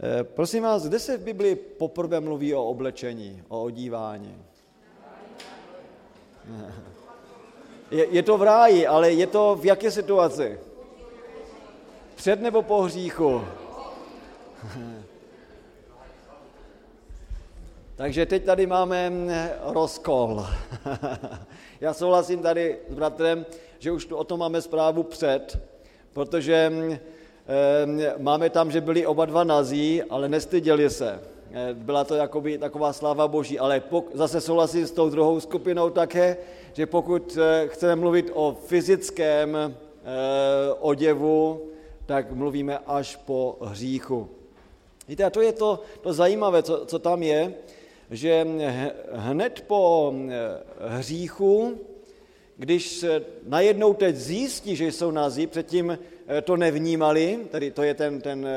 Eh, 0.00 0.24
prosím 0.24 0.62
vás, 0.62 0.86
kde 0.86 0.98
se 0.98 1.16
v 1.16 1.24
Biblii 1.24 1.54
poprvé 1.54 2.20
mluví 2.20 2.54
o 2.54 2.64
oblečení, 2.64 3.42
o 3.48 3.62
odívání? 3.62 4.44
Je, 7.90 8.06
je 8.10 8.22
to 8.22 8.38
v 8.38 8.42
ráji, 8.42 8.86
ale 8.86 9.12
je 9.12 9.26
to 9.26 9.56
v 9.60 9.64
jaké 9.64 9.90
situaci? 9.90 10.58
Před 12.14 12.40
nebo 12.40 12.62
po 12.62 12.82
hříchu? 12.82 13.44
Takže 17.96 18.26
teď 18.26 18.44
tady 18.44 18.66
máme 18.66 19.12
rozkol. 19.62 20.46
Já 21.80 21.94
souhlasím 21.94 22.42
tady 22.42 22.78
s 22.88 22.94
bratrem, 22.94 23.46
že 23.78 23.92
už 23.92 24.06
tu 24.06 24.16
o 24.16 24.24
tom 24.24 24.40
máme 24.40 24.62
zprávu 24.62 25.02
před, 25.02 25.58
protože 26.12 26.72
máme 28.18 28.50
tam, 28.50 28.70
že 28.70 28.80
byli 28.80 29.06
oba 29.06 29.24
dva 29.24 29.44
nazí, 29.44 30.02
ale 30.02 30.28
nestyděli 30.28 30.90
se. 30.90 31.20
Eh, 31.52 31.74
byla 31.74 32.04
to 32.04 32.14
jakoby 32.14 32.58
taková 32.58 32.92
sláva 32.92 33.28
boží, 33.28 33.58
ale 33.58 33.80
pok- 33.80 34.12
zase 34.14 34.40
souhlasím 34.40 34.86
s 34.86 34.90
tou 34.90 35.10
druhou 35.10 35.40
skupinou 35.40 35.90
také, 35.90 36.36
že 36.72 36.86
pokud 36.86 37.38
eh, 37.40 37.68
chceme 37.68 37.96
mluvit 37.96 38.30
o 38.34 38.56
fyzickém 38.66 39.56
eh, 39.56 39.72
oděvu, 40.80 41.62
tak 42.06 42.32
mluvíme 42.32 42.78
až 42.86 43.16
po 43.16 43.56
hříchu. 43.60 44.28
Víte, 45.08 45.24
a 45.24 45.30
to 45.30 45.40
je 45.40 45.52
to, 45.52 45.80
to 46.00 46.12
zajímavé, 46.12 46.62
co, 46.62 46.86
co 46.86 46.98
tam 46.98 47.22
je, 47.22 47.54
že 48.10 48.46
hned 49.12 49.64
po 49.66 50.14
hříchu, 50.80 51.78
když 52.56 53.04
najednou 53.46 53.94
teď 53.94 54.16
zjistí, 54.16 54.76
že 54.76 54.92
jsou 54.92 55.10
nazí, 55.10 55.46
předtím 55.46 55.98
to 56.42 56.56
nevnímali, 56.56 57.38
tedy 57.50 57.70
to 57.70 57.82
je 57.82 57.94
ten, 57.94 58.20
ten 58.20 58.48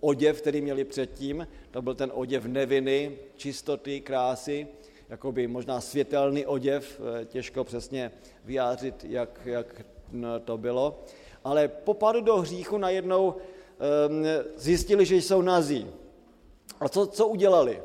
oděv, 0.00 0.40
který 0.40 0.60
měli 0.60 0.84
předtím, 0.84 1.48
to 1.70 1.82
byl 1.82 1.94
ten 1.94 2.10
oděv 2.14 2.44
neviny, 2.44 3.18
čistoty, 3.36 4.00
krásy, 4.00 4.66
jakoby 5.08 5.46
možná 5.46 5.80
světelný 5.80 6.46
oděv, 6.46 7.00
těžko 7.26 7.64
přesně 7.64 8.12
vyjádřit, 8.44 9.04
jak, 9.08 9.40
jak 9.44 9.82
to 10.44 10.58
bylo. 10.58 11.04
Ale 11.44 11.68
po 11.68 11.94
padu 11.94 12.20
do 12.20 12.36
hříchu 12.36 12.78
najednou 12.78 13.34
zjistili, 14.56 15.06
že 15.06 15.16
jsou 15.16 15.42
nazí. 15.42 15.86
A 16.80 16.88
co, 16.88 17.06
co 17.06 17.28
udělali? 17.28 17.82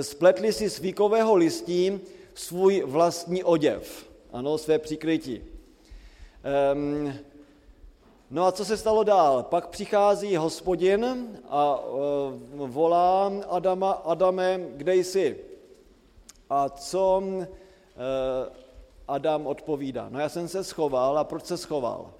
Spletli 0.00 0.52
si 0.52 0.70
z 0.70 0.78
fíkového 0.78 1.36
listí 1.36 2.00
svůj 2.34 2.82
vlastní 2.86 3.44
oděv, 3.44 4.10
ano, 4.32 4.58
své 4.58 4.78
přikrytí. 4.78 5.42
Um, 6.74 7.12
no 8.30 8.46
a 8.46 8.52
co 8.52 8.64
se 8.64 8.76
stalo 8.76 9.04
dál? 9.04 9.42
Pak 9.42 9.68
přichází 9.68 10.36
hospodin 10.36 11.28
a 11.48 11.80
uh, 11.80 12.70
volá 12.70 13.32
Adama, 13.48 13.92
Adame, 13.92 14.60
kde 14.76 14.96
jsi? 14.96 15.38
A 16.50 16.68
co 16.68 17.22
uh, 17.24 17.44
Adam 19.08 19.46
odpovídá? 19.46 20.08
No 20.10 20.20
já 20.20 20.28
jsem 20.28 20.48
se 20.48 20.64
schoval 20.64 21.18
a 21.18 21.24
proč 21.24 21.44
se 21.44 21.56
schoval? 21.56 22.10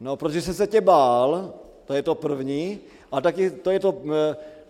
No, 0.00 0.16
protože 0.16 0.42
jsem 0.42 0.54
se 0.54 0.66
tě 0.66 0.80
bál, 0.80 1.54
to 1.84 1.94
je 1.94 2.02
to 2.02 2.14
první, 2.14 2.80
a 3.12 3.20
taky 3.20 3.50
to 3.50 3.70
je 3.70 3.80
to, 3.80 3.94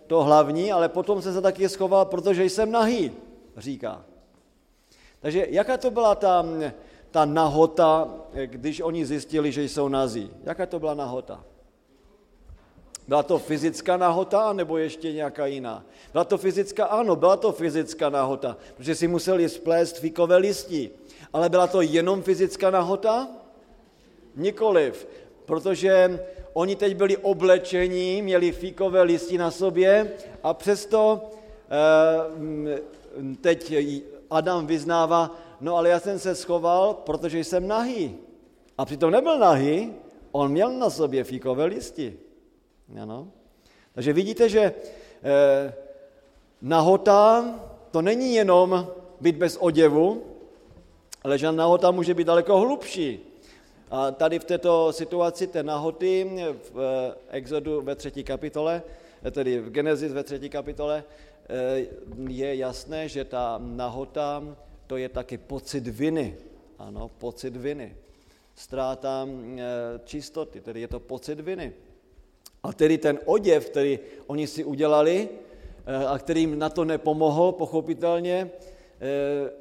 to 0.07 0.23
hlavní, 0.23 0.71
ale 0.71 0.89
potom 0.89 1.21
jsem 1.21 1.33
se 1.33 1.41
taky 1.41 1.69
schoval, 1.69 2.05
protože 2.05 2.45
jsem 2.45 2.71
nahý, 2.71 3.11
říká. 3.57 4.05
Takže 5.19 5.47
jaká 5.49 5.77
to 5.77 5.91
byla 5.91 6.15
ta, 6.15 6.45
ta 7.11 7.25
nahota, 7.25 8.13
když 8.45 8.81
oni 8.81 9.05
zjistili, 9.05 9.51
že 9.51 9.63
jsou 9.63 9.87
nazí? 9.87 10.31
Jaká 10.43 10.65
to 10.65 10.79
byla 10.79 10.93
nahota? 10.93 11.43
Byla 13.07 13.23
to 13.23 13.39
fyzická 13.39 13.97
nahota, 13.97 14.53
nebo 14.53 14.77
ještě 14.77 15.13
nějaká 15.13 15.45
jiná? 15.45 15.83
Byla 16.11 16.23
to 16.23 16.37
fyzická? 16.37 16.85
Ano, 16.85 17.15
byla 17.15 17.37
to 17.37 17.51
fyzická 17.51 18.09
nahota, 18.09 18.57
protože 18.77 18.95
si 18.95 19.07
museli 19.07 19.49
splést 19.49 19.97
fíkové 19.97 20.37
listí. 20.37 20.89
Ale 21.33 21.49
byla 21.49 21.67
to 21.67 21.81
jenom 21.81 22.21
fyzická 22.21 22.69
nahota? 22.69 23.27
Nikoliv, 24.35 25.07
protože 25.45 26.19
oni 26.53 26.75
teď 26.75 26.95
byli 26.95 27.17
oblečení, 27.17 28.21
měli 28.21 28.51
fíkové 28.51 29.01
listy 29.01 29.37
na 29.37 29.51
sobě 29.51 30.11
a 30.43 30.53
přesto 30.53 31.21
eh, 31.69 32.81
teď 33.41 33.73
Adam 34.29 34.67
vyznává, 34.67 35.35
no 35.61 35.75
ale 35.75 35.89
já 35.89 35.99
jsem 35.99 36.19
se 36.19 36.35
schoval, 36.35 36.93
protože 36.93 37.39
jsem 37.39 37.67
nahý. 37.67 38.17
A 38.77 38.85
přitom 38.85 39.11
nebyl 39.11 39.39
nahý, 39.39 39.93
on 40.31 40.51
měl 40.51 40.71
na 40.71 40.89
sobě 40.89 41.23
fíkové 41.23 41.65
listy. 41.65 42.17
Ano. 43.01 43.27
Takže 43.93 44.13
vidíte, 44.13 44.49
že 44.49 44.61
eh, 45.23 45.73
nahota 46.61 47.45
to 47.91 48.01
není 48.01 48.33
jenom 48.33 48.87
být 49.21 49.35
bez 49.35 49.57
oděvu, 49.59 50.23
ale 51.23 51.37
že 51.37 51.51
nahota 51.51 51.91
může 51.91 52.13
být 52.13 52.27
daleko 52.27 52.57
hlubší. 52.57 53.19
A 53.91 54.11
tady 54.11 54.39
v 54.39 54.43
této 54.43 54.93
situaci 54.93 55.47
té 55.47 55.63
nahoty 55.63 56.29
v 56.71 56.79
eh, 56.79 57.15
Exodu 57.29 57.81
ve 57.81 57.95
třetí 57.95 58.23
kapitole, 58.23 58.81
eh, 59.23 59.31
tedy 59.31 59.59
v 59.59 59.69
Genesis 59.69 60.13
ve 60.13 60.23
třetí 60.23 60.49
kapitole, 60.49 61.03
eh, 61.49 61.85
je 62.27 62.55
jasné, 62.55 63.09
že 63.09 63.25
ta 63.25 63.59
nahota 63.63 64.43
to 64.89 64.97
je 64.97 65.09
taky 65.09 65.37
pocit 65.37 65.87
viny. 65.87 66.33
Ano, 66.81 67.13
pocit 67.21 67.53
viny. 67.55 67.95
Ztráta 68.55 69.27
čistoty, 70.03 70.61
tedy 70.61 70.81
je 70.81 70.87
to 70.87 70.99
pocit 70.99 71.39
viny. 71.39 71.73
A 72.63 72.73
tedy 72.73 72.97
ten 72.97 73.19
oděv, 73.25 73.69
který 73.69 73.99
oni 74.27 74.47
si 74.47 74.63
udělali 74.63 75.29
a 76.07 76.17
kterým 76.17 76.59
na 76.59 76.69
to 76.69 76.85
nepomohl, 76.85 77.51
pochopitelně, 77.51 78.51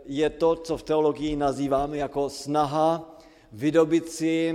je 0.05 0.31
to, 0.31 0.57
co 0.57 0.77
v 0.77 0.83
teologii 0.83 1.37
nazýváme 1.37 1.97
jako 1.97 2.31
snaha 2.31 3.21
vydobit 3.53 4.09
si 4.09 4.55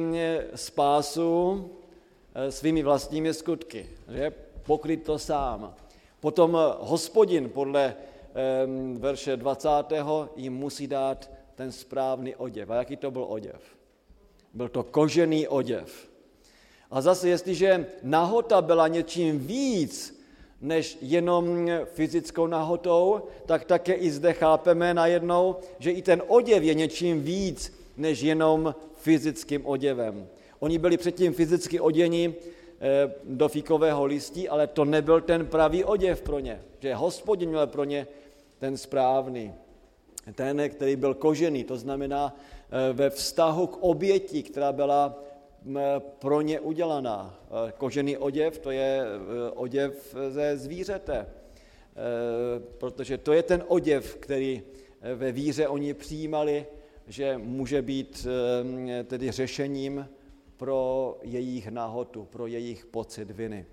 spásu 0.56 1.70
eh, 2.36 2.52
svými 2.52 2.84
vlastními 2.84 3.34
skutky, 3.34 3.90
že? 4.10 4.34
pokryt 4.64 5.04
to 5.04 5.20
sám. 5.20 5.76
Potom 6.20 6.58
hospodin 6.80 7.50
podle 7.50 7.96
verše 8.98 9.38
20. 9.38 9.70
jim 10.36 10.54
musí 10.54 10.88
dát 10.88 11.32
ten 11.56 11.72
správný 11.72 12.36
oděv. 12.36 12.70
A 12.70 12.76
jaký 12.76 12.96
to 12.96 13.12
byl 13.12 13.26
oděv? 13.30 13.62
Byl 14.54 14.70
to 14.70 14.84
kožený 14.84 15.48
oděv. 15.48 16.10
A 16.92 17.02
zase, 17.02 17.30
jestliže 17.30 17.86
nahota 18.04 18.62
byla 18.62 18.88
něčím 18.88 19.40
víc 19.40 20.24
než 20.62 20.98
jenom 21.02 21.70
fyzickou 21.86 22.48
nahotou, 22.48 23.22
tak 23.46 23.66
také 23.66 23.94
i 23.94 24.12
zde 24.12 24.34
chápeme 24.34 24.94
najednou, 24.94 25.56
že 25.80 25.92
i 25.92 26.02
ten 26.02 26.22
oděv 26.28 26.64
je 26.64 26.74
něčím 26.74 27.22
víc 27.22 27.80
než 27.98 28.22
jenom 28.22 28.76
fyzickým 28.96 29.66
oděvem. 29.66 30.28
Oni 30.60 30.78
byli 30.78 30.98
předtím 30.98 31.34
fyzicky 31.34 31.80
oděni 31.80 32.34
eh, 32.34 33.12
do 33.24 33.50
fíkového 33.50 34.06
listí, 34.06 34.50
ale 34.50 34.68
to 34.68 34.86
nebyl 34.86 35.22
ten 35.22 35.46
pravý 35.46 35.84
oděv 35.84 36.22
pro 36.22 36.40
ně. 36.40 36.62
Že 36.80 36.96
hospodin 36.96 37.50
měl 37.50 37.68
pro 37.68 37.84
ně 37.84 38.08
ten 38.64 38.78
správný, 38.78 39.54
ten, 40.36 40.70
který 40.70 40.96
byl 40.96 41.14
kožený, 41.14 41.64
to 41.64 41.78
znamená 41.78 42.32
eh, 42.32 42.94
ve 42.94 43.10
vztahu 43.10 43.68
k 43.68 43.78
oběti, 43.84 44.44
která 44.44 44.72
byla 44.72 45.20
pro 46.20 46.42
ně 46.42 46.60
udělaná. 46.60 47.40
Eh, 47.68 47.72
kožený 47.78 48.18
oděv, 48.18 48.60
to 48.60 48.72
je 48.72 49.04
oděv 49.56 50.16
ze 50.30 50.58
zvířete, 50.58 51.28
protože 52.78 53.18
to 53.18 53.34
je 53.34 53.44
ten 53.44 53.64
oděv, 53.68 54.16
který 54.16 54.64
ve 55.16 55.32
víře 55.32 55.68
oni 55.68 55.94
přijímali 55.94 56.66
že 57.08 57.38
může 57.38 57.82
být 57.82 58.28
eh, 58.28 59.04
tedy 59.04 59.32
řešením 59.32 60.08
pro 60.58 61.18
jejich 61.22 61.68
nahotu, 61.68 62.26
pro 62.26 62.48
jejich 62.48 62.86
pocit 62.86 63.32
viny. 63.32 63.66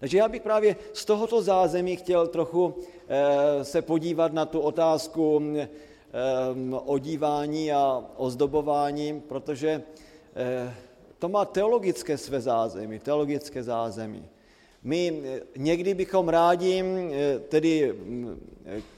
Takže 0.00 0.18
já 0.18 0.28
bych 0.28 0.42
právě 0.42 0.76
z 0.92 1.04
tohoto 1.04 1.42
zázemí 1.42 1.96
chtěl 1.96 2.26
trochu 2.26 2.74
eh, 3.08 3.64
se 3.64 3.82
podívat 3.82 4.32
na 4.32 4.46
tu 4.46 4.60
otázku 4.60 5.42
eh, 5.56 5.68
odívání 6.84 7.72
a 7.72 8.04
ozdobování, 8.16 9.20
protože 9.20 9.82
to 11.18 11.28
má 11.28 11.44
teologické 11.44 12.18
své 12.18 12.40
zázemí, 12.40 12.98
teologické 12.98 13.62
zázemí. 13.62 14.28
My 14.82 15.22
někdy 15.56 15.94
bychom 15.94 16.28
rádi 16.28 16.84
tedy 17.48 17.92
mm, 17.92 18.40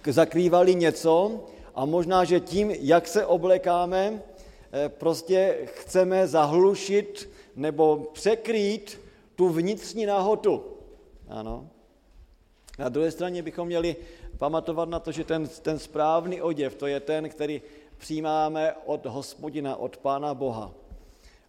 zakrývali 0.04 0.74
něco, 0.74 1.40
a 1.74 1.84
možná, 1.84 2.24
že 2.24 2.40
tím, 2.40 2.70
jak 2.70 3.08
se 3.08 3.26
oblekáme, 3.26 4.22
eh, 4.72 4.88
prostě 4.88 5.58
chceme 5.64 6.26
zahlušit 6.28 7.30
nebo 7.56 8.10
překrýt 8.12 9.00
tu 9.36 9.48
vnitřní 9.48 10.06
nahotu. 10.06 10.64
Ano. 11.30 11.70
Na 12.78 12.88
druhé 12.88 13.10
straně 13.10 13.42
bychom 13.42 13.66
měli 13.66 13.96
pamatovat 14.38 14.88
na 14.88 14.98
to, 14.98 15.12
že 15.12 15.24
ten, 15.24 15.48
ten 15.62 15.78
správný 15.78 16.42
oděv, 16.42 16.74
to 16.74 16.86
je 16.86 17.00
ten, 17.00 17.28
který 17.28 17.62
přijímáme 17.96 18.72
od 18.86 19.06
hospodina, 19.06 19.76
od 19.76 19.96
Pána 19.96 20.34
Boha. 20.34 20.72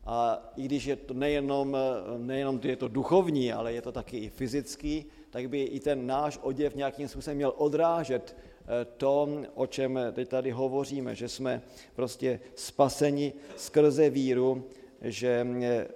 A 0.06 0.50
i 0.56 0.64
když 0.64 0.86
je 0.86 0.96
to 0.96 1.14
nejenom, 1.14 1.78
nejenom 2.18 2.60
je 2.64 2.76
to 2.76 2.88
duchovní, 2.88 3.54
ale 3.54 3.74
je 3.74 3.82
to 3.82 3.92
taky 3.92 4.18
i 4.18 4.30
fyzický, 4.30 5.06
tak 5.30 5.50
by 5.50 5.62
i 5.62 5.80
ten 5.80 6.08
náš 6.08 6.40
oděv 6.42 6.76
nějakým 6.76 7.08
způsobem 7.08 7.38
měl 7.38 7.54
odrážet 7.58 8.36
eh, 8.36 8.86
to, 8.98 9.30
o 9.56 9.68
čem 9.68 10.00
teď 10.14 10.30
tady 10.30 10.52
hovoříme, 10.52 11.16
že 11.16 11.30
jsme 11.30 11.62
prostě 11.96 12.40
spaseni 12.56 13.34
skrze 13.58 14.10
víru, 14.10 14.64
že 15.02 15.48
eh, 15.62 15.88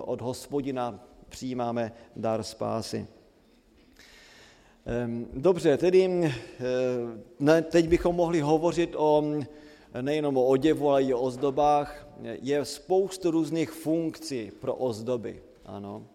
od 0.00 0.20
hospodina 0.20 1.04
přijímáme 1.28 1.92
dar 2.16 2.42
spásy. 2.42 3.06
Ehm, 4.86 5.26
dobře, 5.32 5.76
tedy 5.76 6.32
eh, 7.46 7.62
teď 7.62 7.88
bychom 7.88 8.16
mohli 8.16 8.40
hovořit 8.40 8.94
o 8.96 9.24
nejenom 10.00 10.36
o 10.36 10.46
oděvu, 10.46 10.90
ale 10.90 11.02
i 11.02 11.14
o 11.14 11.20
ozdobách. 11.20 12.08
Je 12.22 12.64
spoustu 12.64 13.30
různých 13.30 13.70
funkcí 13.70 14.52
pro 14.60 14.74
ozdoby. 14.74 15.42
Ano. 15.64 16.06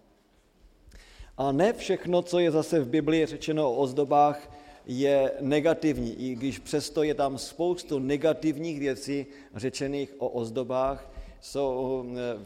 A 1.38 1.52
ne 1.52 1.74
všechno, 1.74 2.22
co 2.22 2.40
je 2.40 2.52
zase 2.52 2.80
v 2.80 2.88
Biblii 2.88 3.26
řečeno 3.26 3.72
o 3.72 3.76
ozdobách, 3.76 4.52
je 4.86 5.32
negativní, 5.40 6.14
i 6.14 6.36
když 6.36 6.60
přesto 6.60 7.04
je 7.04 7.14
tam 7.14 7.38
spoustu 7.38 8.00
negativních 8.00 8.80
věcí 8.80 9.26
řečených 9.56 10.16
o 10.18 10.30
ozdobách. 10.30 11.12
Jsou, 11.42 12.06
eh, 12.18 12.40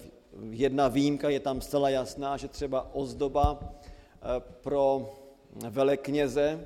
jedna 0.50 0.88
výjimka 0.88 1.30
je 1.30 1.40
tam 1.40 1.62
zcela 1.62 1.90
jasná, 1.90 2.38
že 2.38 2.48
třeba 2.48 2.96
ozdoba 2.96 3.60
eh, 3.62 4.42
pro 4.62 5.14
velekněze, 5.70 6.60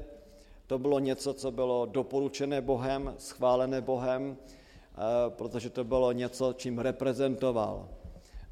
to 0.68 0.80
bylo 0.80 1.00
něco, 1.00 1.34
co 1.34 1.52
bylo 1.52 1.86
doporučené 1.86 2.62
Bohem, 2.62 3.16
schválené 3.18 3.82
Bohem, 3.82 4.38
eh, 4.38 5.00
protože 5.30 5.70
to 5.70 5.84
bylo 5.84 6.12
něco, 6.12 6.54
čím 6.54 6.80
reprezentoval. 6.80 7.90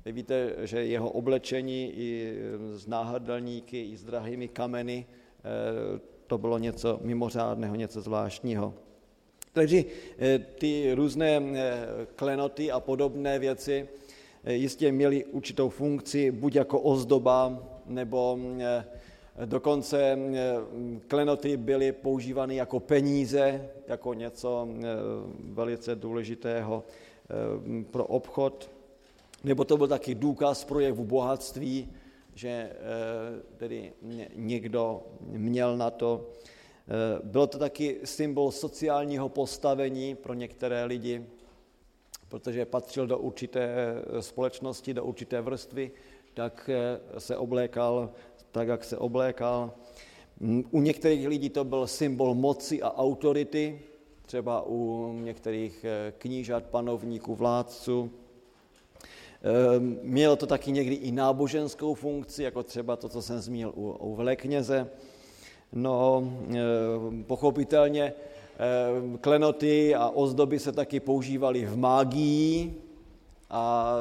Vy 0.05 0.11
víte, 0.11 0.55
že 0.63 0.85
jeho 0.85 1.09
oblečení 1.09 1.91
i 1.95 2.37
s 2.73 2.87
náhrdelníky, 2.87 3.81
i 3.81 3.97
s 3.97 4.03
drahými 4.03 4.47
kameny, 4.47 5.05
eh, 5.09 5.99
to 6.27 6.37
bylo 6.37 6.57
něco 6.57 6.99
mimořádného, 7.01 7.75
něco 7.75 8.01
zvláštního. 8.01 8.73
Takže 9.53 9.83
eh, 10.19 10.39
ty 10.39 10.93
různé 10.93 11.41
klenoty 12.15 12.71
a 12.71 12.79
podobné 12.79 13.39
věci 13.39 13.87
jistě 14.47 14.91
měly 14.91 15.25
určitou 15.25 15.69
funkci, 15.69 16.31
buď 16.31 16.55
jako 16.55 16.79
ozdoba, 16.79 17.63
nebo 17.85 18.39
Dokonce 19.45 20.19
klenoty 21.07 21.57
byly 21.57 21.91
používány 21.91 22.55
jako 22.55 22.79
peníze, 22.79 23.69
jako 23.87 24.13
něco 24.13 24.67
velice 25.39 25.95
důležitého 25.95 26.83
pro 27.91 28.05
obchod. 28.05 28.71
Nebo 29.43 29.63
to 29.63 29.77
byl 29.77 29.87
taky 29.87 30.15
důkaz 30.15 30.63
projevu 30.63 31.03
bohatství, 31.03 31.93
že 32.33 32.71
tedy 33.57 33.93
někdo 34.35 35.03
měl 35.21 35.77
na 35.77 35.91
to. 35.91 36.29
Bylo 37.23 37.47
to 37.47 37.57
taky 37.57 37.99
symbol 38.03 38.51
sociálního 38.51 39.29
postavení 39.29 40.15
pro 40.15 40.33
některé 40.33 40.85
lidi, 40.85 41.25
protože 42.29 42.65
patřil 42.65 43.07
do 43.07 43.17
určité 43.17 43.75
společnosti, 44.19 44.93
do 44.93 45.05
určité 45.05 45.41
vrstvy, 45.41 45.91
tak 46.33 46.69
se 47.17 47.37
oblékal 47.37 48.09
tak, 48.55 48.67
jak 48.67 48.83
se 48.83 48.97
oblékal. 48.97 49.71
U 50.71 50.81
některých 50.81 51.27
lidí 51.27 51.49
to 51.49 51.63
byl 51.63 51.87
symbol 51.87 52.35
moci 52.35 52.81
a 52.81 52.97
autority, 52.97 53.79
třeba 54.25 54.63
u 54.67 55.11
některých 55.13 55.85
eh, 55.85 56.13
knížat, 56.17 56.63
panovníků, 56.63 57.35
vládců. 57.35 58.11
Ehm, 59.43 59.99
mělo 60.03 60.35
to 60.35 60.47
taky 60.47 60.71
někdy 60.71 60.95
i 60.95 61.11
náboženskou 61.11 61.93
funkci, 61.93 62.43
jako 62.43 62.63
třeba 62.63 62.95
to, 62.95 63.09
co 63.09 63.21
jsem 63.21 63.39
zmínil 63.39 63.73
u, 63.75 63.91
u 63.91 64.15
velekněze. 64.15 64.87
No, 65.73 66.23
ehm, 66.47 67.23
pochopitelně 67.23 68.13
ehm, 68.57 69.17
klenoty 69.17 69.95
a 69.95 70.09
ozdoby 70.09 70.59
se 70.59 70.71
taky 70.71 70.99
používaly 70.99 71.65
v 71.65 71.77
mágii, 71.77 72.84
a 73.55 73.95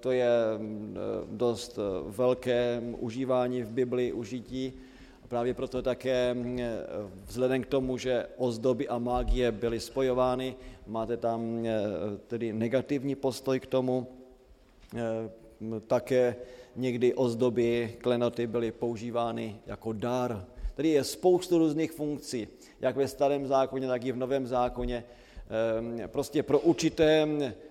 to 0.00 0.10
je 0.10 0.28
mm, 0.58 0.96
dost 1.30 1.78
velké 2.06 2.82
užívání 2.98 3.62
v 3.62 3.70
Biblii, 3.70 4.12
užití. 4.12 4.72
A 5.24 5.28
právě 5.28 5.54
proto 5.54 5.82
také 5.82 6.34
mm, 6.34 6.58
vzhledem 7.26 7.62
k 7.62 7.66
tomu, 7.66 7.98
že 7.98 8.26
ozdoby 8.36 8.88
a 8.88 8.98
mágie 8.98 9.52
byly 9.52 9.80
spojovány, 9.80 10.56
máte 10.86 11.16
tam 11.16 11.66
tedy 12.26 12.52
negativní 12.52 13.14
postoj 13.14 13.60
k 13.60 13.66
tomu. 13.66 14.06
Také 15.86 16.36
někdy 16.76 17.14
ozdoby, 17.14 17.96
klenoty 17.98 18.46
byly 18.46 18.72
používány 18.72 19.56
jako 19.66 19.92
dar. 19.92 20.44
Tady 20.74 20.88
je 20.88 21.04
spoustu 21.04 21.58
různých 21.58 21.92
funkcí, 21.92 22.48
jak 22.80 22.96
ve 22.96 23.08
starém 23.08 23.46
zákoně, 23.46 23.88
tak 23.88 24.04
i 24.04 24.12
v 24.12 24.16
novém 24.16 24.46
zákoně. 24.46 25.04
Prostě 26.06 26.42
pro 26.42 26.60
určité 26.60 27.26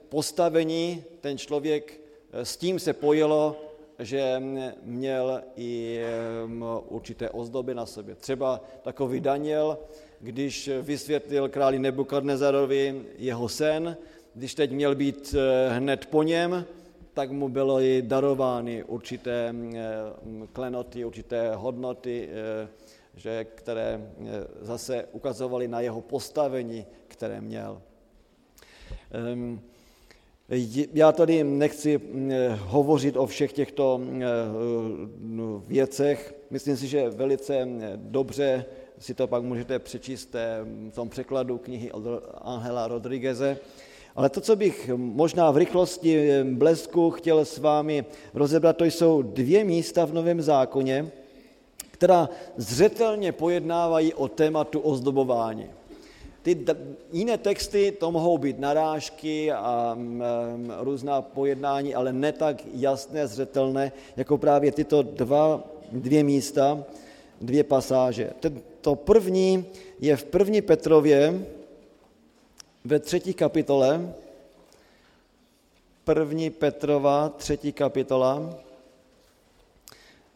postavení 0.09 1.03
ten 1.21 1.37
člověk 1.37 2.01
eh, 2.33 2.45
s 2.45 2.57
tím 2.57 2.79
se 2.79 2.93
pojilo, 2.93 3.61
že 3.99 4.41
měl 4.83 5.41
i 5.55 5.99
určité 6.89 7.29
ozdoby 7.29 7.75
na 7.75 7.85
sobě. 7.85 8.15
Třeba 8.15 8.61
takový 8.81 9.19
Daniel, 9.19 9.77
když 10.19 10.69
vysvětlil 10.81 11.49
králi 11.49 11.79
Nebukadnezarovi 11.79 13.05
jeho 13.17 13.49
sen, 13.49 13.97
když 14.33 14.55
teď 14.55 14.71
měl 14.71 14.95
být 14.95 15.35
eh, 15.37 15.69
hned 15.69 16.05
po 16.05 16.23
něm, 16.23 16.65
tak 17.13 17.31
mu 17.31 17.49
bylo 17.49 17.81
i 17.81 18.01
darovány 18.01 18.83
určité 18.83 19.55
klenoty, 20.53 21.05
určité 21.05 21.55
hodnoty, 21.55 22.29
eh, 22.31 22.67
že, 23.15 23.43
které 23.43 24.11
zase 24.61 25.05
ukazovaly 25.11 25.67
na 25.67 25.79
jeho 25.79 26.01
postavení, 26.01 26.85
které 27.07 27.41
měl. 27.41 27.81
Já 30.93 31.11
tady 31.11 31.43
nechci 31.43 32.01
hovořit 32.59 33.17
o 33.17 33.25
všech 33.25 33.53
těchto 33.53 34.01
věcech. 35.67 36.35
Myslím 36.49 36.77
si, 36.77 36.87
že 36.87 37.09
velice 37.09 37.67
dobře 37.95 38.65
si 38.99 39.13
to 39.13 39.27
pak 39.27 39.43
můžete 39.43 39.79
přečíst 39.79 40.35
v 40.89 40.95
tom 40.95 41.09
překladu 41.09 41.57
knihy 41.57 41.91
od 41.91 42.03
Angela 42.41 42.87
Rodrigueze. 42.87 43.57
Ale 44.15 44.29
to, 44.29 44.41
co 44.41 44.55
bych 44.55 44.89
možná 44.95 45.51
v 45.51 45.57
rychlosti 45.57 46.29
blesku 46.43 47.11
chtěl 47.11 47.45
s 47.45 47.57
vámi 47.57 48.05
rozebrat, 48.33 48.77
to 48.77 48.85
jsou 48.85 49.21
dvě 49.21 49.63
místa 49.63 50.05
v 50.05 50.13
Novém 50.13 50.41
zákoně, 50.41 51.11
která 51.91 52.29
zřetelně 52.57 53.31
pojednávají 53.31 54.13
o 54.13 54.27
tématu 54.27 54.79
ozdobování. 54.79 55.69
Ty 56.45 56.65
jiné 57.11 57.37
texty, 57.37 57.91
to 57.91 58.11
mohou 58.11 58.37
být 58.37 58.59
narážky 58.59 59.51
a 59.51 59.97
různá 60.79 61.21
pojednání, 61.21 61.95
ale 61.95 62.13
ne 62.13 62.31
tak 62.31 62.61
jasné, 62.73 63.27
zřetelné, 63.27 63.91
jako 64.17 64.37
právě 64.37 64.71
tyto 64.71 65.01
dva, 65.01 65.63
dvě 65.91 66.23
místa, 66.23 66.83
dvě 67.41 67.63
pasáže. 67.63 68.29
To 68.81 68.95
první 68.95 69.65
je 69.99 70.17
v 70.17 70.23
první 70.23 70.61
Petrově 70.61 71.47
ve 72.83 72.99
třetí 72.99 73.33
kapitole, 73.33 74.13
první 76.03 76.49
Petrova, 76.49 77.29
třetí 77.29 77.73
kapitola, 77.73 78.53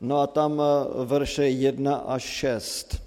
no 0.02 0.20
a 0.20 0.28
tam 0.28 0.62
eh, 0.62 1.06
verše 1.06 1.50
1 1.50 1.96
až 1.96 2.24
6. 2.24 3.02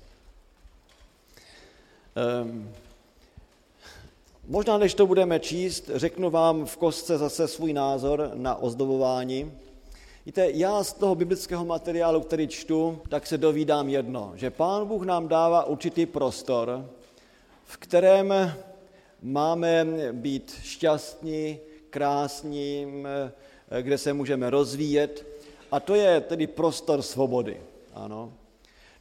Možná, 4.52 4.78
než 4.78 4.94
to 4.94 5.06
budeme 5.06 5.40
číst, 5.40 5.90
řeknu 5.94 6.30
vám 6.30 6.66
v 6.66 6.76
kostce 6.76 7.18
zase 7.18 7.49
svůj 7.49 7.73
názor 7.73 8.30
na 8.35 8.56
ozdobování. 8.56 9.52
Víte, 10.26 10.50
já 10.50 10.85
z 10.85 10.92
toho 10.92 11.14
biblického 11.14 11.64
materiálu, 11.64 12.21
který 12.21 12.49
čtu, 12.49 12.99
tak 13.09 13.26
se 13.26 13.38
dovídám 13.38 13.88
jedno, 13.88 14.32
že 14.35 14.50
Pán 14.50 14.87
Bůh 14.87 15.02
nám 15.02 15.28
dává 15.28 15.64
určitý 15.64 16.06
prostor, 16.06 16.90
v 17.64 17.76
kterém 17.76 18.35
máme 19.23 19.87
být 20.12 20.54
šťastní, 20.62 21.59
krásní, 21.90 22.87
kde 23.80 23.99
se 23.99 24.12
můžeme 24.12 24.50
rozvíjet. 24.50 25.26
A 25.71 25.80
to 25.80 25.94
je 25.94 26.21
tedy 26.21 26.47
prostor 26.47 27.02
svobody. 27.02 27.61
Ano. 27.94 28.32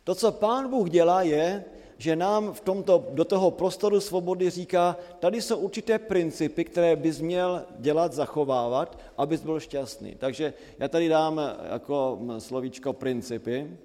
To, 0.03 0.15
co 0.15 0.31
Pán 0.31 0.70
Bůh 0.70 0.89
dělá, 0.89 1.22
je, 1.22 1.63
že 2.01 2.15
nám 2.15 2.53
v 2.53 2.62
tomto, 2.62 3.13
do 3.13 3.25
toho 3.25 3.51
prostoru 3.51 4.01
svobody 4.01 4.50
říká, 4.50 4.98
tady 5.20 5.41
jsou 5.41 5.58
určité 5.58 6.00
principy, 6.00 6.65
které 6.65 6.96
bys 6.96 7.22
měl 7.22 7.62
dělat, 7.77 8.13
zachovávat, 8.13 8.98
abys 9.17 9.41
byl 9.41 9.60
šťastný. 9.60 10.15
Takže 10.17 10.53
já 10.79 10.88
tady 10.88 11.10
dám 11.10 11.41
jako 11.72 12.20
slovíčko 12.39 12.93
principy. 12.93 13.77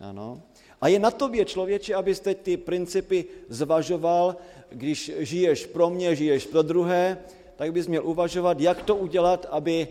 Ano. 0.00 0.42
A 0.80 0.88
je 0.88 0.98
na 0.98 1.10
tobě, 1.10 1.44
člověče, 1.44 1.94
abys 1.94 2.20
teď 2.20 2.38
ty 2.38 2.56
principy 2.56 3.24
zvažoval, 3.48 4.36
když 4.70 5.12
žiješ 5.18 5.66
pro 5.66 5.90
mě, 5.90 6.16
žiješ 6.16 6.46
pro 6.46 6.62
druhé, 6.62 7.18
tak 7.56 7.72
bys 7.72 7.86
měl 7.86 8.06
uvažovat, 8.06 8.60
jak 8.60 8.82
to 8.82 8.96
udělat, 8.96 9.46
aby 9.50 9.88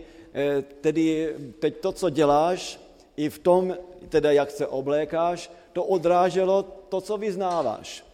tedy 0.80 1.36
teď 1.58 1.80
to, 1.80 1.92
co 1.92 2.10
děláš, 2.10 2.80
i 3.16 3.28
v 3.28 3.38
tom, 3.38 3.76
teda 4.08 4.32
jak 4.32 4.50
se 4.50 4.66
oblékáš, 4.66 5.50
to 5.72 5.84
odráželo 5.84 6.62
to, 6.62 7.00
co 7.00 7.16
vyznáváš. 7.16 8.04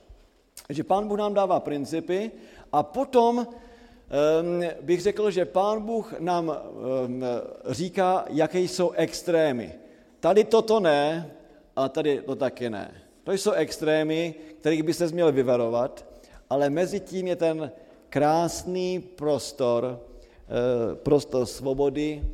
Takže 0.67 0.85
pán 0.85 1.09
Bůh 1.09 1.19
nám 1.19 1.35
dává 1.35 1.61
principy 1.61 2.31
a 2.73 2.83
potom 2.83 3.47
bych 4.81 5.01
řekl, 5.01 5.31
že 5.31 5.45
pán 5.45 5.83
Bůh 5.83 6.21
nám 6.21 6.57
říká, 7.69 8.25
jaké 8.29 8.61
jsou 8.61 8.91
extrémy. 8.91 9.75
Tady 10.21 10.45
toto 10.45 10.81
ne, 10.81 11.31
a 11.77 11.89
tady 11.89 12.23
to 12.23 12.37
taky 12.37 12.71
ne. 12.71 12.95
To 13.25 13.33
jsou 13.33 13.53
extrémy, 13.53 14.35
kterých 14.61 14.83
by 14.83 14.95
se 14.95 15.07
měl 15.07 15.33
vyvarovat, 15.33 16.07
ale 16.51 16.71
mezi 16.71 17.01
tím 17.01 17.27
je 17.27 17.37
ten 17.37 17.73
krásný 18.09 19.01
prostor, 19.01 20.01
eh, 20.01 20.95
prostor 20.95 21.47
svobody 21.47 22.25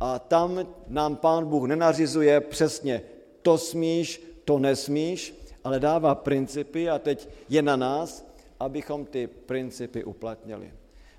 a 0.00 0.18
tam 0.18 0.66
nám 0.88 1.16
pán 1.16 1.46
Bůh 1.46 1.68
nenařizuje 1.68 2.40
přesně 2.40 3.02
to 3.42 3.58
smíš, 3.58 4.22
to 4.44 4.58
nesmíš, 4.58 5.34
ale 5.64 5.80
dává 5.80 6.14
principy 6.14 6.90
a 6.90 6.98
teď 6.98 7.28
je 7.48 7.62
na 7.62 7.76
nás, 7.76 8.26
abychom 8.60 9.04
ty 9.04 9.26
principy 9.26 10.04
uplatnili. 10.04 10.72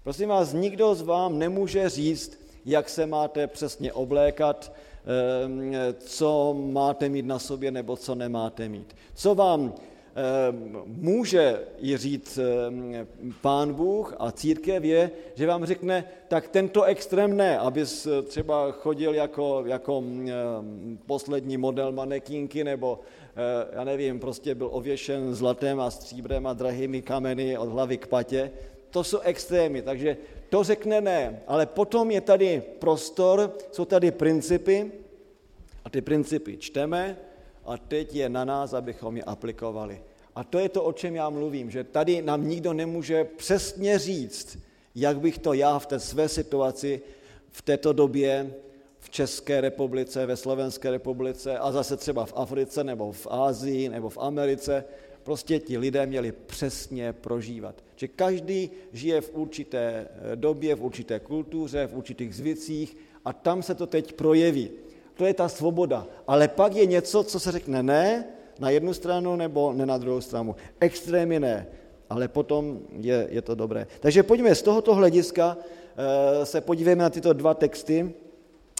Prosím 0.03 0.29
vás, 0.29 0.53
nikdo 0.53 0.95
z 0.95 1.01
vám 1.01 1.39
nemůže 1.39 1.89
říct, 1.89 2.41
jak 2.65 2.89
se 2.89 3.05
máte 3.05 3.47
přesně 3.47 3.93
oblékat, 3.93 4.71
ehm, 5.45 5.73
co 5.99 6.53
máte 6.53 7.09
mít 7.09 7.25
na 7.25 7.39
sobě 7.39 7.71
nebo 7.71 7.97
co 7.97 8.15
nemáte 8.15 8.69
mít. 8.69 8.95
Co 9.13 9.35
vám 9.35 9.73
může 10.85 11.59
i 11.77 11.97
říct 11.97 12.37
ehm, 12.37 13.07
pán 13.41 13.73
Bůh 13.73 14.15
a 14.19 14.31
církev 14.31 14.83
je, 14.83 15.11
že 15.35 15.47
vám 15.47 15.65
řekne, 15.65 16.03
tak 16.27 16.47
tento 16.47 16.83
extrém 16.83 17.37
ne, 17.37 17.59
abys 17.59 18.07
třeba 18.23 18.71
chodil 18.71 19.13
jako, 19.13 19.63
jako 19.65 20.03
poslední 21.05 21.57
model 21.57 21.91
manekínky 21.91 22.63
nebo 22.63 22.99
eh, 23.35 23.67
já 23.73 23.83
nevím, 23.83 24.19
prostě 24.19 24.55
byl 24.55 24.69
ověšen 24.71 25.35
zlatem 25.35 25.79
a 25.79 25.91
stříbrem 25.91 26.47
a 26.47 26.53
drahými 26.53 27.01
kameny 27.01 27.57
od 27.57 27.69
hlavy 27.69 27.97
k 27.97 28.07
patě, 28.07 28.51
to 28.89 29.03
jsou 29.03 29.19
extrémy, 29.19 29.81
takže 29.81 30.17
to 30.49 30.63
řekne 30.63 31.01
ne, 31.01 31.41
ale 31.47 31.65
potom 31.65 32.11
je 32.11 32.21
tady 32.21 32.63
prostor, 32.79 33.55
jsou 33.71 33.85
tady 33.85 34.11
principy 34.11 34.91
a 35.85 35.89
ty 35.89 36.01
principy 36.01 36.57
čteme 36.57 37.17
a 37.65 37.77
teď 37.77 38.15
je 38.15 38.29
na 38.29 38.45
nás, 38.45 38.73
abychom 38.73 39.17
je 39.17 39.23
aplikovali. 39.23 40.01
A 40.35 40.43
to 40.43 40.59
je 40.59 40.69
to, 40.69 40.83
o 40.83 40.93
čem 40.93 41.15
já 41.15 41.29
mluvím, 41.29 41.71
že 41.71 41.83
tady 41.83 42.21
nám 42.21 42.47
nikdo 42.47 42.73
nemůže 42.73 43.23
přesně 43.23 43.99
říct, 43.99 44.57
jak 44.95 45.19
bych 45.19 45.37
to 45.37 45.53
já 45.53 45.79
v 45.79 45.85
té 45.85 45.99
své 45.99 46.29
situaci 46.29 47.01
v 47.51 47.61
této 47.61 47.93
době 47.93 48.53
v 48.99 49.09
České 49.09 49.61
republice, 49.61 50.25
ve 50.25 50.37
Slovenské 50.37 50.91
republice 50.91 51.57
a 51.57 51.71
zase 51.71 51.97
třeba 51.97 52.25
v 52.25 52.33
Africe 52.35 52.83
nebo 52.83 53.11
v 53.11 53.27
Ázii 53.29 53.89
nebo 53.89 54.09
v 54.09 54.17
Americe, 54.17 54.85
prostě 55.23 55.59
ti 55.59 55.77
lidé 55.77 56.05
měli 56.05 56.31
přesně 56.31 57.13
prožívat. 57.13 57.83
Že 57.95 58.07
každý 58.07 58.69
žije 58.93 59.21
v 59.21 59.31
určité 59.33 60.07
eh, 60.07 60.35
době, 60.35 60.75
v 60.75 60.83
určité 60.83 61.19
kultuře, 61.19 61.87
v 61.87 61.95
určitých 61.95 62.35
zvicích 62.35 62.97
a 63.25 63.33
tam 63.33 63.63
se 63.63 63.75
to 63.75 63.87
teď 63.87 64.13
projeví. 64.13 64.69
To 65.13 65.25
je 65.25 65.33
ta 65.33 65.49
svoboda. 65.49 66.07
Ale 66.27 66.47
pak 66.47 66.75
je 66.75 66.85
něco, 66.85 67.23
co 67.23 67.39
se 67.39 67.51
řekne 67.51 67.83
ne 67.83 68.25
na 68.59 68.69
jednu 68.69 68.93
stranu 68.93 69.35
nebo 69.35 69.73
ne 69.73 69.85
na 69.85 69.97
druhou 69.97 70.21
stranu. 70.21 70.55
Extrémy 70.79 71.39
ne, 71.39 71.67
ale 72.09 72.27
potom 72.27 72.79
je, 72.99 73.27
je 73.29 73.41
to 73.41 73.55
dobré. 73.55 73.87
Takže 73.99 74.23
pojďme 74.23 74.55
z 74.55 74.61
tohoto 74.61 74.95
hlediska 74.95 75.57
eh, 75.57 76.45
se 76.45 76.61
podívejme 76.61 77.03
na 77.03 77.09
tyto 77.09 77.33
dva 77.33 77.53
texty 77.53 78.13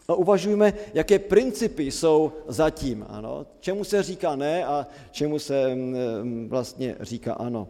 a 0.08 0.14
uvažujme, 0.14 0.74
jaké 0.94 1.20
principy 1.20 1.92
jsou 1.92 2.32
zatím. 2.48 3.06
Ano? 3.10 3.46
Čemu 3.60 3.84
se 3.84 4.04
říká 4.04 4.36
ne 4.36 4.66
a 4.66 4.88
čemu 5.12 5.40
se 5.40 5.76
mm, 5.76 6.48
vlastně 6.50 6.96
říká 7.00 7.34
ano. 7.34 7.68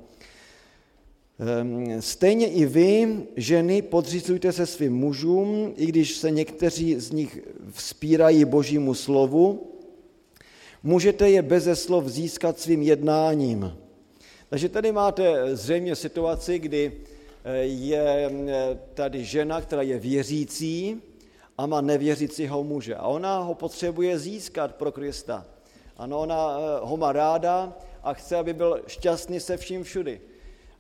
Ehm, 1.42 2.02
stejně 2.02 2.48
i 2.48 2.66
vy, 2.66 3.24
ženy, 3.36 3.82
podřizujte 3.82 4.52
se 4.52 4.66
svým 4.66 4.94
mužům, 4.94 5.74
i 5.76 5.86
když 5.86 6.16
se 6.18 6.32
někteří 6.32 6.96
z 7.00 7.12
nich 7.12 7.40
vzpírají 7.72 8.46
božímu 8.46 8.94
slovu, 8.94 9.74
můžete 10.84 11.30
je 11.30 11.42
beze 11.42 11.76
slov 11.76 12.06
získat 12.06 12.60
svým 12.60 12.82
jednáním. 12.82 13.78
Takže 14.50 14.70
tady 14.70 14.92
máte 14.92 15.56
zřejmě 15.56 15.96
situaci, 15.96 16.60
kdy 16.60 16.92
eh, 17.44 17.58
je 17.58 18.30
mm, 18.30 18.50
tady 18.94 19.26
žena, 19.26 19.62
která 19.62 19.82
je 19.82 20.00
věřící, 20.00 21.02
a 21.58 21.66
má 21.66 21.82
nevěřícího 21.82 22.64
muže. 22.64 22.96
A 22.96 23.08
ona 23.08 23.40
ho 23.40 23.56
potřebuje 23.56 24.20
získat 24.20 24.76
pro 24.76 24.92
Krista. 24.92 25.46
Ano, 25.98 26.20
ona 26.20 26.58
eh, 26.58 26.80
ho 26.82 26.98
má 26.98 27.12
ráda 27.12 27.78
a 28.04 28.14
chce, 28.14 28.36
aby 28.36 28.54
byl 28.54 28.82
šťastný 28.88 29.40
se 29.40 29.58
vším 29.58 29.84
všudy. 29.84 30.22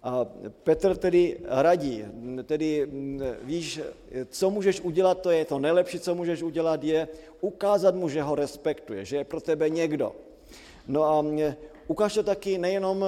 A 0.03 0.25
Petr 0.63 0.97
tedy 0.97 1.37
radí, 1.45 2.05
tedy 2.43 2.85
mm, 2.85 3.21
víš, 3.43 3.79
co 4.29 4.49
můžeš 4.49 4.81
udělat, 4.81 5.21
to 5.21 5.31
je 5.31 5.45
to 5.45 5.59
nejlepší, 5.59 5.99
co 5.99 6.15
můžeš 6.15 6.43
udělat, 6.43 6.83
je 6.83 7.07
ukázat 7.41 7.95
mu, 7.95 8.09
že 8.09 8.21
ho 8.21 8.35
respektuje, 8.35 9.05
že 9.05 9.17
je 9.17 9.23
pro 9.23 9.41
tebe 9.41 9.69
někdo. 9.69 10.15
No 10.87 11.03
a 11.03 11.21
mm, 11.21 11.39
ukáž 11.87 12.13
to 12.13 12.23
taky 12.23 12.57
nejenom 12.57 13.05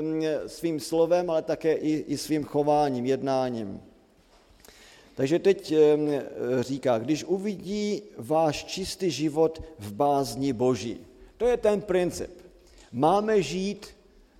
mm, 0.00 0.22
svým 0.46 0.80
slovem, 0.80 1.30
ale 1.30 1.42
také 1.42 1.72
i, 1.72 2.04
i 2.08 2.18
svým 2.18 2.44
chováním, 2.44 3.06
jednáním. 3.06 3.82
Takže 5.14 5.38
teď 5.38 5.74
říká, 6.60 6.98
když 6.98 7.24
uvidí 7.24 8.02
váš 8.16 8.64
čistý 8.64 9.10
život 9.10 9.62
v 9.78 9.92
bázni 9.92 10.52
Boží. 10.52 11.00
To 11.36 11.46
je 11.46 11.56
ten 11.56 11.80
princip. 11.80 12.30
Máme 12.92 13.42
žít 13.42 13.86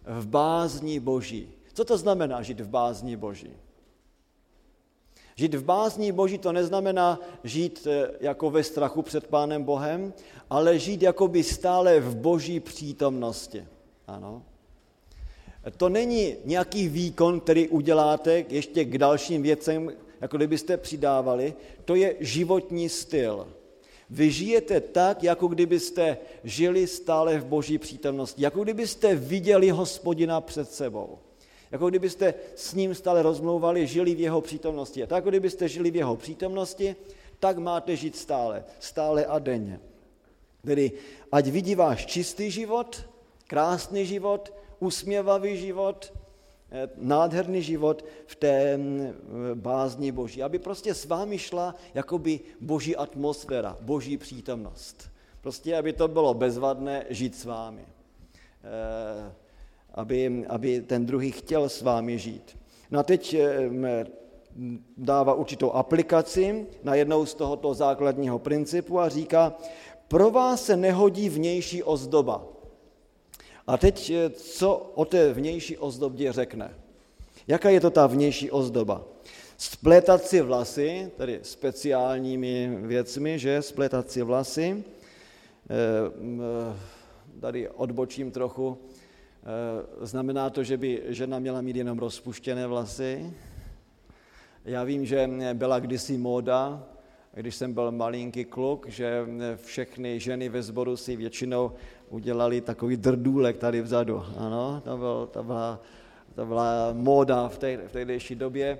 v 0.06 0.26
bázni 0.26 1.00
Boží. 1.00 1.48
Co 1.74 1.84
to 1.84 1.98
znamená 1.98 2.42
žít 2.42 2.60
v 2.60 2.68
bázni 2.68 3.16
Boží? 3.16 3.56
Žít 5.36 5.54
v 5.54 5.64
bázni 5.64 6.12
Boží 6.12 6.38
to 6.38 6.52
neznamená 6.52 7.20
žít 7.44 7.86
e, 7.86 8.10
jako 8.20 8.50
ve 8.50 8.64
strachu 8.64 9.02
před 9.02 9.26
Pánem 9.26 9.64
Bohem, 9.64 10.12
ale 10.50 10.78
žít 10.78 11.02
jakoby 11.02 11.42
stále 11.42 12.00
v 12.00 12.16
Boží 12.16 12.60
přítomnosti. 12.60 13.64
Ano. 14.06 14.42
To 15.76 15.88
není 15.88 16.36
nějaký 16.44 16.88
výkon, 16.88 17.40
který 17.40 17.68
uděláte 17.68 18.44
ještě 18.48 18.84
k 18.84 18.98
dalším 18.98 19.42
věcem, 19.42 19.92
jako 20.20 20.36
kdybyste 20.36 20.76
přidávali, 20.76 21.54
to 21.84 21.94
je 21.94 22.16
životní 22.20 22.88
styl. 22.88 23.48
Vy 24.10 24.30
žijete 24.30 24.80
tak, 24.80 25.22
jako 25.22 25.46
kdybyste 25.46 26.18
žili 26.44 26.86
stále 26.86 27.38
v 27.38 27.44
boží 27.44 27.78
přítomnosti, 27.78 28.42
jako 28.42 28.62
kdybyste 28.64 29.14
viděli 29.14 29.70
hospodina 29.70 30.40
před 30.40 30.72
sebou. 30.72 31.18
Jako 31.72 31.88
kdybyste 31.88 32.34
s 32.54 32.74
ním 32.74 32.94
stále 32.94 33.22
rozmlouvali, 33.22 33.86
žili 33.86 34.14
v 34.14 34.20
jeho 34.20 34.40
přítomnosti. 34.40 35.02
A 35.02 35.06
tak, 35.06 35.16
jako 35.16 35.28
kdybyste 35.28 35.68
žili 35.68 35.90
v 35.90 35.96
jeho 35.96 36.16
přítomnosti, 36.16 36.96
tak 37.40 37.58
máte 37.58 37.96
žít 37.96 38.16
stále, 38.16 38.64
stále 38.78 39.26
a 39.26 39.38
denně. 39.38 39.80
Tedy 40.64 40.92
ať 41.32 41.46
vidí 41.46 41.74
váš 41.74 42.06
čistý 42.06 42.50
život, 42.50 43.08
krásný 43.46 44.06
život, 44.06 44.52
usměvavý 44.78 45.56
život, 45.56 46.12
Eh, 46.74 46.88
nádherný 46.96 47.62
život 47.62 48.04
v 48.26 48.36
té 48.36 48.76
mm, 48.76 49.12
bázni 49.54 50.12
Boží, 50.12 50.42
aby 50.42 50.58
prostě 50.58 50.94
s 50.94 51.04
vámi 51.04 51.38
šla 51.38 51.74
jakoby 51.94 52.40
boží 52.60 52.96
atmosféra, 52.96 53.76
boží 53.80 54.16
přítomnost. 54.16 55.10
Prostě, 55.40 55.76
aby 55.76 55.92
to 55.92 56.08
bylo 56.08 56.34
bezvadné 56.34 57.06
žít 57.10 57.36
s 57.36 57.44
vámi. 57.44 57.86
Aby, 59.94 60.44
aby 60.48 60.80
ten 60.80 61.06
druhý 61.06 61.32
chtěl 61.32 61.68
s 61.68 61.82
vámi 61.82 62.18
žít. 62.18 62.58
No 62.90 63.00
a 63.00 63.02
teď 63.02 63.34
eh, 63.34 63.70
dává 64.96 65.34
určitou 65.34 65.70
aplikaci 65.70 66.66
na 66.82 66.94
jednou 66.94 67.26
z 67.26 67.34
tohoto 67.34 67.74
základního 67.74 68.38
principu 68.38 69.00
a 69.00 69.08
říká, 69.08 69.52
pro 70.08 70.30
vás 70.30 70.64
se 70.64 70.76
nehodí 70.76 71.28
vnější 71.28 71.82
ozdoba. 71.82 72.44
A 73.66 73.76
teď 73.76 74.10
eh, 74.10 74.30
co 74.30 74.90
o 74.94 75.04
té 75.04 75.32
vnější 75.32 75.78
ozdobě 75.78 76.32
řekne? 76.32 76.74
Jaká 77.46 77.70
je 77.70 77.80
to 77.80 77.90
ta 77.90 78.06
vnější 78.06 78.50
ozdoba? 78.50 79.04
Splétat 79.56 80.24
si 80.24 80.40
vlasy, 80.40 81.10
tedy 81.16 81.40
speciálními 81.42 82.78
věcmi, 82.82 83.38
že 83.38 83.62
splétat 83.62 84.10
si 84.10 84.22
vlasy. 84.22 84.84
Eh, 85.70 86.76
tady 87.40 87.68
odbočím 87.68 88.30
trochu. 88.30 88.78
Znamená 90.00 90.50
to, 90.50 90.64
že 90.64 90.76
by 90.76 91.02
žena 91.06 91.38
měla 91.38 91.60
mít 91.60 91.76
jenom 91.76 91.98
rozpuštěné 91.98 92.66
vlasy? 92.66 93.32
Já 94.64 94.84
vím, 94.84 95.06
že 95.06 95.30
byla 95.54 95.78
kdysi 95.78 96.18
móda, 96.18 96.84
když 97.34 97.54
jsem 97.54 97.72
byl 97.72 97.92
malinký 97.92 98.44
kluk, 98.44 98.88
že 98.88 99.26
všechny 99.56 100.20
ženy 100.20 100.48
ve 100.48 100.62
sboru 100.62 100.96
si 100.96 101.16
většinou 101.16 101.72
udělali 102.08 102.60
takový 102.60 102.96
drdůlek 102.96 103.58
tady 103.58 103.82
vzadu. 103.82 104.22
Ano, 104.36 104.82
to, 104.84 104.96
byl, 104.96 105.28
to 105.32 105.42
byla 105.42 105.80
to 106.34 106.46
byla 106.46 106.92
móda 106.92 107.48
v, 107.48 107.58
té, 107.58 107.76
v 107.76 107.92
tehdejší 107.92 108.34
době, 108.34 108.78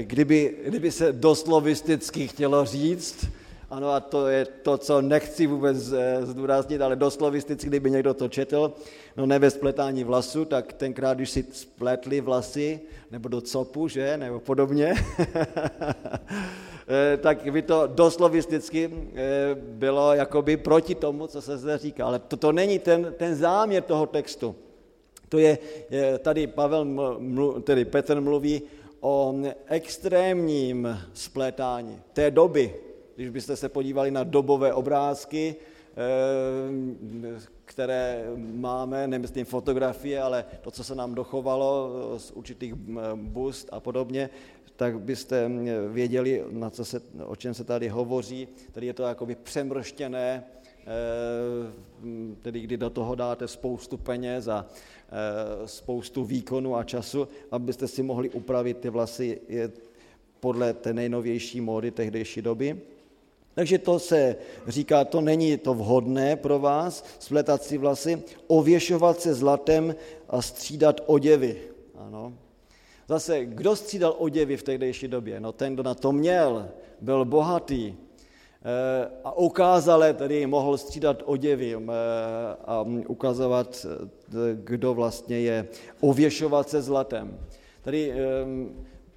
kdyby, 0.00 0.56
kdyby 0.66 0.90
se 0.90 1.12
doslovisticky 1.12 2.28
chtělo 2.28 2.64
říct, 2.64 3.28
ano, 3.70 3.90
a 3.90 4.00
to 4.00 4.28
je 4.28 4.44
to, 4.44 4.78
co 4.78 5.02
nechci 5.02 5.46
vůbec 5.46 5.92
eh, 5.92 6.26
zdůraznit, 6.26 6.80
ale 6.80 6.96
doslovisticky, 6.96 7.66
kdyby 7.66 7.90
někdo 7.90 8.14
to 8.14 8.28
četl, 8.28 8.72
no 9.16 9.26
ne 9.26 9.38
ve 9.38 9.50
spletání 9.50 10.04
vlasu, 10.04 10.44
tak 10.44 10.72
tenkrát, 10.72 11.14
když 11.14 11.30
si 11.30 11.44
spletli 11.52 12.20
vlasy, 12.20 12.80
nebo 13.10 13.28
do 13.28 13.40
copu, 13.40 13.88
že, 13.88 14.16
nebo 14.16 14.40
podobně, 14.40 14.94
eh, 16.88 17.16
tak 17.16 17.52
by 17.52 17.62
to 17.62 17.86
doslovisticky 17.86 18.90
eh, 18.90 19.54
bylo 19.54 20.14
jakoby 20.14 20.56
proti 20.56 20.94
tomu, 20.94 21.26
co 21.26 21.42
se 21.42 21.58
zde 21.58 21.78
říká. 21.78 22.06
Ale 22.06 22.18
to, 22.18 22.36
to 22.36 22.52
není 22.52 22.78
ten, 22.78 23.14
ten 23.16 23.34
záměr 23.34 23.82
toho 23.82 24.06
textu. 24.06 24.56
To 25.28 25.38
je, 25.38 25.58
tady 26.18 26.46
Pavel, 26.46 26.86
tedy 27.64 27.84
Petr 27.84 28.20
mluví 28.20 28.62
o 29.00 29.34
extrémním 29.66 30.98
splétání 31.14 32.00
té 32.12 32.30
doby, 32.30 32.74
když 33.20 33.30
byste 33.30 33.56
se 33.56 33.68
podívali 33.68 34.10
na 34.10 34.24
dobové 34.24 34.72
obrázky, 34.72 35.56
eh, 35.56 37.40
které 37.64 38.24
máme, 38.36 39.08
nemyslím 39.08 39.44
fotografie, 39.44 40.22
ale 40.22 40.44
to, 40.60 40.70
co 40.70 40.84
se 40.84 40.94
nám 40.94 41.14
dochovalo 41.14 41.90
z 42.16 42.30
určitých 42.30 42.74
bust 43.14 43.68
a 43.72 43.80
podobně, 43.80 44.30
tak 44.76 45.00
byste 45.00 45.50
věděli, 45.88 46.44
na 46.50 46.70
co 46.70 46.84
se, 46.84 47.00
o 47.24 47.36
čem 47.36 47.54
se 47.54 47.64
tady 47.64 47.88
hovoří. 47.88 48.48
Tady 48.72 48.86
je 48.86 48.92
to 48.92 49.02
jakoby 49.02 49.34
přemrštěné, 49.34 50.44
eh, 50.44 50.86
tedy 52.42 52.60
kdy 52.60 52.76
do 52.76 52.90
toho 52.90 53.14
dáte 53.14 53.48
spoustu 53.48 53.96
peněz 53.96 54.48
a 54.48 54.66
eh, 54.66 55.68
spoustu 55.68 56.24
výkonu 56.24 56.76
a 56.76 56.84
času, 56.84 57.28
abyste 57.50 57.88
si 57.88 58.02
mohli 58.02 58.30
upravit 58.30 58.78
ty 58.78 58.88
vlasy 58.88 59.40
podle 60.40 60.72
té 60.72 60.92
nejnovější 60.92 61.60
módy 61.60 61.90
tehdejší 61.90 62.42
doby. 62.42 62.80
Takže 63.54 63.78
to 63.78 63.98
se 63.98 64.36
říká, 64.68 65.04
to 65.04 65.20
není 65.20 65.56
to 65.56 65.74
vhodné 65.74 66.36
pro 66.36 66.58
vás, 66.58 67.04
spletat 67.18 67.62
si 67.62 67.78
vlasy, 67.78 68.22
ověšovat 68.46 69.20
se 69.20 69.34
zlatem 69.34 69.94
a 70.28 70.42
střídat 70.42 71.00
oděvy. 71.06 71.60
Ano. 71.94 72.32
Zase, 73.08 73.44
kdo 73.44 73.76
střídal 73.76 74.14
oděvy 74.18 74.56
v 74.56 74.62
tehdejší 74.62 75.08
době? 75.08 75.40
No 75.40 75.52
ten, 75.52 75.74
kdo 75.74 75.82
na 75.82 75.94
to 75.94 76.12
měl, 76.12 76.68
byl 77.00 77.24
bohatý 77.24 77.94
eh, 77.94 79.10
a 79.24 79.32
ukázale 79.32 80.14
tedy 80.14 80.46
mohl 80.46 80.78
střídat 80.78 81.22
oděvy 81.24 81.74
eh, 81.74 81.80
a 82.64 82.86
ukazovat, 83.08 83.86
eh, 83.86 84.08
kdo 84.54 84.94
vlastně 84.94 85.40
je, 85.40 85.68
ověšovat 86.00 86.68
se 86.68 86.82
zlatem. 86.82 87.38
Tady 87.82 88.14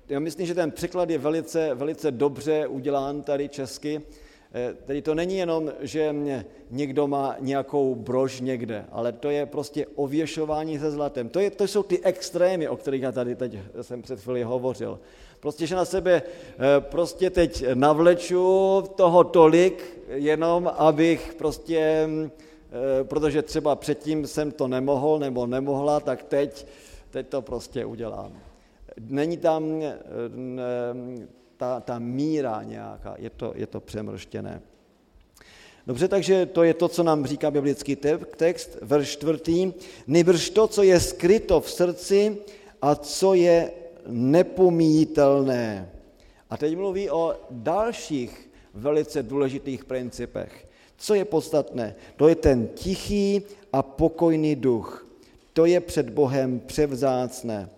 já 0.10 0.20
myslím, 0.20 0.48
že 0.48 0.56
ten 0.56 0.72
překlad 0.72 1.10
je 1.10 1.18
velice, 1.18 1.74
velice 1.74 2.12
dobře 2.12 2.68
udělán 2.68 3.22
tady 3.22 3.50
česky, 3.50 4.02
tedy 4.86 5.02
to 5.02 5.16
není 5.16 5.38
jenom, 5.38 5.72
že 5.80 6.16
někdo 6.70 7.08
má 7.08 7.36
nějakou 7.40 7.96
brož 7.96 8.42
někde, 8.42 8.86
ale 8.92 9.12
to 9.12 9.30
je 9.30 9.46
prostě 9.46 9.86
ověšování 9.96 10.80
se 10.80 10.92
zlatem. 10.92 11.30
To, 11.30 11.40
je, 11.40 11.52
to 11.52 11.68
jsou 11.68 11.84
ty 11.84 12.04
extrémy, 12.04 12.70
o 12.70 12.78
kterých 12.78 13.02
já 13.02 13.12
tady 13.12 13.36
teď 13.36 13.58
jsem 13.82 14.02
před 14.02 14.20
chvíli 14.20 14.44
hovořil. 14.44 15.00
Prostě, 15.40 15.68
že 15.68 15.76
na 15.76 15.86
sebe 15.86 16.22
eh, 16.22 16.56
prostě 16.80 17.30
teď 17.30 17.66
navleču 17.74 18.84
toho 18.96 19.24
tolik, 19.24 20.00
jenom 20.08 20.72
abych 20.78 21.36
prostě, 21.38 22.10
eh, 22.10 23.04
protože 23.04 23.42
třeba 23.42 23.76
předtím 23.76 24.28
jsem 24.28 24.52
to 24.52 24.68
nemohl 24.68 25.20
nebo 25.20 25.48
nemohla, 25.48 26.00
tak 26.00 26.24
teď, 26.24 26.68
teď 27.10 27.28
to 27.28 27.42
prostě 27.42 27.86
udělám. 27.86 28.34
Není 29.00 29.38
tam 29.38 29.82
ta, 31.58 31.80
ta 31.80 32.00
míra 32.00 32.64
nějaká, 32.64 33.16
je 33.18 33.30
to, 33.30 33.54
je 33.56 33.68
to 33.68 33.80
přemrštěné. 33.80 34.62
Dobře, 35.88 36.08
takže 36.08 36.46
to 36.46 36.64
je 36.64 36.74
to, 36.74 36.88
co 36.88 37.04
nám 37.04 37.26
říká 37.26 37.52
biblický 37.52 37.98
text, 38.36 38.78
verš 38.82 39.10
čtvrtý. 39.10 39.74
Nejbrž 40.08 40.50
to, 40.50 40.68
co 40.68 40.84
je 40.84 41.00
skryto 41.00 41.62
v 41.62 41.72
srdci 41.72 42.38
a 42.82 42.96
co 42.96 43.34
je 43.34 43.72
nepomítelné. 44.08 45.90
A 46.50 46.58
teď 46.58 46.76
mluví 46.76 47.10
o 47.10 47.36
dalších 47.52 48.50
velice 48.74 49.24
důležitých 49.24 49.86
principech. 49.86 50.68
Co 50.98 51.14
je 51.14 51.26
podstatné? 51.26 51.96
To 52.16 52.28
je 52.28 52.36
ten 52.36 52.68
tichý 52.68 53.42
a 53.74 53.84
pokojný 53.84 54.56
duch. 54.56 55.08
To 55.54 55.66
je 55.66 55.80
před 55.80 56.10
Bohem 56.10 56.60
převzácné. 56.60 57.70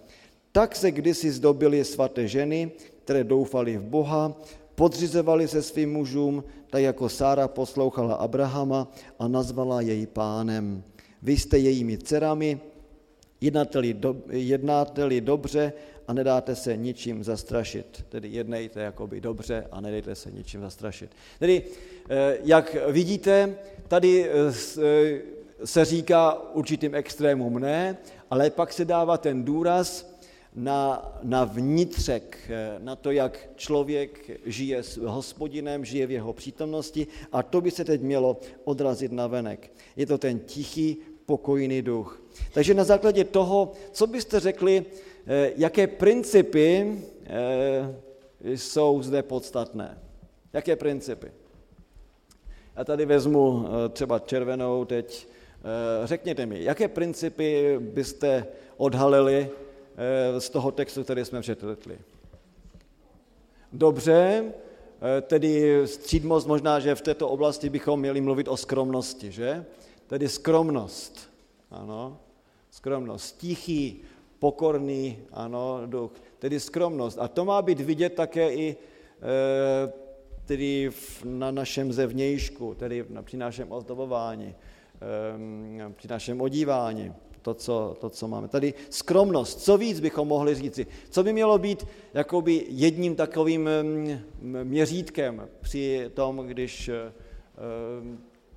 Tak 0.51 0.75
se 0.75 0.91
kdysi 0.91 1.31
zdobily 1.31 1.85
svaté 1.85 2.27
ženy, 2.27 2.71
které 3.05 3.23
doufali 3.23 3.77
v 3.77 3.83
Boha, 3.83 4.33
podřizovali 4.75 5.47
se 5.47 5.61
svým 5.61 5.93
mužům, 5.93 6.43
tak 6.69 6.81
jako 6.81 7.09
Sára 7.09 7.47
poslouchala 7.47 8.15
Abrahama 8.15 8.91
a 9.19 9.27
nazvala 9.27 9.81
jej 9.81 10.07
pánem. 10.07 10.83
Vy 11.21 11.37
jste 11.37 11.57
jejími 11.57 11.97
dcerami, 11.97 12.59
jednáte-li, 13.41 13.93
do, 13.93 14.15
jednáte-li 14.29 15.21
dobře 15.21 15.73
a 16.07 16.13
nedáte 16.13 16.55
se 16.55 16.77
ničím 16.77 17.23
zastrašit. 17.23 18.05
Tedy 18.09 18.27
jednejte 18.27 18.81
jakoby 18.81 19.21
dobře 19.21 19.67
a 19.71 19.81
nedejte 19.81 20.15
se 20.15 20.31
ničím 20.31 20.61
zastrašit. 20.61 21.09
Tedy, 21.39 21.63
eh, 22.09 22.37
jak 22.43 22.75
vidíte, 22.89 23.55
tady 23.87 24.29
eh, 24.29 24.33
eh, 24.81 25.21
se 25.65 25.85
říká 25.85 26.53
určitým 26.53 26.95
extrémům 26.95 27.59
ne, 27.59 27.97
ale 28.29 28.49
pak 28.49 28.73
se 28.73 28.85
dává 28.85 29.17
ten 29.17 29.43
důraz, 29.43 30.14
na, 30.55 31.11
na 31.23 31.43
vnitřek, 31.43 32.37
eh, 32.49 32.75
na 32.79 32.95
to, 32.95 33.11
jak 33.11 33.49
člověk 33.55 34.39
žije 34.45 34.83
s 34.83 34.97
hospodinem, 34.97 35.85
žije 35.85 36.07
v 36.07 36.11
jeho 36.11 36.33
přítomnosti 36.33 37.07
a 37.31 37.43
to 37.43 37.61
by 37.61 37.71
se 37.71 37.85
teď 37.85 38.01
mělo 38.01 38.37
odrazit 38.63 39.11
na 39.11 39.27
venek. 39.27 39.71
Je 39.95 40.05
to 40.05 40.17
ten 40.17 40.39
tichý, 40.39 40.97
pokojný 41.25 41.81
duch. 41.81 42.21
Takže 42.53 42.73
na 42.73 42.83
základě 42.83 43.23
toho, 43.23 43.71
co 43.91 44.07
byste 44.07 44.39
řekli, 44.39 44.85
eh, 45.27 45.51
jaké 45.57 45.87
principy 45.87 47.01
eh, 47.25 47.89
jsou 48.43 49.01
zde 49.01 49.23
podstatné? 49.23 49.97
Jaké 50.53 50.75
principy? 50.75 51.31
Já 52.75 52.83
tady 52.83 53.05
vezmu 53.05 53.65
třeba 53.89 54.19
červenou 54.19 54.85
teď. 54.85 55.27
Řekněte 56.03 56.45
mi, 56.45 56.63
jaké 56.63 56.87
principy 56.87 57.77
byste 57.79 58.47
odhalili 58.77 59.49
z 60.39 60.49
toho 60.49 60.71
textu, 60.71 61.03
který 61.03 61.25
jsme 61.25 61.41
přečetli. 61.41 61.99
Dobře, 63.73 64.43
eh, 65.17 65.21
tedy 65.21 65.81
střídmost 65.85 66.47
možná, 66.47 66.79
že 66.79 66.95
v 66.95 67.01
této 67.01 67.29
oblasti 67.29 67.69
bychom 67.69 67.99
měli 67.99 68.21
mluvit 68.21 68.47
o 68.47 68.57
skromnosti, 68.57 69.31
že? 69.31 69.65
Tedy 70.07 70.29
skromnost, 70.29 71.29
ano, 71.71 72.17
skromnost, 72.71 73.37
tichý, 73.37 74.01
pokorný, 74.39 75.19
ano, 75.31 75.81
duch, 75.85 76.11
tedy 76.39 76.59
skromnost. 76.59 77.19
A 77.19 77.27
to 77.27 77.45
má 77.45 77.61
být 77.61 77.79
vidět 77.79 78.13
také 78.13 78.53
i 78.53 78.71
e, 78.71 79.93
tedy 80.45 80.89
na 81.23 81.51
našem 81.51 81.93
zevnějšku, 81.93 82.73
tedy 82.73 83.05
při 83.21 83.37
našem 83.37 83.71
ozdobování, 83.71 84.55
při 85.95 86.07
našem 86.07 86.41
odívání 86.41 87.13
to 87.45 87.53
co, 87.53 87.97
to, 88.01 88.09
co 88.09 88.27
máme. 88.27 88.47
Tady 88.47 88.73
skromnost, 88.89 89.61
co 89.61 89.77
víc 89.77 89.99
bychom 89.99 90.27
mohli 90.27 90.55
říci. 90.55 90.87
Co 91.09 91.23
by 91.23 91.33
mělo 91.33 91.57
být 91.57 91.87
jakoby 92.13 92.65
jedním 92.69 93.15
takovým 93.15 93.69
mm, 93.81 94.19
měřítkem 94.63 95.49
při 95.61 96.11
tom, 96.13 96.37
když 96.37 96.89
eh, 96.89 97.13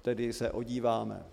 tedy 0.02 0.32
se 0.32 0.50
odíváme. 0.50 1.26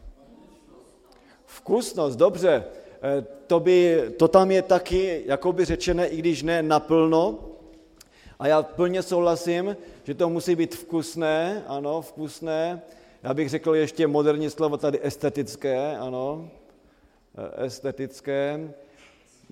Vkusnost, 1.45 2.19
dobře. 2.19 2.63
Eh, 3.01 3.25
to, 3.47 3.59
by, 3.59 4.03
to 4.17 4.27
tam 4.27 4.51
je 4.51 4.61
taky 4.61 5.23
jakoby 5.25 5.65
řečené, 5.65 6.07
i 6.07 6.17
když 6.17 6.43
ne 6.43 6.63
naplno. 6.63 7.39
A 8.39 8.47
já 8.47 8.63
plně 8.63 9.03
souhlasím, 9.03 9.77
že 10.03 10.13
to 10.13 10.29
musí 10.29 10.55
být 10.55 10.75
vkusné, 10.75 11.63
ano, 11.67 12.01
vkusné. 12.01 12.81
Já 13.23 13.33
bych 13.33 13.49
řekl 13.49 13.75
ještě 13.75 14.07
moderní 14.07 14.49
slovo 14.49 14.77
tady 14.77 14.99
estetické, 15.03 15.97
ano, 15.97 16.49
Eh, 17.37 17.65
estetické. 17.65 18.73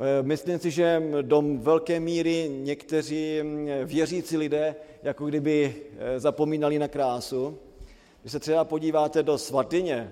Eh, 0.01 0.23
myslím 0.23 0.59
si, 0.59 0.71
že 0.71 1.03
do 1.21 1.43
velké 1.57 1.99
míry 1.99 2.49
někteří 2.49 3.43
mm, 3.43 3.67
věřící 3.85 4.37
lidé 4.37 4.75
jako 5.03 5.25
kdyby 5.25 5.75
eh, 5.97 6.19
zapomínali 6.19 6.79
na 6.79 6.87
krásu. 6.87 7.57
Když 8.21 8.31
se 8.31 8.39
třeba 8.39 8.63
podíváte 8.63 9.23
do 9.23 9.37
svatyně 9.37 10.11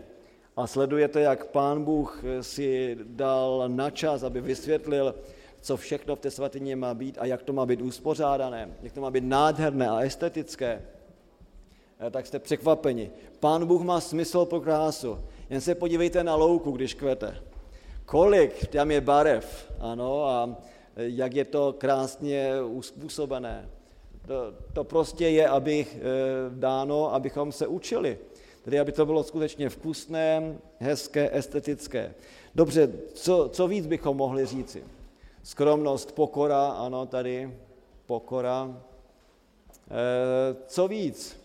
a 0.56 0.68
sledujete, 0.68 1.22
jak 1.22 1.46
pán 1.46 1.84
Bůh 1.84 2.24
si 2.42 2.98
dal 3.04 3.64
na 3.68 3.90
čas, 3.90 4.24
aby 4.24 4.42
vysvětlil, 4.42 5.16
co 5.62 5.78
všechno 5.78 6.16
v 6.16 6.20
té 6.20 6.32
svatyně 6.32 6.76
má 6.76 6.94
být 6.94 7.18
a 7.20 7.26
jak 7.26 7.44
to 7.44 7.54
má 7.54 7.66
být 7.66 7.82
uspořádané, 7.82 8.76
jak 8.84 8.94
to 8.94 9.02
má 9.02 9.12
být 9.12 9.24
nádherné 9.24 9.90
a 9.90 10.00
estetické, 10.00 10.82
tak 12.12 12.28
jste 12.28 12.40
překvapeni. 12.40 13.12
Pán 13.40 13.66
Bůh 13.66 13.82
má 13.82 14.02
smysl 14.02 14.46
pro 14.46 14.62
krásu. 14.62 15.20
Jen 15.50 15.62
se 15.62 15.76
podívejte 15.76 16.24
na 16.24 16.36
louku, 16.36 16.72
když 16.72 16.94
kvete 16.94 17.51
kolik 18.12 18.68
tam 18.68 18.92
je 18.92 19.02
barev, 19.02 19.72
ano, 19.80 20.26
a 20.26 20.56
jak 20.96 21.36
je 21.36 21.46
to 21.46 21.76
krásně 21.78 22.62
uspůsobené. 22.64 23.70
To, 24.28 24.54
to 24.74 24.84
prostě 24.84 25.30
je, 25.30 25.48
aby 25.48 25.86
eh, 25.90 26.00
dáno, 26.50 27.14
abychom 27.14 27.52
se 27.52 27.68
učili. 27.68 28.18
Tedy 28.62 28.80
aby 28.80 28.92
to 28.92 29.06
bylo 29.06 29.24
skutečně 29.24 29.70
vkusné, 29.70 30.58
hezké, 30.80 31.30
estetické. 31.38 32.14
Dobře, 32.56 32.92
co, 33.14 33.50
co 33.50 33.68
víc 33.68 33.88
bychom 33.88 34.18
mohli 34.18 34.46
říci? 34.46 34.84
Skromnost, 35.44 36.12
pokora, 36.12 36.68
ano, 36.68 37.06
tady 37.06 37.58
pokora. 38.06 38.82
E, 39.92 40.56
co 40.68 40.88
víc? 40.88 41.41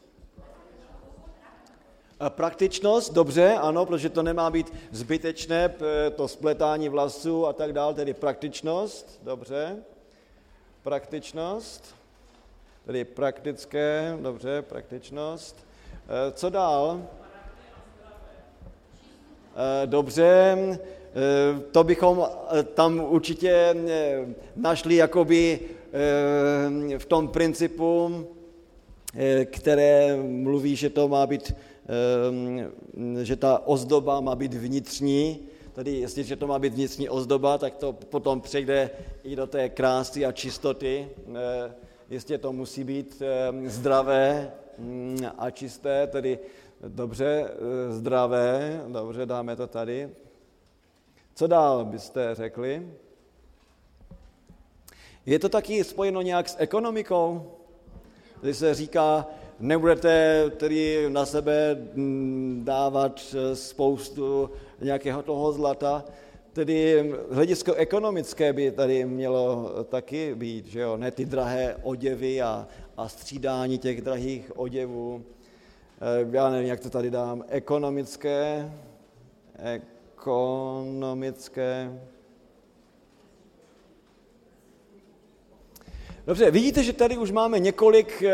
Praktičnost, 2.28 3.12
dobře, 3.12 3.54
ano, 3.54 3.86
protože 3.86 4.08
to 4.08 4.22
nemá 4.22 4.50
být 4.50 4.72
zbytečné, 4.90 5.74
to 6.16 6.28
spletání 6.28 6.88
vlasů 6.88 7.46
a 7.46 7.52
tak 7.52 7.72
dále, 7.72 7.94
tedy 7.94 8.14
praktičnost, 8.14 9.20
dobře. 9.22 9.76
Praktičnost, 10.82 11.94
tedy 12.86 13.04
praktické, 13.04 14.16
dobře, 14.20 14.62
praktičnost. 14.62 15.66
Eh, 16.08 16.32
co 16.32 16.50
dál? 16.50 17.02
Eh, 19.56 19.86
dobře, 19.86 20.56
eh, 20.58 21.60
to 21.72 21.84
bychom 21.84 22.28
tam 22.74 23.00
určitě 23.00 23.76
našli 24.56 24.96
jakoby 24.96 25.60
v 26.98 27.06
tom 27.06 27.28
principu, 27.28 28.26
které 29.44 30.16
mluví, 30.16 30.76
že 30.76 30.90
to 30.90 31.08
má 31.08 31.26
být, 31.26 31.54
že 33.22 33.36
ta 33.36 33.66
ozdoba 33.66 34.20
má 34.20 34.34
být 34.34 34.54
vnitřní, 34.54 35.38
tedy 35.72 35.90
jestliže 35.92 36.36
to 36.36 36.46
má 36.46 36.58
být 36.58 36.74
vnitřní 36.74 37.08
ozdoba, 37.08 37.58
tak 37.58 37.74
to 37.74 37.92
potom 37.92 38.40
přejde 38.40 38.90
i 39.24 39.36
do 39.36 39.46
té 39.46 39.68
krásy 39.68 40.26
a 40.26 40.32
čistoty. 40.32 41.08
Jistě 42.10 42.38
to 42.38 42.52
musí 42.52 42.84
být 42.84 43.22
zdravé, 43.66 44.52
Mm, 44.78 45.18
a 45.38 45.50
čisté, 45.50 46.06
tedy 46.06 46.38
dobře 46.88 47.50
eh, 47.50 47.92
zdravé, 47.92 48.80
dobře, 48.88 49.26
dáme 49.26 49.56
to 49.56 49.66
tady. 49.66 50.10
Co 51.34 51.46
dál 51.46 51.84
byste 51.84 52.34
řekli? 52.34 52.92
Je 55.26 55.38
to 55.38 55.48
taky 55.48 55.84
spojeno 55.84 56.22
nějak 56.22 56.48
s 56.48 56.56
ekonomikou? 56.58 57.52
Když 58.40 58.56
se 58.56 58.74
říká, 58.74 59.26
nebudete 59.60 60.44
tedy 60.56 61.06
na 61.08 61.26
sebe 61.26 61.76
mm, 61.94 62.62
dávat 62.64 63.34
eh, 63.34 63.56
spoustu 63.56 64.50
nějakého 64.82 65.22
toho 65.22 65.52
zlata, 65.52 66.04
tedy 66.52 67.10
hledisko 67.30 67.74
ekonomické 67.74 68.52
by 68.52 68.70
tady 68.70 69.04
mělo 69.04 69.70
taky 69.84 70.34
být, 70.34 70.66
že 70.66 70.80
jo, 70.80 70.96
ne 70.96 71.10
ty 71.10 71.24
drahé 71.24 71.76
oděvy 71.82 72.42
a, 72.42 72.68
a 72.96 73.08
střídání 73.08 73.78
těch 73.78 74.00
drahých 74.00 74.58
oděvů. 74.58 75.24
Eh, 76.00 76.26
já 76.30 76.50
nevím, 76.50 76.68
jak 76.68 76.80
to 76.80 76.90
tady 76.90 77.10
dám. 77.10 77.44
Ekonomické, 77.48 78.72
ekonomické. 80.16 82.00
Dobře, 86.26 86.50
vidíte, 86.50 86.82
že 86.82 86.92
tady 86.92 87.18
už 87.18 87.30
máme 87.30 87.58
několik 87.58 88.22
eh, 88.22 88.32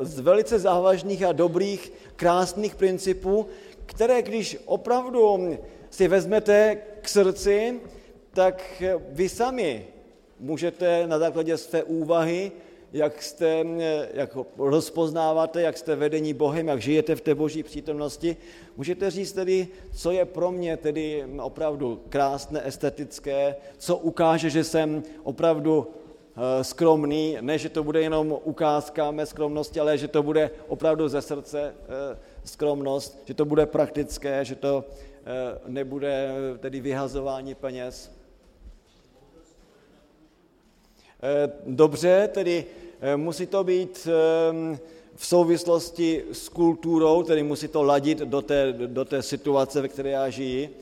z 0.00 0.20
velice 0.20 0.58
závažných 0.58 1.22
a 1.22 1.32
dobrých, 1.32 1.92
krásných 2.16 2.74
principů, 2.74 3.46
které 3.86 4.22
když 4.22 4.58
opravdu 4.64 5.48
si 5.90 6.08
vezmete 6.08 6.78
k 7.00 7.08
srdci, 7.08 7.80
tak 8.30 8.82
vy 9.10 9.28
sami 9.28 9.86
můžete 10.40 11.06
na 11.06 11.18
základě 11.18 11.56
své 11.56 11.82
úvahy 11.82 12.52
jak, 12.92 13.22
jste, 13.22 13.64
jak 14.14 14.36
rozpoznáváte, 14.58 15.62
jak 15.62 15.78
jste 15.78 15.96
vedení 15.96 16.34
Bohem, 16.34 16.68
jak 16.68 16.82
žijete 16.82 17.16
v 17.16 17.20
té 17.20 17.34
boží 17.34 17.62
přítomnosti. 17.62 18.36
Můžete 18.76 19.10
říct 19.10 19.32
tedy, 19.32 19.68
co 19.94 20.10
je 20.10 20.24
pro 20.24 20.52
mě 20.52 20.76
tedy 20.76 21.24
opravdu 21.42 22.00
krásné, 22.08 22.66
estetické, 22.66 23.56
co 23.78 23.96
ukáže, 23.96 24.50
že 24.50 24.64
jsem 24.64 25.02
opravdu 25.22 25.86
eh, 25.90 26.07
skromný, 26.62 27.36
ne, 27.40 27.58
že 27.58 27.68
to 27.68 27.84
bude 27.84 28.02
jenom 28.02 28.38
ukázka 28.44 29.10
mé 29.10 29.26
skromnosti, 29.26 29.80
ale 29.80 29.98
že 29.98 30.08
to 30.08 30.22
bude 30.22 30.50
opravdu 30.68 31.08
ze 31.08 31.22
srdce 31.22 31.74
eh, 31.74 32.18
skromnost, 32.44 33.22
že 33.24 33.34
to 33.34 33.44
bude 33.44 33.66
praktické, 33.66 34.44
že 34.44 34.54
to 34.54 34.84
eh, 34.84 35.58
nebude 35.66 36.30
tedy 36.58 36.80
vyhazování 36.80 37.54
peněz. 37.54 38.10
Eh, 41.22 41.52
dobře, 41.66 42.28
tedy 42.32 42.64
eh, 43.00 43.16
musí 43.16 43.46
to 43.46 43.64
být 43.64 44.08
v 45.14 45.26
souvislosti 45.26 46.24
s 46.32 46.48
kulturou, 46.48 47.22
tedy 47.22 47.42
musí 47.42 47.68
to 47.68 47.82
ladit 47.82 48.18
do 48.18 48.42
té, 48.42 48.72
do 48.72 49.04
té 49.04 49.22
situace, 49.22 49.80
ve 49.80 49.88
které 49.88 50.10
já 50.10 50.30
žiji. 50.30 50.76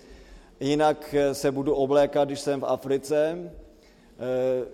Jinak 0.61 1.15
eh, 1.15 1.35
se 1.35 1.53
budu 1.53 1.75
oblékat, 1.75 2.29
když 2.29 2.41
jsem 2.41 2.61
v 2.61 2.65
Africe, 2.65 3.51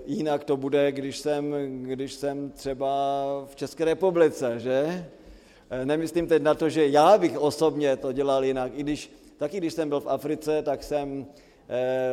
jinak 0.07 0.45
to 0.45 0.57
bude, 0.57 0.93
když 0.93 1.19
jsem, 1.19 1.55
když 1.83 2.13
jsem 2.13 2.51
třeba 2.51 3.17
v 3.51 3.57
České 3.57 3.85
republice, 3.85 4.61
že? 4.61 5.07
Nemyslím 5.85 6.27
teď 6.27 6.43
na 6.43 6.55
to, 6.55 6.69
že 6.69 6.89
já 6.89 7.19
bych 7.19 7.39
osobně 7.39 7.97
to 7.97 8.13
dělal 8.13 8.45
jinak, 8.45 8.73
i 8.75 8.83
když, 8.83 9.13
taky 9.37 9.57
když 9.57 9.73
jsem 9.73 9.89
byl 9.89 10.01
v 10.01 10.09
Africe, 10.09 10.63
tak 10.63 10.83
jsem 10.83 11.27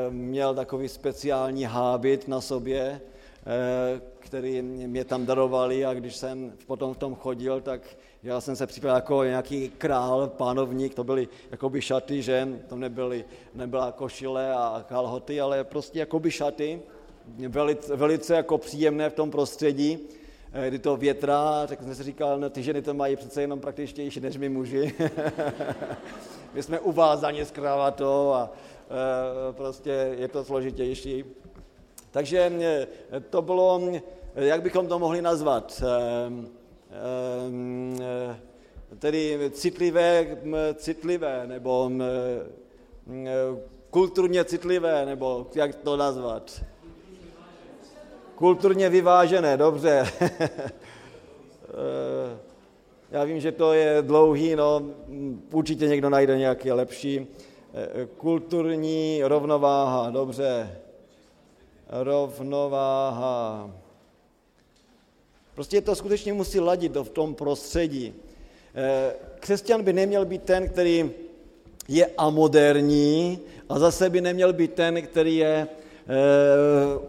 měl 0.09 0.55
takový 0.55 0.87
speciální 0.89 1.63
hábit 1.63 2.27
na 2.27 2.41
sobě, 2.41 3.01
Eh, 3.45 4.01
který 4.19 4.61
mě 4.61 5.05
tam 5.05 5.25
darovali. 5.25 5.85
A 5.85 5.93
když 5.93 6.15
jsem 6.15 6.53
potom 6.67 6.93
v 6.93 6.97
tom 6.97 7.15
chodil, 7.15 7.61
tak 7.61 7.81
já 8.23 8.41
jsem 8.41 8.55
se 8.55 8.67
připravil 8.67 8.95
jako 8.95 9.23
nějaký 9.23 9.69
král, 9.69 10.27
pánovník, 10.27 10.93
to 10.93 11.03
byly 11.03 11.27
jakoby 11.51 11.81
šaty, 11.81 12.21
že? 12.21 12.47
To 12.67 12.75
nebyly, 12.75 13.25
nebyla 13.53 13.91
košile 13.91 14.53
a 14.53 14.85
kalhoty, 14.89 15.41
ale 15.41 15.63
prostě 15.63 15.99
jakoby 15.99 16.31
šaty, 16.31 16.81
velice, 17.47 17.95
velice 17.95 18.35
jako 18.35 18.57
příjemné 18.57 19.09
v 19.09 19.13
tom 19.13 19.31
prostředí, 19.31 19.99
eh, 20.53 20.67
kdy 20.67 20.79
to 20.79 20.97
větrá, 20.97 21.67
tak 21.67 21.83
jsem 21.83 21.95
si 21.95 22.03
říkal, 22.03 22.39
no 22.39 22.49
ty 22.49 22.63
ženy 22.63 22.81
to 22.81 22.93
mají 22.93 23.15
přece 23.15 23.41
jenom 23.41 23.59
praktičtější 23.59 24.19
než 24.19 24.37
my 24.37 24.49
muži. 24.49 24.95
my 26.53 26.63
jsme 26.63 26.79
uvázaní 26.79 27.41
s 27.41 27.51
kravatou 27.51 28.31
a 28.31 28.51
e, 29.49 29.53
prostě 29.53 30.15
je 30.19 30.27
to 30.27 30.43
složitější. 30.43 31.25
Takže 32.11 32.51
eh, 32.61 33.19
to 33.19 33.41
bylo, 33.41 33.81
eh, 33.93 34.01
jak 34.35 34.61
bychom 34.61 34.87
to 34.87 34.99
mohli 34.99 35.21
nazvat, 35.21 35.83
eh, 35.83 36.49
tedy 38.99 39.51
citlivé, 39.53 40.37
citlivé, 40.75 41.47
nebo 41.47 41.91
kulturně 43.89 44.45
citlivé, 44.45 45.05
nebo 45.05 45.47
jak 45.55 45.75
to 45.75 45.97
nazvat? 45.97 46.63
Kulturně 48.39 48.89
vyvážené, 48.89 49.57
dobře. 49.57 50.07
Já 53.11 53.23
vím, 53.23 53.39
že 53.39 53.51
to 53.51 53.73
je 53.73 53.97
dlouhý, 54.01 54.55
no 54.55 54.81
určitě 55.51 55.87
někdo 55.87 56.09
najde 56.09 56.37
nějaký 56.37 56.71
lepší. 56.71 57.27
Kulturní 58.17 59.21
rovnováha, 59.23 60.09
dobře 60.09 60.79
rovnováha. 61.89 63.71
Prostě 65.55 65.81
to 65.81 65.95
skutečně 65.95 66.33
musí 66.33 66.59
ladit 66.59 66.95
v 66.95 67.09
tom 67.09 67.35
prostředí. 67.35 68.13
Eh, 68.75 69.13
křesťan 69.39 69.83
by 69.83 69.93
neměl 69.93 70.25
být 70.25 70.43
ten, 70.43 70.69
který 70.69 71.11
je 71.87 72.09
amoderní 72.17 73.39
a 73.69 73.79
zase 73.79 74.09
by 74.09 74.21
neměl 74.21 74.53
být 74.53 74.73
ten, 74.73 75.01
který 75.01 75.37
je 75.37 75.67
eh, 75.67 75.78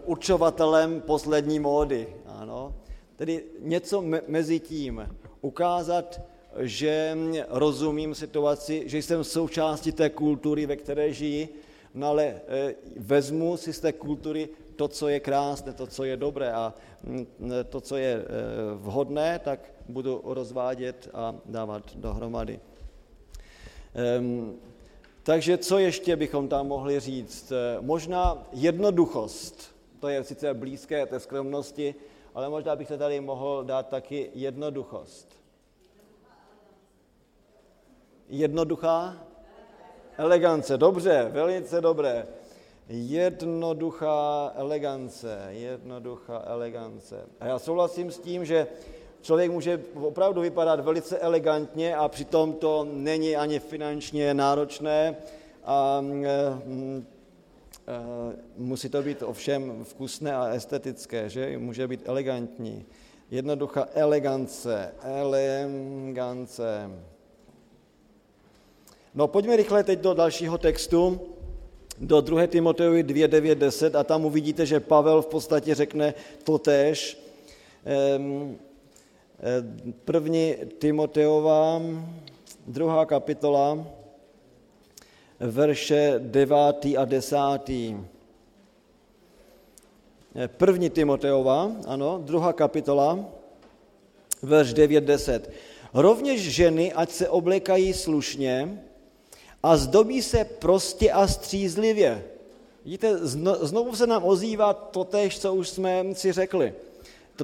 určovatelem 0.05 1.01
poslední 1.01 1.59
módy. 1.59 2.07
Ano. 2.25 2.75
Tedy 3.15 3.43
něco 3.59 4.03
mezi 4.27 4.59
tím. 4.59 5.09
Ukázat, 5.41 6.21
že 6.57 7.17
rozumím 7.49 8.15
situaci, 8.15 8.83
že 8.85 8.97
jsem 8.97 9.23
součástí 9.23 9.91
té 9.91 10.09
kultury, 10.09 10.65
ve 10.65 10.75
které 10.75 11.13
žijí, 11.13 11.49
no 11.93 12.07
ale 12.07 12.41
eh, 12.47 12.75
vezmu 12.97 13.57
si 13.57 13.73
z 13.73 13.79
té 13.79 13.91
kultury 13.93 14.49
to, 14.75 14.87
co 14.87 15.07
je 15.07 15.19
krásné, 15.19 15.73
to, 15.73 15.87
co 15.87 16.03
je 16.03 16.17
dobré 16.17 16.51
a 16.51 16.73
mm, 17.03 17.27
to, 17.69 17.81
co 17.81 17.97
je 17.97 18.13
eh, 18.13 18.25
vhodné, 18.75 19.39
tak 19.39 19.59
budu 19.89 20.21
rozvádět 20.25 21.09
a 21.13 21.35
dávat 21.45 21.95
dohromady. 21.95 22.59
Takže 25.23 25.57
co 25.57 25.79
ještě 25.79 26.15
bychom 26.15 26.47
tam 26.47 26.67
mohli 26.67 26.99
říct? 26.99 27.51
Eh, 27.51 27.81
možná 27.81 28.47
jednoduchost, 28.51 29.75
to 29.99 30.07
je 30.07 30.23
sice 30.23 30.53
blízké 30.53 31.05
té 31.05 31.19
skromnosti, 31.19 31.95
ale 32.35 32.49
možná 32.49 32.75
bych 32.75 32.87
se 32.87 32.97
tady 32.97 33.21
mohl 33.21 33.63
dát 33.63 33.87
taky 33.87 34.31
jednoduchost. 34.33 35.41
Jednoduchá? 38.29 39.17
Elegance, 40.17 40.77
dobře, 40.77 41.29
velice 41.31 41.81
dobré. 41.81 42.27
Jednoduchá 42.89 44.51
elegance, 44.55 45.47
jednoduchá 45.49 46.43
elegance. 46.45 47.25
A 47.39 47.45
já 47.45 47.59
souhlasím 47.59 48.11
s 48.11 48.19
tím, 48.19 48.45
že 48.45 48.67
člověk 49.21 49.51
může 49.51 49.81
opravdu 49.93 50.41
vypadat 50.41 50.79
velice 50.79 51.19
elegantně 51.19 51.95
a 51.95 52.07
přitom 52.07 52.53
to 52.53 52.87
není 52.91 53.35
ani 53.35 53.59
finančně 53.59 54.33
náročné 54.33 55.15
a 55.65 56.01
mm, 56.01 57.05
Eh, 57.87 58.35
musí 58.57 58.89
to 58.89 59.01
být 59.01 59.23
ovšem 59.23 59.83
vkusné 59.83 60.35
a 60.35 60.47
estetické, 60.47 61.29
že? 61.29 61.57
Může 61.57 61.87
být 61.87 62.01
elegantní. 62.05 62.85
Jednoduchá 63.31 63.87
elegance, 63.93 64.93
elegance. 65.03 66.91
No 69.15 69.27
pojďme 69.27 69.55
rychle 69.55 69.83
teď 69.83 69.99
do 69.99 70.13
dalšího 70.13 70.57
textu, 70.57 71.21
do 71.99 72.21
2. 72.21 72.47
Timoteovi 72.47 73.03
2, 73.03 73.27
9, 73.27 73.57
10 73.57 73.95
a 73.95 74.03
tam 74.03 74.25
uvidíte, 74.25 74.65
že 74.65 74.79
Pavel 74.79 75.21
v 75.21 75.27
podstatě 75.27 75.75
řekne 75.75 76.13
totéž. 76.43 77.17
Eh, 77.85 78.19
první 80.05 80.55
Timoteová, 80.79 81.81
druhá 82.67 83.05
kapitola, 83.05 83.87
verše 85.39 86.15
9. 86.17 86.57
a 86.97 87.05
10. 87.05 87.37
První 90.47 90.89
Timoteova, 90.89 91.71
ano, 91.87 92.21
druhá 92.25 92.53
kapitola, 92.53 93.19
verš 94.41 94.73
9, 94.73 95.03
10. 95.03 95.51
Rovněž 95.93 96.41
ženy, 96.41 96.93
ať 96.93 97.09
se 97.09 97.29
oblékají 97.29 97.93
slušně 97.93 98.83
a 99.63 99.77
zdobí 99.77 100.21
se 100.21 100.45
prostě 100.45 101.11
a 101.11 101.27
střízlivě. 101.27 102.23
Vidíte, 102.85 103.17
znovu 103.61 103.95
se 103.95 104.07
nám 104.07 104.23
ozývá 104.23 104.73
to 104.73 105.03
tež, 105.03 105.39
co 105.39 105.53
už 105.53 105.69
jsme 105.69 106.05
si 106.13 106.31
řekli. 106.31 106.73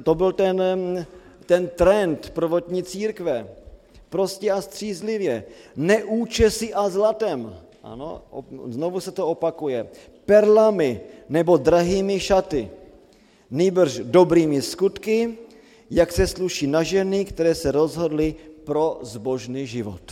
To 0.02 0.14
byl 0.14 0.32
ten, 0.32 0.62
ten 1.48 1.68
trend 1.68 2.30
prvotní 2.30 2.82
církve. 2.82 3.48
Prostě 4.08 4.52
a 4.52 4.60
střízlivě. 4.60 5.44
Neúčesy 5.76 6.74
a 6.74 6.88
zlatem. 6.88 7.56
Ano, 7.82 8.22
znovu 8.68 9.00
se 9.00 9.12
to 9.12 9.26
opakuje. 9.26 9.88
Perlami 10.26 11.00
nebo 11.28 11.56
drahými 11.56 12.20
šaty, 12.20 12.68
nýbrž 13.50 14.00
dobrými 14.04 14.62
skutky, 14.62 15.38
jak 15.90 16.12
se 16.12 16.26
sluší 16.26 16.66
na 16.66 16.82
ženy, 16.82 17.24
které 17.24 17.54
se 17.54 17.72
rozhodly 17.72 18.34
pro 18.64 19.00
zbožný 19.02 19.66
život. 19.66 20.04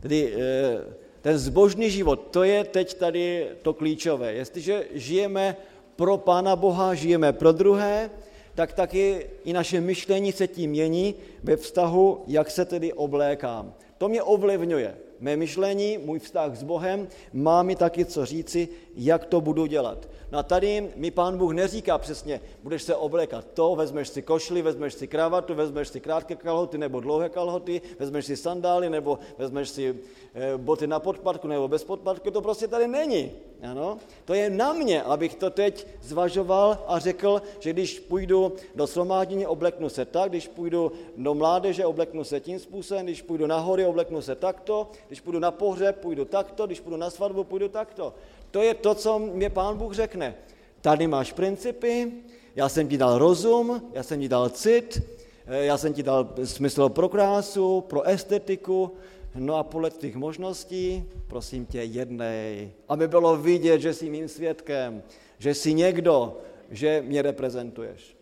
Tedy 0.00 0.30
eh, 0.30 0.94
ten 1.20 1.38
zbožný 1.38 1.90
život, 1.90 2.30
to 2.30 2.46
je 2.46 2.64
teď 2.64 2.94
tady 2.94 3.48
to 3.62 3.74
klíčové. 3.74 4.32
Jestliže 4.32 4.84
žijeme 4.94 5.56
pro 5.96 6.18
Pána 6.18 6.56
Boha, 6.56 6.94
žijeme 6.94 7.32
pro 7.32 7.52
druhé, 7.52 8.10
tak 8.56 8.72
taky 8.72 9.26
i 9.44 9.52
naše 9.52 9.80
myšlení 9.80 10.32
se 10.32 10.48
tím 10.48 10.70
mění 10.70 11.14
ve 11.42 11.56
vztahu, 11.56 12.24
jak 12.26 12.50
se 12.50 12.64
tedy 12.64 12.92
oblékám. 12.92 13.74
To 13.98 14.08
mě 14.08 14.22
ovlivňuje 14.22 14.96
mé 15.20 15.36
myšlení, 15.36 15.98
můj 15.98 16.18
vztah 16.18 16.56
s 16.56 16.62
Bohem, 16.62 17.08
má 17.32 17.62
mi 17.62 17.76
taky 17.76 18.04
co 18.04 18.26
říci, 18.26 18.68
jak 18.96 19.24
to 19.24 19.40
budu 19.40 19.66
dělat. 19.66 20.08
A 20.36 20.42
tady 20.42 20.92
mi 20.96 21.10
pán 21.10 21.38
Bůh 21.38 21.52
neříká 21.52 21.98
přesně, 21.98 22.40
budeš 22.62 22.82
se 22.82 22.96
oblékat 22.96 23.46
to, 23.54 23.76
vezmeš 23.76 24.08
si 24.08 24.22
košli, 24.22 24.62
vezmeš 24.62 24.94
si 24.94 25.06
kravatu, 25.06 25.54
vezmeš 25.54 25.88
si 25.88 26.00
krátké 26.00 26.36
kalhoty 26.36 26.78
nebo 26.78 27.00
dlouhé 27.00 27.28
kalhoty, 27.28 27.82
vezmeš 27.98 28.26
si 28.26 28.36
sandály 28.36 28.90
nebo 28.90 29.18
vezmeš 29.38 29.68
si 29.68 29.96
eh, 30.34 30.56
boty 30.56 30.86
na 30.86 31.00
podpadku 31.00 31.48
nebo 31.48 31.68
bez 31.68 31.84
podpadku, 31.84 32.30
to 32.30 32.42
prostě 32.42 32.68
tady 32.68 32.88
není. 32.88 33.32
Ano? 33.70 33.98
To 34.24 34.34
je 34.34 34.50
na 34.50 34.72
mě, 34.72 35.02
abych 35.02 35.34
to 35.34 35.50
teď 35.50 35.86
zvažoval 36.02 36.84
a 36.86 36.98
řekl, 36.98 37.42
že 37.60 37.72
když 37.72 38.00
půjdu 38.00 38.52
do 38.74 38.86
shromáždění, 38.86 39.46
obleknu 39.46 39.88
se 39.88 40.04
tak, 40.04 40.28
když 40.28 40.48
půjdu 40.48 40.92
do 41.16 41.34
mládeže, 41.34 41.86
obleknu 41.86 42.24
se 42.24 42.40
tím 42.40 42.58
způsobem, 42.58 43.06
když 43.06 43.22
půjdu 43.22 43.46
na 43.46 43.66
obleknu 43.86 44.22
se 44.22 44.34
takto, 44.34 44.90
když 45.06 45.20
půjdu 45.20 45.38
na 45.38 45.50
pohřeb, 45.50 46.00
půjdu 46.00 46.24
takto, 46.24 46.66
když 46.66 46.80
půjdu 46.80 46.96
na 46.96 47.10
svatbu, 47.10 47.44
půjdu 47.44 47.68
takto. 47.68 48.14
To 48.50 48.62
je 48.62 48.74
to, 48.74 48.94
co 48.94 49.18
mě 49.18 49.50
pán 49.50 49.76
Bůh 49.76 49.94
řekne. 49.94 50.34
Tady 50.80 51.06
máš 51.06 51.32
principy, 51.32 52.12
já 52.56 52.68
jsem 52.68 52.88
ti 52.88 52.98
dal 52.98 53.18
rozum, 53.18 53.82
já 53.92 54.02
jsem 54.02 54.20
ti 54.20 54.28
dal 54.28 54.48
cit, 54.48 55.02
eh, 55.46 55.64
já 55.64 55.78
jsem 55.78 55.92
ti 55.92 56.02
dal 56.02 56.34
smysl 56.44 56.88
pro 56.88 57.08
krásu, 57.08 57.80
pro 57.80 58.02
estetiku, 58.02 58.92
no 59.34 59.54
a 59.54 59.62
podle 59.62 59.90
těch 59.90 60.16
možností, 60.16 61.04
prosím 61.26 61.66
tě, 61.66 61.82
jednej, 61.82 62.70
aby 62.88 63.08
bylo 63.08 63.36
vidět, 63.36 63.80
že 63.80 63.94
jsi 63.94 64.10
mým 64.10 64.28
svědkem, 64.28 65.02
že 65.38 65.54
jsi 65.54 65.74
někdo, 65.74 66.38
že 66.70 67.02
mě 67.06 67.22
reprezentuješ. 67.22 68.16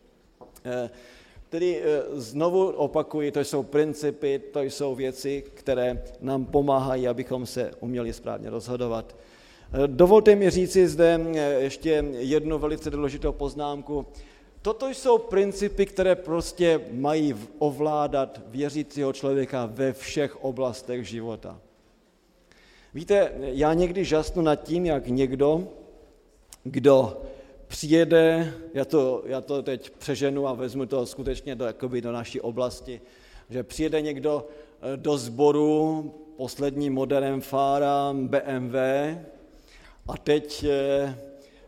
Eh, 0.64 0.90
tedy 1.48 1.82
eh, 1.82 2.02
znovu 2.12 2.66
opakuji, 2.66 3.30
to 3.30 3.40
jsou 3.40 3.62
principy, 3.62 4.38
to 4.38 4.62
jsou 4.62 4.94
věci, 4.94 5.44
které 5.54 6.02
nám 6.20 6.44
pomáhají, 6.44 7.08
abychom 7.08 7.46
se 7.46 7.70
uměli 7.80 8.12
správně 8.12 8.50
rozhodovat. 8.50 9.16
Dovolte 9.86 10.36
mi 10.36 10.50
říci 10.50 10.88
zde 10.88 11.20
ještě 11.58 12.04
jednu 12.10 12.58
velice 12.58 12.90
důležitou 12.90 13.32
poznámku. 13.32 14.06
Toto 14.62 14.88
jsou 14.88 15.18
principy, 15.18 15.86
které 15.86 16.14
prostě 16.14 16.80
mají 16.92 17.34
ovládat 17.58 18.40
věřícího 18.46 19.12
člověka 19.12 19.66
ve 19.66 19.92
všech 19.92 20.44
oblastech 20.44 21.08
života. 21.08 21.60
Víte, 22.94 23.32
já 23.38 23.74
někdy 23.74 24.04
žasnu 24.04 24.42
nad 24.42 24.56
tím, 24.56 24.86
jak 24.86 25.06
někdo, 25.06 25.68
kdo 26.64 27.22
přijede, 27.66 28.54
já 28.74 28.84
to, 28.84 29.22
já 29.26 29.40
to 29.40 29.62
teď 29.62 29.90
přeženu 29.90 30.48
a 30.48 30.52
vezmu 30.52 30.86
to 30.86 31.06
skutečně 31.06 31.54
do, 31.54 31.64
jakoby 31.64 32.00
do 32.00 32.12
naší 32.12 32.40
oblasti, 32.40 33.00
že 33.50 33.62
přijede 33.62 34.02
někdo 34.02 34.46
eh, 34.82 34.96
do 34.96 35.18
sboru 35.18 36.14
posledním 36.36 36.94
modelem 36.94 37.40
Fára 37.40 38.12
BMW, 38.12 38.76
a 40.08 40.16
teď 40.16 40.64
eh, 40.64 41.18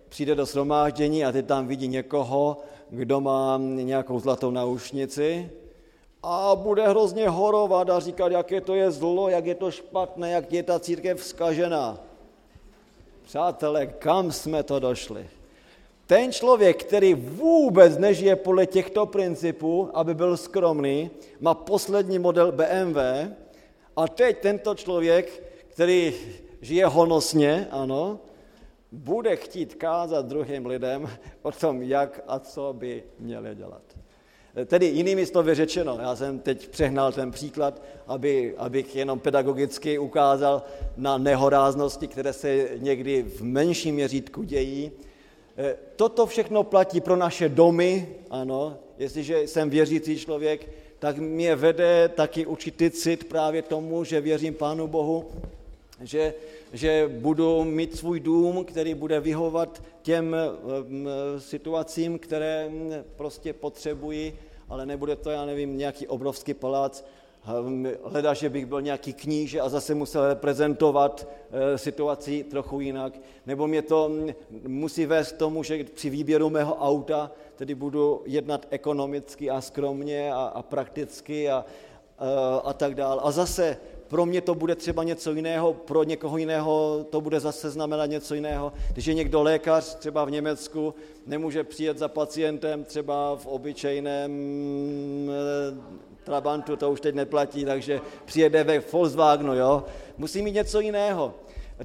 přijde 0.08 0.34
do 0.34 0.46
shromáždění 0.46 1.24
a 1.24 1.32
teď 1.32 1.46
tam 1.46 1.66
vidí 1.66 1.88
někoho, 1.88 2.56
kdo 2.90 3.20
má 3.20 3.60
nějakou 3.60 4.20
zlatou 4.20 4.50
naušnici 4.50 5.50
a 6.22 6.54
bude 6.54 6.88
hrozně 6.88 7.28
horovat 7.28 7.90
a 7.90 8.00
říkat, 8.00 8.32
jaké 8.32 8.60
to 8.60 8.74
je 8.74 8.90
zlo, 8.90 9.28
jak 9.28 9.46
je 9.46 9.54
to 9.54 9.70
špatné, 9.70 10.30
jak 10.30 10.52
je 10.52 10.62
ta 10.62 10.78
církev 10.78 11.20
vzkažená. 11.20 11.98
Přátelé, 13.22 13.86
kam 13.86 14.32
jsme 14.32 14.62
to 14.62 14.78
došli? 14.78 15.28
Ten 16.06 16.32
člověk, 16.32 16.84
který 16.84 17.14
vůbec 17.14 17.98
nežije 17.98 18.36
podle 18.36 18.66
těchto 18.66 19.06
principů, 19.06 19.90
aby 19.94 20.14
byl 20.14 20.36
skromný, 20.36 21.10
má 21.40 21.54
poslední 21.54 22.18
model 22.18 22.52
BMW 22.52 22.98
a 23.96 24.08
teď 24.08 24.38
tento 24.38 24.74
člověk, 24.74 25.42
který 25.68 26.14
žije 26.60 26.86
honosně, 26.86 27.68
ano, 27.70 28.20
bude 28.92 29.36
chtít 29.36 29.74
kázat 29.74 30.26
druhým 30.26 30.66
lidem 30.66 31.10
o 31.42 31.52
tom, 31.52 31.82
jak 31.82 32.20
a 32.26 32.38
co 32.38 32.74
by 32.78 33.04
měli 33.18 33.54
dělat. 33.54 33.82
Tedy 34.66 34.86
jinými 34.86 35.26
slovy 35.26 35.54
řečeno, 35.54 35.98
já 36.00 36.16
jsem 36.16 36.38
teď 36.38 36.68
přehnal 36.68 37.12
ten 37.12 37.30
příklad, 37.30 37.82
aby, 38.06 38.54
abych 38.58 38.96
jenom 38.96 39.18
pedagogicky 39.18 39.98
ukázal 39.98 40.62
na 40.96 41.18
nehoráznosti, 41.18 42.08
které 42.08 42.32
se 42.32 42.68
někdy 42.76 43.22
v 43.22 43.42
menším 43.42 43.94
měřítku 43.94 44.42
dějí. 44.42 44.90
E, 45.58 45.76
toto 45.96 46.26
všechno 46.26 46.64
platí 46.64 47.00
pro 47.00 47.16
naše 47.16 47.48
domy, 47.48 48.08
ano, 48.30 48.76
jestliže 48.98 49.42
jsem 49.42 49.70
věřící 49.70 50.18
člověk, 50.18 50.68
tak 50.98 51.18
mě 51.18 51.56
vede 51.56 52.08
taky 52.08 52.46
určitý 52.46 52.90
cit 52.90 53.24
právě 53.24 53.62
tomu, 53.62 54.04
že 54.04 54.20
věřím 54.20 54.54
Pánu 54.54 54.86
Bohu, 54.86 55.28
že, 56.00 56.34
že 56.72 57.10
budu 57.18 57.64
mít 57.64 57.96
svůj 57.96 58.20
dům, 58.20 58.64
který 58.64 58.94
bude 58.94 59.20
vyhovat 59.20 59.82
těm 60.02 60.36
situacím, 61.38 62.18
které 62.18 62.70
prostě 63.16 63.52
potřebuji, 63.52 64.38
ale 64.68 64.86
nebude 64.86 65.16
to, 65.16 65.30
já 65.30 65.44
nevím, 65.44 65.78
nějaký 65.78 66.06
obrovský 66.06 66.54
palác, 66.54 67.04
hleda, 68.04 68.34
že 68.34 68.48
bych 68.48 68.66
byl 68.66 68.82
nějaký 68.82 69.12
kníže 69.12 69.60
a 69.60 69.68
zase 69.68 69.94
musel 69.94 70.28
reprezentovat 70.28 71.28
e, 71.50 71.78
situaci 71.78 72.44
trochu 72.44 72.80
jinak. 72.80 73.12
Nebo 73.46 73.66
mě 73.66 73.82
to 73.82 74.10
musí 74.66 75.06
vést 75.06 75.32
k 75.32 75.36
tomu, 75.36 75.62
že 75.62 75.84
při 75.84 76.10
výběru 76.10 76.50
mého 76.50 76.74
auta 76.74 77.30
tedy 77.56 77.74
budu 77.74 78.22
jednat 78.26 78.66
ekonomicky 78.70 79.50
a 79.50 79.60
skromně 79.60 80.32
a, 80.32 80.36
a 80.36 80.62
prakticky 80.62 81.50
a, 81.50 81.64
a, 82.18 82.24
e, 82.24 82.60
a 82.64 82.72
tak 82.72 82.94
dále. 82.94 83.20
A 83.24 83.30
zase 83.30 83.76
pro 84.08 84.26
mě 84.26 84.40
to 84.40 84.54
bude 84.54 84.74
třeba 84.74 85.04
něco 85.04 85.32
jiného, 85.32 85.72
pro 85.72 86.04
někoho 86.04 86.38
jiného 86.38 87.06
to 87.10 87.20
bude 87.20 87.40
zase 87.40 87.70
znamenat 87.70 88.06
něco 88.06 88.34
jiného. 88.34 88.72
Když 88.92 89.06
je 89.06 89.14
někdo 89.14 89.42
lékař, 89.42 89.94
třeba 89.94 90.24
v 90.24 90.30
Německu, 90.30 90.94
nemůže 91.26 91.64
přijet 91.64 91.98
za 91.98 92.08
pacientem 92.08 92.84
třeba 92.84 93.36
v 93.36 93.46
obyčejném 93.46 94.30
eh, 95.30 96.06
Trabantu, 96.26 96.76
to 96.76 96.90
už 96.90 97.00
teď 97.00 97.14
neplatí, 97.14 97.64
takže 97.64 98.00
přijede 98.24 98.64
ve 98.64 98.78
Volkswagenu, 98.78 99.54
jo. 99.54 99.84
Musí 100.18 100.42
mít 100.42 100.52
něco 100.52 100.80
jiného. 100.80 101.34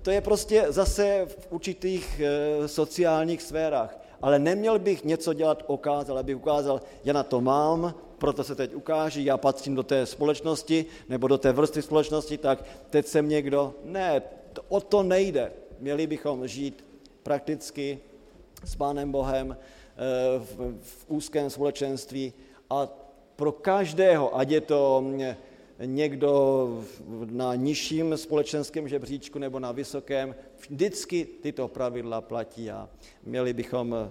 to 0.02 0.12
je 0.12 0.22
prostě 0.22 0.66
zase 0.70 1.26
v 1.28 1.48
určitých 1.50 2.20
e, 2.20 2.68
sociálních 2.68 3.42
sférách. 3.42 4.01
Ale 4.22 4.40
neměl 4.40 4.80
bych 4.80 5.04
něco 5.04 5.34
dělat 5.34 5.64
okázal, 5.68 6.18
abych 6.18 6.38
ukázal, 6.38 6.82
já 7.04 7.14
na 7.14 7.24
to 7.24 7.42
mám, 7.42 7.94
proto 8.18 8.44
se 8.44 8.56
teď 8.56 8.76
ukáží, 8.76 9.26
já 9.26 9.38
patřím 9.38 9.76
do 9.76 9.84
té 9.84 10.06
společnosti 10.06 10.86
nebo 11.10 11.28
do 11.28 11.38
té 11.38 11.52
vrstvy 11.52 11.82
společnosti, 11.82 12.38
tak 12.38 12.66
teď 12.90 13.06
jsem 13.06 13.30
někdo. 13.30 13.74
Ne, 13.84 14.22
to, 14.54 14.62
o 14.70 14.82
to 14.82 15.04
nejde. 15.04 15.52
Měli 15.80 16.08
bychom 16.08 16.48
žít 16.48 16.86
prakticky 17.24 18.00
s 18.66 18.76
Pánem 18.76 19.12
Bohem 19.12 19.58
eh, 19.58 20.40
v, 20.40 20.80
v 20.82 21.06
úzkém 21.08 21.50
společenství 21.50 22.34
a 22.70 22.88
pro 23.36 23.52
každého, 23.52 24.38
ať 24.38 24.50
je 24.50 24.62
to 24.62 25.02
mm, 25.02 25.22
někdo 25.86 26.84
na 27.26 27.56
nižším 27.56 28.18
společenském 28.18 28.88
žebříčku 28.88 29.40
nebo 29.40 29.60
na 29.60 29.72
vysokém, 29.72 30.36
vždycky 30.60 31.26
tyto 31.26 31.68
pravidla 31.68 32.22
platí 32.22 32.72
a 32.72 32.90
měli 33.24 33.54
bychom 33.54 33.96
eh, 33.96 34.10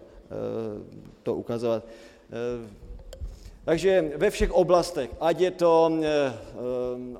to 1.22 1.34
ukazovat. 1.34 1.86
Eh, 1.86 2.70
takže 3.64 4.12
ve 4.16 4.30
všech 4.30 4.52
oblastech, 4.52 5.10
ať 5.20 5.40
je 5.40 5.50
to 5.50 6.00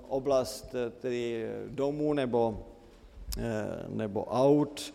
oblast 0.08 0.74
tedy 1.00 1.46
domů 1.68 2.14
nebo, 2.14 2.66
nebo 3.88 4.24
aut, 4.24 4.94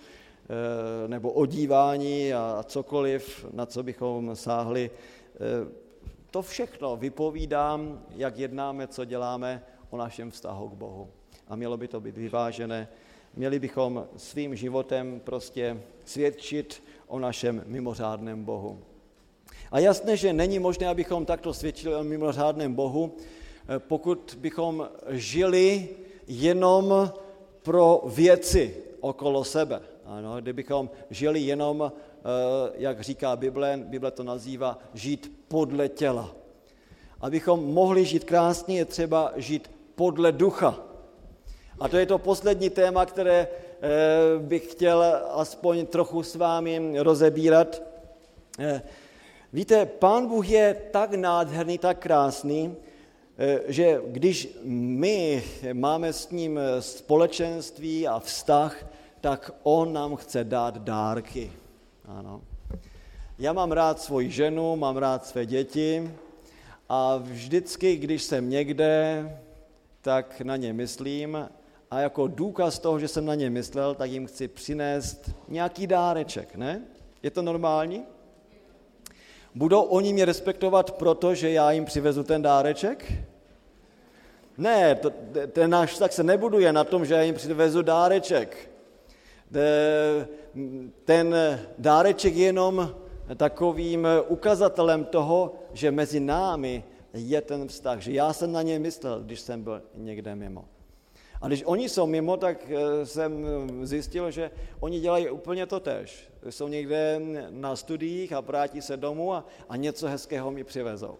nebo 1.07 1.31
odívání 1.31 2.33
a 2.33 2.63
cokoliv, 2.67 3.45
na 3.53 3.65
co 3.65 3.83
bychom 3.83 4.35
sáhli, 4.35 4.91
to 6.35 6.41
všechno 6.41 6.97
vypovídám, 6.97 8.03
jak 8.15 8.37
jednáme, 8.37 8.87
co 8.87 9.05
děláme 9.05 9.63
o 9.89 9.97
našem 9.97 10.31
vztahu 10.31 10.69
k 10.69 10.73
Bohu. 10.73 11.07
A 11.47 11.55
mělo 11.55 11.77
by 11.77 11.87
to 11.87 12.01
být 12.01 12.17
vyvážené. 12.17 12.87
Měli 13.35 13.59
bychom 13.59 14.07
svým 14.17 14.55
životem 14.55 15.21
prostě 15.23 15.81
svědčit 16.05 16.83
o 17.07 17.19
našem 17.19 17.63
mimořádném 17.65 18.43
Bohu. 18.43 18.79
A 19.71 19.79
jasné, 19.79 20.17
že 20.17 20.33
není 20.33 20.59
možné, 20.59 20.87
abychom 20.87 21.25
takto 21.25 21.53
svědčili 21.53 21.95
o 21.95 22.03
mimořádném 22.03 22.73
Bohu, 22.73 23.15
pokud 23.77 24.37
bychom 24.39 24.89
žili 25.09 25.89
jenom 26.27 27.11
pro 27.61 28.03
věci 28.05 28.75
okolo 28.99 29.43
sebe. 29.43 29.81
Ano, 30.05 30.41
kdybychom 30.41 30.89
žili 31.09 31.39
jenom 31.39 31.91
Eh, 32.25 32.71
jak 32.75 33.01
říká 33.01 33.35
Bible, 33.35 33.79
Bible 33.85 34.11
to 34.11 34.23
nazývá 34.23 34.79
žít 34.93 35.34
podle 35.47 35.89
těla. 35.89 36.35
Abychom 37.21 37.73
mohli 37.73 38.05
žít 38.05 38.23
krásně, 38.23 38.77
je 38.77 38.85
třeba 38.85 39.33
žít 39.35 39.71
podle 39.95 40.31
ducha. 40.31 40.79
A 41.79 41.87
to 41.87 41.97
je 41.97 42.05
to 42.05 42.17
poslední 42.17 42.69
téma, 42.69 43.05
které 43.05 43.47
eh, 43.47 43.89
bych 44.39 44.71
chtěl 44.71 45.03
aspoň 45.31 45.85
trochu 45.85 46.23
s 46.23 46.35
vámi 46.35 46.93
rozebírat. 46.97 47.81
Eh, 48.59 48.81
víte, 49.53 49.85
Pán 49.85 50.27
Bůh 50.27 50.49
je 50.49 50.73
tak 50.91 51.13
nádherný, 51.13 51.77
tak 51.77 51.99
krásný, 51.99 52.75
že 53.67 54.01
když 54.07 54.57
my 54.63 55.43
máme 55.73 56.13
s 56.13 56.29
ním 56.31 56.59
společenství 56.79 58.07
a 58.07 58.19
vztah, 58.19 58.85
tak 59.21 59.51
on 59.63 59.93
nám 59.93 60.15
chce 60.15 60.43
dát 60.43 60.77
dárky. 60.77 61.51
Ano. 62.05 62.41
Já 63.39 63.53
mám 63.53 63.71
rád 63.71 64.01
svoji 64.01 64.31
ženu, 64.31 64.75
mám 64.75 64.97
rád 64.97 65.25
své 65.25 65.45
děti 65.45 66.11
a 66.89 67.17
vždycky, 67.17 67.95
když 67.95 68.23
jsem 68.23 68.49
někde, 68.49 69.29
tak 70.01 70.41
na 70.41 70.55
ně 70.55 70.73
myslím 70.73 71.49
a 71.91 71.99
jako 71.99 72.27
důkaz 72.27 72.79
toho, 72.79 72.99
že 72.99 73.07
jsem 73.07 73.25
na 73.25 73.35
ně 73.35 73.49
myslel, 73.49 73.95
tak 73.95 74.11
jim 74.11 74.27
chci 74.27 74.47
přinést 74.47 75.31
nějaký 75.47 75.87
dáreček, 75.87 76.55
ne? 76.55 76.81
Je 77.23 77.31
to 77.31 77.41
normální? 77.41 78.03
Budou 79.55 79.81
oni 79.81 80.13
mě 80.13 80.25
respektovat 80.25 80.91
proto, 80.91 81.35
že 81.35 81.51
já 81.51 81.71
jim 81.71 81.85
přivezu 81.85 82.23
ten 82.23 82.41
dáreček? 82.41 83.13
Ne, 84.57 84.95
to, 84.95 85.11
ten 85.51 85.69
náš 85.69 85.91
vztah 85.91 86.11
se 86.11 86.23
nebuduje 86.23 86.73
na 86.73 86.83
tom, 86.83 87.05
že 87.05 87.13
já 87.13 87.21
jim 87.21 87.35
přivezu 87.35 87.81
dáreček 87.81 88.69
ten 91.05 91.35
dáreček 91.77 92.35
je 92.35 92.45
jenom 92.45 92.95
takovým 93.35 94.07
ukazatelem 94.27 95.05
toho, 95.05 95.55
že 95.73 95.91
mezi 95.91 96.19
námi 96.19 96.83
je 97.13 97.41
ten 97.41 97.67
vztah, 97.67 97.99
že 97.99 98.11
já 98.11 98.33
jsem 98.33 98.51
na 98.51 98.61
ně 98.61 98.79
myslel, 98.79 99.23
když 99.23 99.39
jsem 99.39 99.63
byl 99.63 99.81
někde 99.95 100.35
mimo. 100.35 100.65
A 101.41 101.47
když 101.47 101.63
oni 101.65 101.89
jsou 101.89 102.07
mimo, 102.07 102.37
tak 102.37 102.71
eh, 102.71 103.05
jsem 103.05 103.45
zjistil, 103.83 104.31
že 104.31 104.51
oni 104.79 104.99
dělají 104.99 105.29
úplně 105.29 105.65
to 105.65 105.79
tež. 105.79 106.29
Jsou 106.49 106.67
někde 106.67 107.21
na 107.49 107.75
studiích 107.75 108.33
a 108.33 108.39
vrátí 108.39 108.81
se 108.81 108.97
domů 108.97 109.33
a, 109.33 109.45
a 109.69 109.75
něco 109.75 110.07
hezkého 110.07 110.51
mi 110.51 110.63
přivezou. 110.63 111.17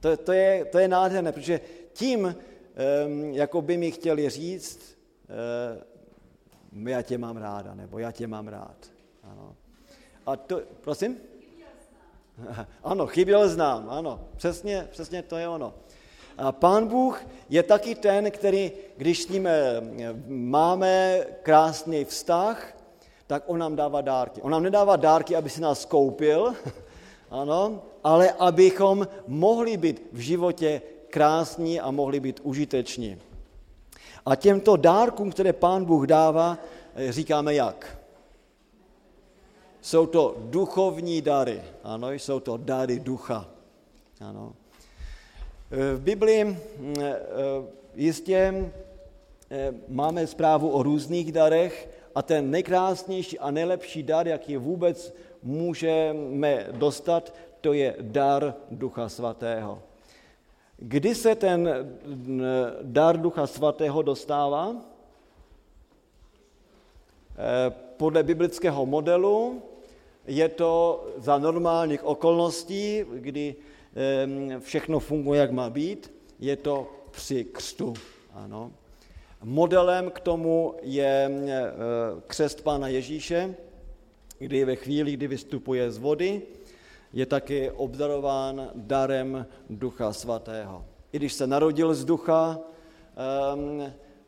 To, 0.00 0.16
to, 0.16 0.32
je, 0.32 0.64
to 0.64 0.78
je 0.78 0.88
nádherné, 0.88 1.32
protože 1.32 1.60
tím, 1.92 2.24
um, 2.26 3.24
jako 3.24 3.62
by 3.62 3.76
mi 3.76 3.90
chtěli 3.90 4.28
říct, 4.30 4.98
já 6.86 7.02
tě 7.02 7.18
mám 7.18 7.36
ráda, 7.36 7.74
nebo 7.74 7.98
já 7.98 8.12
tě 8.12 8.26
mám 8.26 8.48
rád. 8.48 8.76
Ano. 9.22 9.56
A 10.26 10.36
to, 10.36 10.60
prosím? 10.80 11.16
Ano, 12.84 13.06
chyběl 13.06 13.48
znám, 13.48 13.86
ano, 13.90 14.20
přesně, 14.36 14.88
přesně 14.90 15.22
to 15.22 15.36
je 15.36 15.48
ono. 15.48 15.74
A 16.38 16.52
pán 16.52 16.86
Bůh 16.86 17.26
je 17.48 17.62
taky 17.62 17.94
ten, 17.94 18.30
který, 18.30 18.72
když 18.96 19.22
s 19.22 19.28
ním 19.28 19.46
eh, 19.46 19.82
máme 20.26 21.20
krásný 21.42 22.04
vztah, 22.04 22.74
tak 23.26 23.42
on 23.46 23.58
nám 23.58 23.76
dává 23.76 24.00
dárky. 24.00 24.42
On 24.42 24.50
nám 24.50 24.62
nedává 24.62 24.96
dárky, 24.96 25.36
aby 25.36 25.50
si 25.50 25.60
nás 25.60 25.84
koupil, 25.84 26.54
ano, 27.30 27.82
ale 28.04 28.32
abychom 28.32 29.08
mohli 29.26 29.76
být 29.76 30.08
v 30.12 30.18
životě 30.18 30.82
krásní 31.10 31.80
a 31.80 31.90
mohli 31.90 32.20
být 32.20 32.40
užiteční. 32.42 33.18
A 34.26 34.36
těmto 34.36 34.76
dárkům, 34.76 35.30
které 35.30 35.52
pán 35.52 35.84
Bůh 35.84 36.06
dává, 36.06 36.58
eh, 36.94 37.12
říkáme 37.12 37.54
jak? 37.54 38.03
Jsou 39.84 40.06
to 40.06 40.36
duchovní 40.38 41.22
dary. 41.22 41.62
Ano, 41.82 42.12
jsou 42.12 42.40
to 42.40 42.56
dary 42.56 43.00
ducha. 43.00 43.48
Ano. 44.20 44.52
Eh, 45.70 45.96
v 45.96 46.00
Biblii 46.00 46.44
mm, 46.44 46.58
eh, 47.00 47.20
jistě 47.94 48.70
máme 49.88 50.26
zprávu 50.26 50.70
o 50.70 50.82
různých 50.82 51.32
darech 51.32 51.88
a 52.14 52.22
ten 52.22 52.50
nejkrásnější 52.50 53.38
a 53.38 53.50
nejlepší 53.50 54.02
dar, 54.02 54.28
jaký 54.28 54.56
vůbec 54.56 55.14
můžeme 55.42 56.66
dostat, 56.72 57.34
to 57.60 57.72
je 57.72 57.96
dar 58.00 58.54
Ducha 58.70 59.08
Svatého. 59.08 59.82
Kdy 60.76 61.14
se 61.14 61.34
ten 61.34 61.68
dar 62.82 63.20
Ducha 63.20 63.46
Svatého 63.46 64.02
dostává? 64.02 64.76
Eh, 67.36 67.70
podle 67.96 68.22
biblického 68.22 68.86
modelu 68.86 69.62
je 70.26 70.48
to 70.48 71.04
za 71.16 71.38
normálních 71.38 72.04
okolností, 72.04 73.04
kdy 73.14 73.54
všechno 74.58 75.00
funguje, 75.00 75.40
jak 75.40 75.50
má 75.50 75.70
být, 75.70 76.12
je 76.40 76.56
to 76.56 76.90
při 77.10 77.44
křtu. 77.44 77.94
Ano. 78.32 78.72
Modelem 79.44 80.10
k 80.10 80.20
tomu 80.20 80.74
je 80.82 81.30
eh, 81.30 81.72
křest 82.26 82.62
Pána 82.62 82.88
Ježíše, 82.88 83.54
kdy 84.38 84.64
ve 84.64 84.76
chvíli, 84.76 85.12
kdy 85.12 85.26
vystupuje 85.26 85.90
z 85.90 85.98
vody, 85.98 86.42
je 87.12 87.26
taky 87.26 87.70
obdarován 87.70 88.70
darem 88.74 89.46
Ducha 89.70 90.12
Svatého. 90.12 90.84
I 91.12 91.16
když 91.16 91.32
se 91.32 91.46
narodil 91.46 91.94
z 91.94 92.04
ducha 92.04 92.60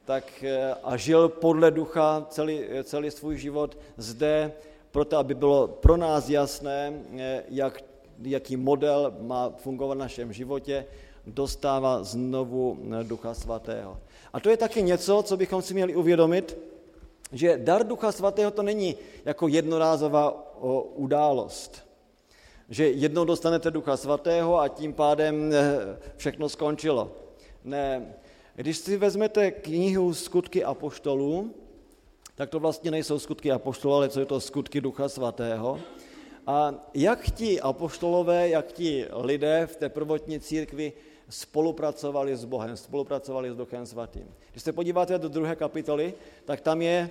tak, 0.05 0.45
eh, 0.45 0.75
a 0.85 0.97
žil 0.97 1.29
podle 1.29 1.71
ducha 1.71 2.27
celý, 2.31 2.61
celý 2.83 3.11
svůj 3.11 3.39
život 3.39 3.79
zde, 3.97 4.53
proto 4.97 5.19
aby 5.19 5.35
bylo 5.35 5.69
pro 5.69 5.97
nás 5.97 6.29
jasné, 6.29 6.93
eh, 7.19 7.43
jak, 7.49 7.85
jaký 8.23 8.57
model 8.57 9.13
má 9.21 9.53
fungovat 9.61 9.95
v 9.95 9.99
našem 10.09 10.33
životě, 10.33 10.87
dostává 11.27 12.03
znovu 12.03 12.79
eh, 12.81 13.05
Ducha 13.05 13.35
Svatého. 13.35 14.01
A 14.33 14.41
to 14.41 14.49
je 14.49 14.57
taky 14.57 14.83
něco, 14.83 15.23
co 15.23 15.37
bychom 15.37 15.63
si 15.63 15.75
měli 15.75 15.97
uvědomit, 15.97 16.57
že 17.33 17.61
dar 17.61 17.87
Ducha 17.87 18.13
Svatého 18.13 18.51
to 18.51 18.63
není 18.63 18.97
jako 19.25 19.49
jednorázová 19.49 20.57
událost 20.97 21.85
že 22.69 22.91
jednou 22.91 23.25
dostanete 23.25 23.71
Ducha 23.71 23.97
Svatého 23.97 24.61
a 24.61 24.69
tím 24.69 24.93
pádem 24.93 25.53
eh, 25.53 25.99
všechno 26.17 26.49
skončilo. 26.49 27.13
Ne, 27.65 28.15
když 28.55 28.77
si 28.77 28.97
vezmete 28.97 29.51
knihu 29.51 30.15
Skutky 30.15 30.65
apoštolů, 30.65 31.55
tak 32.37 32.51
to 32.51 32.61
vlastně 32.61 32.91
nejsou 32.91 33.19
skutky 33.19 33.53
apoštolů, 33.53 33.95
ale 33.95 34.09
co 34.09 34.21
je 34.21 34.27
to 34.27 34.41
skutky 34.41 34.81
Ducha 34.81 35.09
Svatého. 35.09 35.81
A 36.47 36.75
jak 36.95 37.31
ti 37.31 37.61
apoštolové, 37.61 38.49
jak 38.49 38.73
ti 38.73 39.07
lidé 39.13 39.67
v 39.67 39.77
té 39.77 39.89
prvotní 39.89 40.41
církvi 40.41 40.93
spolupracovali 41.29 42.37
s 42.37 42.45
Bohem, 42.45 42.77
spolupracovali 42.77 43.51
s 43.51 43.57
Duchem 43.57 43.87
Svatým. 43.87 44.29
Když 44.53 44.63
se 44.63 44.73
podíváte 44.73 45.19
do 45.19 45.29
druhé 45.29 45.57
kapitoly, 45.57 46.15
tak 46.45 46.61
tam 46.61 46.83
je 46.83 47.11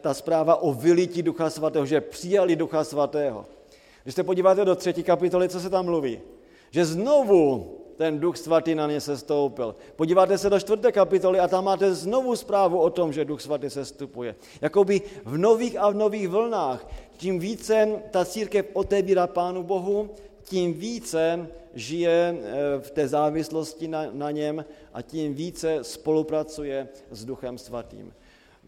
ta 0.00 0.14
zpráva 0.14 0.56
o 0.56 0.72
vylití 0.72 1.22
Ducha 1.22 1.50
Svatého, 1.50 1.86
že 1.86 2.00
přijali 2.00 2.56
Ducha 2.56 2.84
Svatého. 2.84 3.46
Když 4.02 4.14
se 4.14 4.24
podíváte 4.24 4.64
do 4.64 4.76
třetí 4.76 5.02
kapitoly, 5.02 5.48
co 5.48 5.60
se 5.60 5.70
tam 5.70 5.84
mluví? 5.84 6.20
Že 6.70 6.84
znovu 6.84 7.74
ten 7.98 8.18
Duch 8.18 8.36
Svatý 8.36 8.74
na 8.74 8.86
ně 8.86 9.00
sestoupil. 9.00 9.74
Podíváte 9.96 10.38
se 10.38 10.50
do 10.50 10.60
čtvrté 10.60 10.92
kapitoly 10.92 11.40
a 11.40 11.48
tam 11.48 11.64
máte 11.64 11.94
znovu 11.94 12.36
zprávu 12.36 12.78
o 12.80 12.90
tom, 12.90 13.12
že 13.12 13.24
Duch 13.24 13.40
Svatý 13.40 13.70
sestupuje. 13.70 14.34
Jakoby 14.60 15.02
v 15.24 15.38
nových 15.38 15.78
a 15.78 15.90
v 15.90 15.94
nových 15.94 16.28
vlnách. 16.28 16.86
Tím 17.16 17.38
více 17.38 18.02
ta 18.10 18.24
církev 18.24 18.66
otevírá 18.72 19.26
Pánu 19.26 19.62
Bohu, 19.62 20.10
tím 20.42 20.74
více 20.74 21.48
žije 21.74 22.38
eh, 22.38 22.80
v 22.80 22.90
té 22.90 23.08
závislosti 23.08 23.88
na, 23.88 24.06
na 24.12 24.30
něm 24.30 24.64
a 24.94 25.02
tím 25.02 25.34
více 25.34 25.78
spolupracuje 25.82 26.88
s 27.10 27.24
Duchem 27.24 27.58
Svatým. 27.58 28.14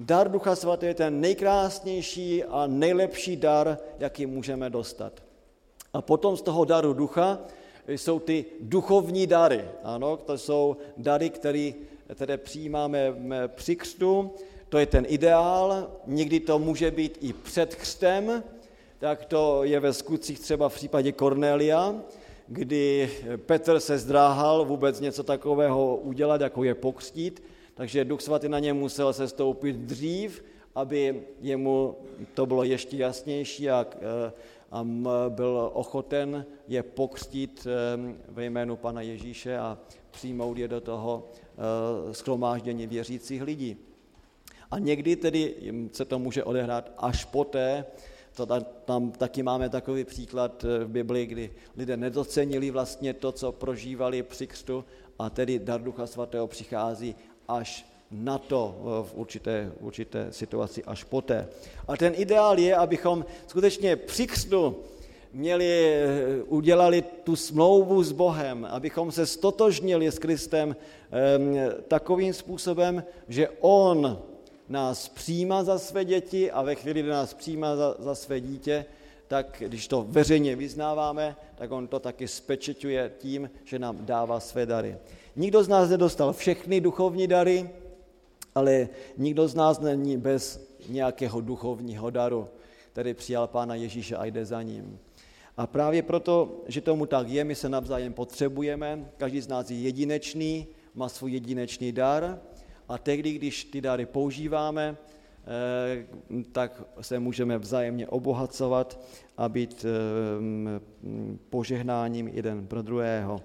Dar 0.01 0.31
Ducha 0.31 0.57
Svatého 0.57 0.91
je 0.91 0.95
ten 0.95 1.20
nejkrásnější 1.20 2.45
a 2.45 2.66
nejlepší 2.66 3.37
dar, 3.37 3.78
jaký 3.99 4.26
můžeme 4.26 4.70
dostat. 4.70 5.12
A 5.93 6.03
potom 6.03 6.37
z 6.37 6.43
toho 6.43 6.64
daru 6.64 6.93
ducha 6.93 7.39
jsou 7.99 8.18
ty 8.18 8.45
duchovní 8.61 9.26
dary. 9.26 9.64
Ano, 9.82 10.16
to 10.16 10.38
jsou 10.38 10.76
dary, 10.97 11.30
které, 11.30 11.72
které 12.14 12.36
přijímáme 12.36 13.14
při 13.47 13.76
křtu. 13.76 14.30
To 14.68 14.78
je 14.78 14.86
ten 14.86 15.07
ideál. 15.09 15.91
Někdy 16.07 16.41
to 16.41 16.59
může 16.59 16.91
být 16.91 17.18
i 17.20 17.32
před 17.32 17.74
křtem, 17.74 18.45
tak 18.99 19.24
to 19.24 19.64
je 19.64 19.80
ve 19.80 19.93
skutcích 19.93 20.41
třeba 20.41 20.68
v 20.68 20.74
případě 20.74 21.12
Cornelia, 21.12 21.95
kdy 22.49 23.11
Petr 23.36 23.80
se 23.80 23.99
zdráhal 23.99 24.64
vůbec 24.64 25.01
něco 25.01 25.22
takového 25.22 25.97
udělat, 25.97 26.41
jako 26.41 26.64
je 26.64 26.74
pokřtít, 26.74 27.43
takže 27.74 28.05
Duch 28.05 28.20
Svatý 28.20 28.49
na 28.49 28.59
ně 28.59 28.72
musel 28.72 29.12
se 29.12 29.28
stoupit 29.28 29.76
dřív, 29.76 30.45
aby 30.74 31.22
jemu 31.41 31.97
to 32.34 32.47
bylo 32.47 32.64
ještě 32.64 32.97
jasnější 32.97 33.70
a, 33.70 33.86
a 34.70 34.86
byl 35.28 35.70
ochoten 35.74 36.46
je 36.68 36.82
pokřtít 36.82 37.66
ve 38.28 38.44
jménu 38.44 38.76
Pana 38.76 39.00
Ježíše 39.00 39.58
a 39.58 39.78
přijmout 40.10 40.58
je 40.58 40.68
do 40.68 40.80
toho 40.80 41.28
e, 42.10 42.14
schromáždění 42.14 42.86
věřících 42.86 43.42
lidí. 43.42 43.76
A 44.70 44.78
někdy 44.78 45.16
tedy 45.16 45.54
se 45.92 46.04
to 46.04 46.18
může 46.18 46.44
odehrát 46.44 46.92
až 46.98 47.24
poté, 47.24 47.84
to 48.36 48.46
tam, 48.46 48.64
tam 48.84 49.10
taky 49.10 49.42
máme 49.42 49.68
takový 49.68 50.04
příklad 50.04 50.64
eh, 50.64 50.84
v 50.84 50.88
Biblii, 50.88 51.26
kdy 51.26 51.50
lidé 51.76 51.96
nedocenili 51.96 52.70
vlastně 52.70 53.14
to, 53.14 53.32
co 53.32 53.52
prožívali 53.52 54.22
při 54.22 54.46
křtu 54.46 54.84
a 55.18 55.30
tedy 55.30 55.58
dar 55.58 55.82
Ducha 55.82 56.06
Svatého 56.06 56.46
přichází 56.46 57.14
až 57.48 57.86
na 58.11 58.38
to 58.38 58.74
eh, 58.78 59.08
v 59.08 59.14
určité, 59.14 59.72
určité 59.80 60.26
situaci 60.30 60.84
až 60.84 61.04
poté. 61.04 61.48
A 61.88 61.96
ten 61.96 62.12
ideál 62.16 62.58
je, 62.58 62.76
abychom 62.76 63.24
skutečně 63.46 63.96
při 63.96 64.26
křtu 64.26 64.76
měli, 65.32 65.94
eh, 65.94 66.42
udělali 66.42 67.02
tu 67.02 67.36
smlouvu 67.36 68.02
s 68.02 68.12
Bohem, 68.12 68.68
abychom 68.70 69.12
se 69.12 69.26
stotožnili 69.26 70.06
s 70.06 70.18
Kristem 70.18 70.76
eh, 70.76 71.82
takovým 71.88 72.34
způsobem, 72.34 73.04
že 73.28 73.48
On 73.61 74.18
nás 74.68 75.08
přijímá 75.08 75.64
za 75.64 75.78
své 75.78 76.04
děti 76.04 76.50
a 76.50 76.62
ve 76.62 76.74
chvíli, 76.74 77.02
kdy 77.02 77.11
nás 77.11 77.34
přijímá 77.34 77.76
za, 77.76 77.94
za 77.98 78.14
své 78.14 78.40
dítě, 78.40 78.84
tak 79.28 79.62
když 79.66 79.88
to 79.88 80.06
veřejně 80.08 80.56
vyznáváme, 80.56 81.36
tak 81.54 81.70
on 81.72 81.88
to 81.88 81.98
taky 81.98 82.28
spečeťuje 82.28 83.12
tím, 83.18 83.50
že 83.64 83.78
nám 83.78 83.98
dává 84.00 84.40
své 84.40 84.66
dary. 84.66 84.96
Nikdo 85.36 85.62
z 85.64 85.68
nás 85.68 85.90
nedostal 85.90 86.32
všechny 86.32 86.80
duchovní 86.80 87.26
dary, 87.26 87.70
ale 88.55 88.88
nikdo 89.16 89.48
z 89.48 89.55
nás 89.55 89.80
není 89.80 90.16
bez 90.16 90.70
nějakého 90.88 91.40
duchovního 91.40 92.11
daru, 92.11 92.48
který 92.92 93.14
přijal 93.14 93.46
Pána 93.46 93.74
Ježíše 93.74 94.16
a 94.16 94.24
jde 94.24 94.44
za 94.46 94.62
ním. 94.62 94.98
A 95.57 95.66
právě 95.66 96.03
proto, 96.03 96.62
že 96.66 96.80
tomu 96.80 97.07
tak 97.07 97.28
je, 97.28 97.44
my 97.44 97.55
se 97.55 97.68
navzájem 97.68 98.12
potřebujeme, 98.12 99.11
každý 99.16 99.40
z 99.40 99.48
nás 99.48 99.70
je 99.70 99.78
jedinečný, 99.78 100.66
má 100.94 101.09
svůj 101.09 101.32
jedinečný 101.32 101.92
dar 101.92 102.40
a 102.88 102.98
tehdy, 102.98 103.32
když 103.32 103.64
ty 103.64 103.80
dary 103.80 104.07
používáme, 104.07 104.96
eh, 104.96 106.07
tak 106.53 106.82
se 107.01 107.18
můžeme 107.18 107.59
vzájemně 107.59 108.09
obohacovat 108.09 109.01
a 109.36 109.48
být 109.48 109.84
eh, 109.84 110.80
požehnáním 111.51 112.28
jeden 112.28 112.66
pro 112.66 112.82
druhého. 112.82 113.40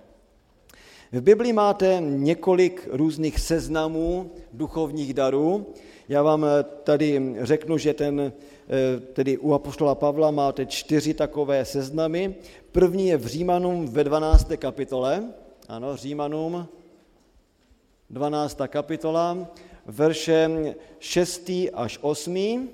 V 1.15 1.21
Biblii 1.21 1.53
máte 1.53 1.97
několik 2.01 2.87
různých 2.91 3.39
seznamů 3.39 4.31
duchovních 4.53 5.13
darů. 5.13 5.65
Já 6.09 6.23
vám 6.23 6.45
eh, 6.45 6.63
tady 6.63 7.35
řeknu, 7.41 7.77
že 7.77 7.93
ten, 7.93 8.19
eh, 8.21 8.99
tedy 8.99 9.37
u 9.37 9.53
Apoštola 9.53 9.95
Pavla 9.95 10.31
máte 10.31 10.65
čtyři 10.65 11.13
takové 11.13 11.65
seznamy. 11.65 12.35
První 12.71 13.07
je 13.07 13.17
v 13.17 13.25
Římanům 13.25 13.87
ve 13.87 14.03
12. 14.03 14.57
kapitole. 14.57 15.23
Ano, 15.67 15.97
Římanům 15.97 16.67
12. 18.09 18.67
kapitola, 18.67 19.47
verše 19.85 20.49
6. 20.99 21.49
až 21.73 21.99
8. 22.01 22.69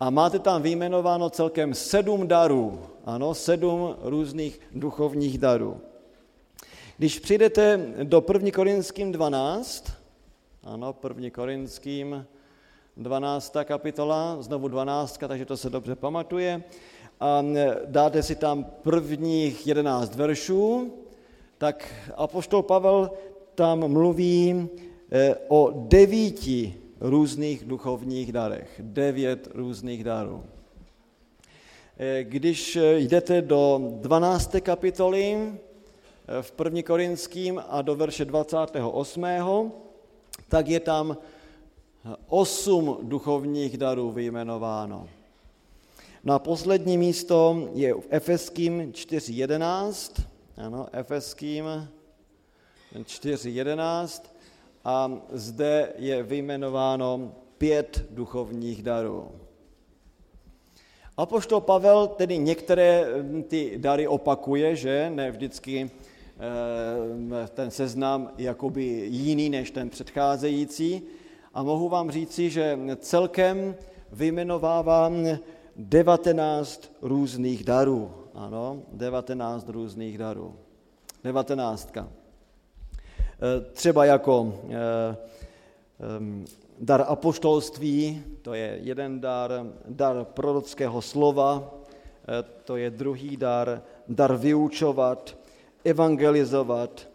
A 0.00 0.10
máte 0.10 0.38
tam 0.38 0.62
vyjmenováno 0.62 1.30
celkem 1.30 1.74
sedm 1.74 2.28
darů. 2.28 2.80
Ano, 3.04 3.34
sedm 3.34 3.96
různých 4.02 4.60
duchovních 4.72 5.38
darů. 5.38 5.80
Když 7.02 7.18
přijdete 7.18 7.80
do 8.02 8.24
1. 8.32 8.50
Korinským 8.50 9.12
12, 9.12 9.92
ano, 10.62 10.96
1. 11.08 11.30
Korinským 11.30 12.26
12. 12.96 13.56
kapitola, 13.64 14.36
znovu 14.42 14.68
12, 14.68 15.18
takže 15.28 15.44
to 15.44 15.56
se 15.56 15.70
dobře 15.70 15.94
pamatuje, 15.96 16.62
a 17.20 17.44
dáte 17.86 18.22
si 18.22 18.36
tam 18.36 18.64
prvních 18.64 19.66
11 19.66 20.14
veršů, 20.14 20.92
tak 21.58 21.94
apoštol 22.16 22.62
Pavel 22.62 23.10
tam 23.54 23.88
mluví 23.88 24.68
eh, 25.12 25.34
o 25.48 25.72
devíti 25.74 26.74
různých 27.00 27.64
duchovních 27.64 28.32
darech. 28.32 28.80
Devět 28.82 29.48
různých 29.54 30.04
darů. 30.04 30.44
Eh, 31.98 32.24
když 32.24 32.78
jdete 32.96 33.42
do 33.42 33.80
12. 34.00 34.60
kapitoly, 34.60 35.52
v 36.40 36.52
1. 36.64 36.82
Korinským 36.82 37.62
a 37.68 37.82
do 37.82 37.94
verše 37.94 38.24
28. 38.24 39.72
tak 40.48 40.68
je 40.68 40.80
tam 40.80 41.16
osm 42.28 42.98
duchovních 43.02 43.78
darů 43.78 44.10
vyjmenováno. 44.10 45.08
Na 46.24 46.38
poslední 46.38 46.98
místo 46.98 47.68
je 47.74 47.94
v 47.94 48.06
Efeským 48.10 48.92
4.11, 48.92 50.22
ano, 50.56 50.86
Efeským 50.92 51.88
4.11 52.94 54.22
a 54.84 55.12
zde 55.32 55.92
je 55.98 56.22
vyjmenováno 56.22 57.32
pět 57.58 58.06
duchovních 58.10 58.82
darů. 58.82 59.30
Apoštol 61.16 61.60
Pavel 61.60 62.06
tedy 62.06 62.38
některé 62.38 63.06
ty 63.48 63.74
dary 63.76 64.06
opakuje, 64.06 64.76
že 64.76 65.10
ne 65.14 65.30
vždycky 65.30 65.90
ten 67.54 67.70
seznam 67.70 68.30
jakoby 68.38 68.82
jiný 69.08 69.50
než 69.50 69.70
ten 69.70 69.90
předcházející 69.90 71.02
a 71.54 71.62
mohu 71.62 71.88
vám 71.88 72.10
říci, 72.10 72.50
že 72.50 72.78
celkem 72.96 73.74
vyjmenovávám 74.12 75.26
19 75.76 76.92
různých 77.02 77.64
darů. 77.64 78.14
Ano, 78.34 78.82
19 78.92 79.68
různých 79.68 80.18
darů. 80.18 80.56
19. 81.24 81.92
Eh, 81.96 83.60
třeba 83.72 84.04
jako 84.04 84.54
eh, 84.70 85.16
dar 86.80 87.04
apoštolství, 87.08 88.22
to 88.42 88.54
je 88.54 88.78
jeden 88.82 89.20
dar, 89.20 89.66
dar 89.88 90.24
prorockého 90.24 91.02
slova, 91.02 91.74
to 92.64 92.76
je 92.76 92.90
druhý 92.90 93.36
dar, 93.36 93.82
dar 94.08 94.36
vyučovat, 94.36 95.36
evangelizovat, 95.84 97.08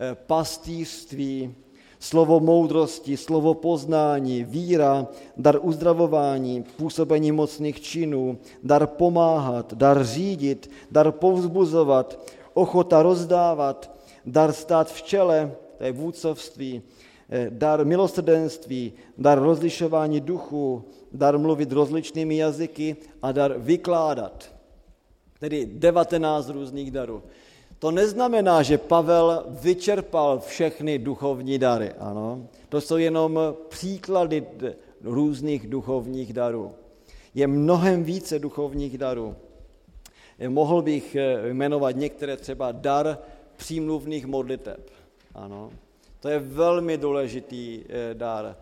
eh, 0.00 0.16
pastýřství, 0.26 1.54
slovo 2.02 2.40
moudrosti, 2.40 3.16
slovo 3.16 3.54
poznání, 3.54 4.44
víra, 4.44 5.06
dar 5.36 5.58
uzdravování, 5.62 6.64
působení 6.76 7.32
mocných 7.32 7.80
činů, 7.80 8.38
dar 8.62 8.86
pomáhat, 8.86 9.74
dar 9.74 10.04
řídit, 10.04 10.70
dar 10.90 11.12
povzbuzovat, 11.12 12.18
ochota 12.54 13.02
rozdávat, 13.02 13.90
dar 14.26 14.52
stát 14.52 14.92
v 14.92 15.02
čele, 15.02 15.54
to 15.78 15.84
je 15.84 15.92
vůdcovství, 15.92 16.82
eh, 17.30 17.46
dar 17.50 17.86
milosrdenství, 17.86 18.92
dar 19.18 19.38
rozlišování 19.38 20.20
duchu, 20.20 20.84
dar 21.12 21.38
mluvit 21.38 21.72
rozličnými 21.72 22.36
jazyky 22.36 22.96
a 23.22 23.32
dar 23.32 23.54
vykládat. 23.58 24.50
Tedy 25.38 25.66
19 25.66 26.48
různých 26.48 26.90
darů. 26.90 27.22
To 27.82 27.90
neznamená, 27.90 28.62
že 28.62 28.78
Pavel 28.78 29.44
vyčerpal 29.48 30.38
všechny 30.38 30.98
duchovní 30.98 31.58
dary. 31.58 31.92
Ano. 31.98 32.46
To 32.68 32.80
jsou 32.80 32.96
jenom 32.96 33.40
příklady 33.68 34.46
různých 35.02 35.66
duchovních 35.66 36.32
darů. 36.32 36.72
Je 37.34 37.46
mnohem 37.46 38.04
více 38.04 38.38
duchovních 38.38 38.98
darů. 38.98 39.36
Mohl 40.48 40.82
bych 40.82 41.16
jmenovat 41.52 41.96
některé 41.96 42.36
třeba 42.36 42.72
dar 42.72 43.18
přímluvných 43.56 44.26
modliteb. 44.26 44.90
Ano. 45.34 45.70
To 46.20 46.28
je 46.28 46.38
velmi 46.38 46.98
důležitý 46.98 47.84
dar, 48.12 48.56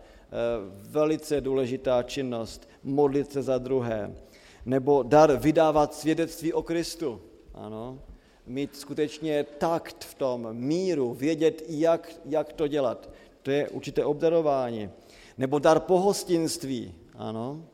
velice 0.89 1.41
důležitá 1.41 2.03
činnost, 2.03 2.69
modlit 2.83 3.31
se 3.31 3.41
za 3.41 3.57
druhé. 3.57 4.15
Nebo 4.65 5.03
dar 5.03 5.35
vydávat 5.35 5.93
svědectví 5.93 6.53
o 6.53 6.61
Kristu. 6.63 7.21
Ano 7.53 7.99
mít 8.47 8.75
skutečně 8.75 9.43
takt 9.43 10.03
v 10.03 10.13
tom, 10.13 10.47
míru, 10.51 11.13
vědět, 11.13 11.63
jak, 11.67 12.09
jak 12.25 12.53
to 12.53 12.67
dělat. 12.67 13.09
To 13.43 13.51
je 13.51 13.69
určité 13.69 14.05
obdarování. 14.05 14.89
Nebo 15.37 15.59
dar 15.59 15.79
pohostinství, 15.79 16.93
ano, 17.15 17.65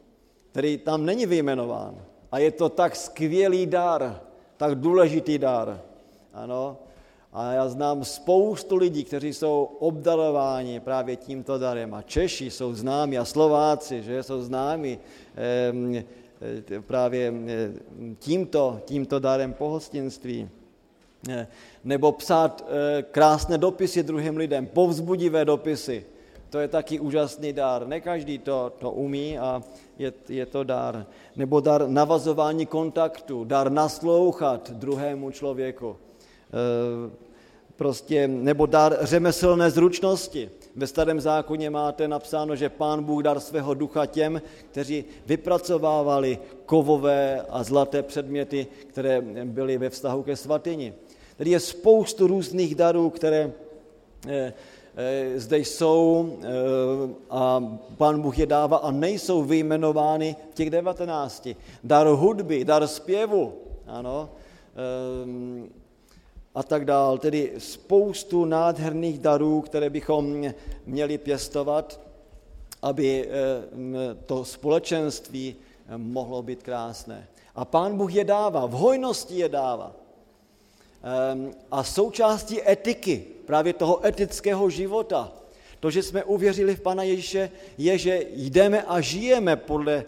který 0.51 0.77
tam 0.77 1.05
není 1.05 1.25
vyjmenován. 1.25 2.05
A 2.31 2.39
je 2.39 2.51
to 2.51 2.69
tak 2.69 2.95
skvělý 2.95 3.65
dar, 3.65 4.21
tak 4.57 4.75
důležitý 4.75 5.37
dar. 5.37 5.81
Ano. 6.33 6.77
A 7.33 7.53
já 7.53 7.69
znám 7.69 8.03
spoustu 8.03 8.75
lidí, 8.75 9.03
kteří 9.03 9.33
jsou 9.33 9.63
obdarováni 9.79 10.79
právě 10.79 11.15
tímto 11.15 11.57
darem. 11.57 11.93
A 11.93 12.01
Češi 12.01 12.49
jsou 12.49 12.73
známi 12.73 13.17
a 13.17 13.25
Slováci, 13.25 14.03
že 14.03 14.23
jsou 14.23 14.41
známi 14.41 14.99
eh, 15.35 16.81
právě 16.81 17.33
tímto, 18.19 18.81
tímto 18.85 19.19
darem 19.19 19.53
pohostinství. 19.53 20.49
Eh, 21.29 21.47
nebo 21.83 22.11
psát 22.11 22.65
eh, 22.67 23.01
krásné 23.11 23.57
dopisy 23.57 24.03
druhým 24.03 24.37
lidem, 24.37 24.67
povzbudivé 24.67 25.45
dopisy. 25.45 26.05
To 26.49 26.59
je 26.59 26.67
taky 26.67 26.99
úžasný 26.99 27.53
dar. 27.53 27.87
Ne 27.87 28.01
každý 28.01 28.39
to, 28.39 28.71
to 28.79 28.91
umí 28.91 29.39
a 29.39 29.63
je, 29.99 30.13
je 30.29 30.45
to 30.45 30.63
dar. 30.63 31.05
Nebo 31.35 31.59
dar 31.59 31.87
navazování 31.87 32.65
kontaktu, 32.65 33.43
dar 33.43 33.71
naslouchat 33.71 34.71
druhému 34.71 35.31
člověku. 35.31 35.95
E, 35.95 37.27
prostě, 37.75 38.27
nebo 38.27 38.65
dar 38.65 38.97
řemeslné 39.01 39.71
zručnosti. 39.71 40.49
Ve 40.75 40.87
starém 40.87 41.21
zákoně 41.21 41.69
máte 41.69 42.07
napsáno, 42.07 42.55
že 42.55 42.69
pán 42.69 43.03
Bůh 43.03 43.23
dar 43.23 43.39
svého 43.39 43.73
ducha 43.73 44.05
těm, 44.05 44.41
kteří 44.71 45.05
vypracovávali 45.25 46.39
kovové 46.65 47.41
a 47.49 47.63
zlaté 47.63 48.03
předměty, 48.03 48.67
které 48.87 49.21
byly 49.45 49.77
ve 49.77 49.89
vztahu 49.89 50.23
ke 50.23 50.35
svatyni. 50.35 50.93
Tady 51.37 51.49
je 51.49 51.59
spoustu 51.59 52.27
různých 52.27 52.75
darů, 52.75 53.09
které 53.09 53.51
eh, 54.27 54.53
eh, 54.95 55.39
zde 55.39 55.57
jsou 55.57 56.29
eh, 56.41 56.47
a 57.29 57.77
pán 57.97 58.21
Bůh 58.21 58.39
je 58.39 58.45
dává 58.45 58.77
a 58.77 58.91
nejsou 58.91 59.43
vyjmenovány 59.43 60.35
v 60.51 60.53
těch 60.53 60.69
devatenácti. 60.69 61.55
Dar 61.83 62.07
hudby, 62.07 62.65
dar 62.65 62.87
zpěvu, 62.87 63.53
ano, 63.87 64.29
a 66.55 66.63
tak 66.63 66.85
dál. 66.85 67.17
Tedy 67.17 67.53
spoustu 67.57 68.45
nádherných 68.45 69.19
darů, 69.19 69.61
které 69.61 69.89
bychom 69.89 70.51
měli 70.85 71.17
pěstovat, 71.17 71.99
aby 72.81 73.29
to 74.25 74.45
společenství 74.45 75.55
mohlo 75.97 76.43
být 76.43 76.63
krásné. 76.63 77.27
A 77.55 77.65
pán 77.65 77.97
Bůh 77.97 78.13
je 78.13 78.23
dává, 78.23 78.65
v 78.65 78.71
hojnosti 78.71 79.35
je 79.35 79.49
dává. 79.49 79.95
Ehm, 81.03 81.51
a 81.71 81.83
součástí 81.83 82.69
etiky, 82.69 83.25
právě 83.45 83.73
toho 83.73 84.05
etického 84.05 84.69
života, 84.69 85.33
to, 85.79 85.91
že 85.91 86.03
jsme 86.03 86.23
uvěřili 86.23 86.75
v 86.75 86.81
Pana 86.81 87.03
Ježíše, 87.03 87.51
je, 87.77 87.97
že 87.97 88.25
jdeme 88.29 88.83
a 88.83 89.01
žijeme 89.01 89.55
podle 89.55 89.93
eh, 89.93 90.05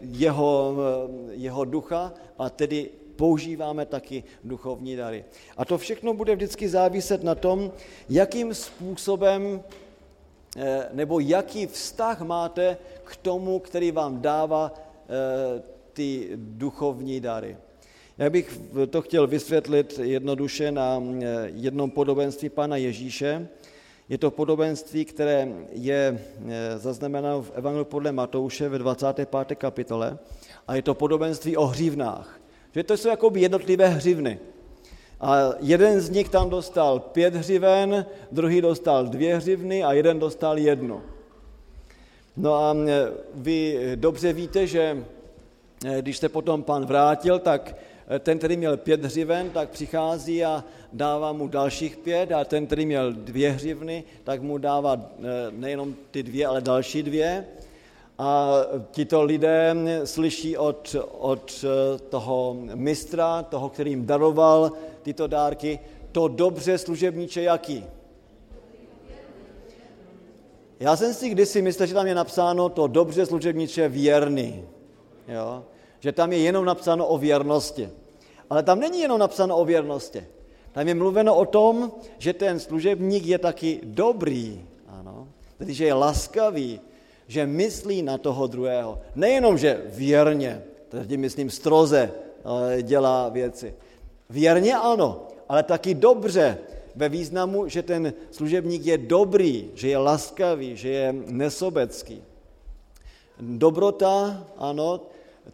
jeho, 0.00 0.76
eh, 0.78 1.34
jeho 1.34 1.64
ducha 1.64 2.12
a 2.38 2.50
tedy 2.50 2.90
používáme 3.16 3.86
taky 3.86 4.24
duchovní 4.44 4.96
dary. 4.96 5.24
A 5.56 5.64
to 5.64 5.78
všechno 5.78 6.14
bude 6.14 6.36
vždycky 6.36 6.68
záviset 6.68 7.22
na 7.22 7.34
tom, 7.34 7.72
jakým 8.08 8.54
způsobem 8.54 9.62
eh, 10.56 10.88
nebo 10.92 11.20
jaký 11.20 11.66
vztah 11.66 12.20
máte 12.20 12.76
k 13.04 13.16
tomu, 13.16 13.58
který 13.58 13.90
vám 13.90 14.20
dává 14.20 14.74
ty 15.92 16.30
duchovní 16.34 17.20
dary. 17.20 17.56
Já 18.18 18.30
bych 18.30 18.60
to 18.90 19.02
chtěl 19.02 19.26
vysvětlit 19.26 20.00
jednoduše 20.02 20.72
na 20.72 21.02
eh, 21.02 21.50
jednom 21.54 21.90
podobenství 21.90 22.48
Pana 22.48 22.76
Ježíše. 22.76 23.48
Je 24.08 24.18
to 24.18 24.30
podobenství, 24.30 25.04
které 25.04 25.48
je 25.72 26.18
eh, 26.48 26.78
zaznamenáno 26.78 27.42
v 27.42 27.52
Evangeliu 27.54 27.84
podle 27.84 28.12
Matouše 28.12 28.68
ve 28.68 28.78
25. 28.78 29.58
kapitole 29.58 30.18
a 30.68 30.74
je 30.74 30.82
to 30.82 30.94
podobenství 30.94 31.56
o 31.56 31.66
hřívnách. 31.66 32.40
Že 32.74 32.82
to 32.82 32.96
jsou 32.96 33.08
jakoby 33.08 33.40
jednotlivé 33.40 33.88
hřivny. 33.88 34.38
A 35.20 35.36
jeden 35.60 36.00
z 36.00 36.10
nich 36.10 36.28
tam 36.28 36.50
dostal 36.50 37.00
pět 37.00 37.34
hřiven, 37.34 38.06
druhý 38.32 38.60
dostal 38.60 39.06
dvě 39.06 39.36
hřivny 39.36 39.84
a 39.84 39.92
jeden 39.92 40.18
dostal 40.18 40.58
jednu. 40.58 41.02
No 42.36 42.54
a 42.54 42.76
eh, 42.86 43.12
vy 43.34 43.78
dobře 43.94 44.32
víte, 44.32 44.66
že 44.66 45.04
když 46.00 46.18
se 46.18 46.28
potom 46.28 46.62
pan 46.62 46.86
vrátil, 46.86 47.38
tak 47.38 47.74
ten, 48.18 48.38
který 48.38 48.56
měl 48.56 48.76
pět 48.76 49.04
hřiven, 49.04 49.50
tak 49.50 49.70
přichází 49.70 50.44
a 50.44 50.64
dává 50.92 51.32
mu 51.32 51.48
dalších 51.48 51.96
pět 51.96 52.32
a 52.32 52.44
ten, 52.44 52.66
který 52.66 52.86
měl 52.86 53.12
dvě 53.12 53.50
hřivny, 53.50 54.04
tak 54.24 54.42
mu 54.42 54.58
dává 54.58 54.96
eh, 54.96 55.22
nejenom 55.50 55.94
ty 56.10 56.22
dvě, 56.22 56.46
ale 56.46 56.60
další 56.60 57.02
dvě. 57.02 57.44
A 58.18 58.50
tito 58.90 59.22
lidé 59.22 59.74
slyší 60.04 60.56
od, 60.56 60.96
od 61.18 61.64
eh, 61.64 61.98
toho 61.98 62.56
mistra, 62.74 63.42
toho, 63.42 63.68
který 63.68 63.90
jim 63.90 64.06
daroval 64.06 64.72
tyto 65.02 65.26
dárky, 65.26 65.78
to 66.12 66.28
dobře 66.28 66.78
služebníče 66.78 67.42
jaký? 67.42 67.84
Já 70.80 70.96
jsem 70.96 71.14
si 71.14 71.28
kdysi 71.28 71.62
myslel, 71.62 71.86
že 71.86 71.94
tam 71.94 72.06
je 72.06 72.14
napsáno 72.14 72.68
to 72.68 72.86
dobře 72.86 73.26
služebníče 73.26 73.88
věrný. 73.88 74.64
Jo? 75.28 75.64
Že 76.00 76.12
tam 76.12 76.32
je 76.32 76.38
jenom 76.38 76.64
napsáno 76.64 77.06
o 77.06 77.18
věrnosti. 77.18 77.90
Ale 78.50 78.62
tam 78.62 78.80
není 78.80 79.00
jenom 79.00 79.18
napsáno 79.18 79.56
o 79.56 79.64
věrnosti. 79.64 80.26
Tam 80.72 80.88
je 80.88 80.94
mluveno 80.94 81.34
o 81.34 81.46
tom, 81.46 81.92
že 82.18 82.32
ten 82.32 82.60
služebník 82.60 83.26
je 83.26 83.38
taky 83.38 83.80
dobrý, 83.82 84.66
ano, 84.88 85.28
tedy 85.58 85.74
že 85.74 85.84
je 85.84 85.94
laskavý, 85.94 86.80
že 87.26 87.46
myslí 87.46 88.02
na 88.02 88.18
toho 88.18 88.46
druhého. 88.46 88.98
Nejenom, 89.14 89.58
že 89.58 89.82
věrně, 89.86 90.62
tedy 90.88 91.16
myslím 91.16 91.50
stroze, 91.50 92.12
dělá 92.82 93.28
věci. 93.28 93.74
Věrně 94.30 94.74
ano, 94.74 95.26
ale 95.48 95.62
taky 95.62 95.94
dobře, 95.94 96.58
ve 96.94 97.08
významu, 97.08 97.68
že 97.68 97.82
ten 97.82 98.12
služebník 98.30 98.86
je 98.86 98.98
dobrý, 98.98 99.70
že 99.74 99.88
je 99.88 99.98
laskavý, 99.98 100.76
že 100.76 100.88
je 100.88 101.14
nesobecký. 101.26 102.22
Dobrota, 103.40 104.44
ano, 104.58 105.00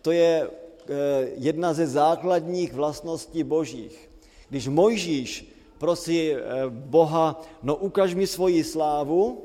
to 0.03 0.12
je 0.12 0.51
eh, 0.51 1.28
jedna 1.34 1.74
ze 1.74 1.86
základních 1.86 2.72
vlastností 2.72 3.42
božích. 3.42 4.11
Když 4.49 4.68
Mojžíš 4.68 5.55
prosí 5.78 6.32
eh, 6.32 6.40
Boha, 6.68 7.42
no 7.62 7.76
ukaž 7.76 8.14
mi 8.14 8.26
svoji 8.26 8.64
slávu, 8.64 9.42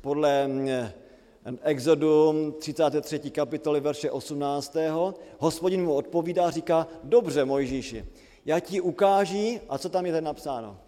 podle 0.00 0.50
eh, 0.68 0.92
Exodu 1.62 2.32
33. 2.58 3.30
kapitoly 3.30 3.80
verše 3.80 4.10
18. 4.10 4.76
Hospodin 5.38 5.84
mu 5.84 5.94
odpovídá, 5.94 6.50
říká, 6.50 6.86
dobře 7.04 7.44
Mojžíši, 7.44 8.04
já 8.46 8.60
ti 8.60 8.80
ukáží, 8.80 9.60
a 9.68 9.78
co 9.78 9.88
tam 9.88 10.06
je 10.06 10.12
ten 10.12 10.24
napsáno? 10.24 10.78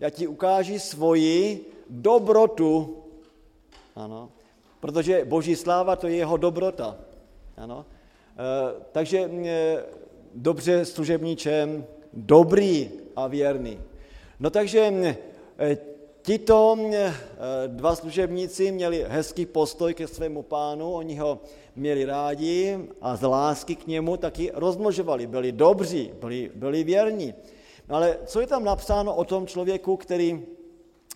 Já 0.00 0.10
ti 0.10 0.26
ukáží 0.26 0.78
svoji 0.78 1.66
dobrotu. 1.90 2.98
Ano, 3.96 4.28
protože 4.80 5.24
boží 5.24 5.56
sláva 5.56 5.96
to 5.96 6.06
je 6.06 6.16
jeho 6.16 6.36
dobrota. 6.36 6.98
Ano. 7.56 7.86
Eh, 8.34 8.74
takže 8.92 9.30
eh, 9.44 9.84
dobře 10.34 10.84
služebníčem, 10.84 11.86
dobrý 12.12 12.90
a 13.16 13.26
věrný. 13.26 13.80
No 14.40 14.50
takže 14.50 14.92
eh, 15.58 15.78
tito 16.22 16.76
dva 17.66 17.94
služebníci 17.94 18.72
měli 18.72 19.04
hezký 19.08 19.46
postoj 19.46 19.94
ke 19.94 20.06
svému 20.06 20.42
pánu, 20.42 20.92
oni 20.92 21.16
ho 21.16 21.40
měli 21.76 22.04
rádi 22.04 22.78
a 23.00 23.16
z 23.16 23.22
lásky 23.22 23.76
k 23.76 23.86
němu 23.86 24.16
taky 24.16 24.50
rozmnožovali, 24.54 25.26
byli 25.26 25.52
dobří, 25.52 26.10
byli, 26.20 26.50
byli 26.54 26.84
věrní. 26.84 27.34
No 27.88 27.96
ale 27.96 28.18
co 28.26 28.40
je 28.40 28.46
tam 28.46 28.64
napsáno 28.64 29.14
o 29.14 29.24
tom 29.24 29.46
člověku, 29.46 29.96
který 29.96 30.42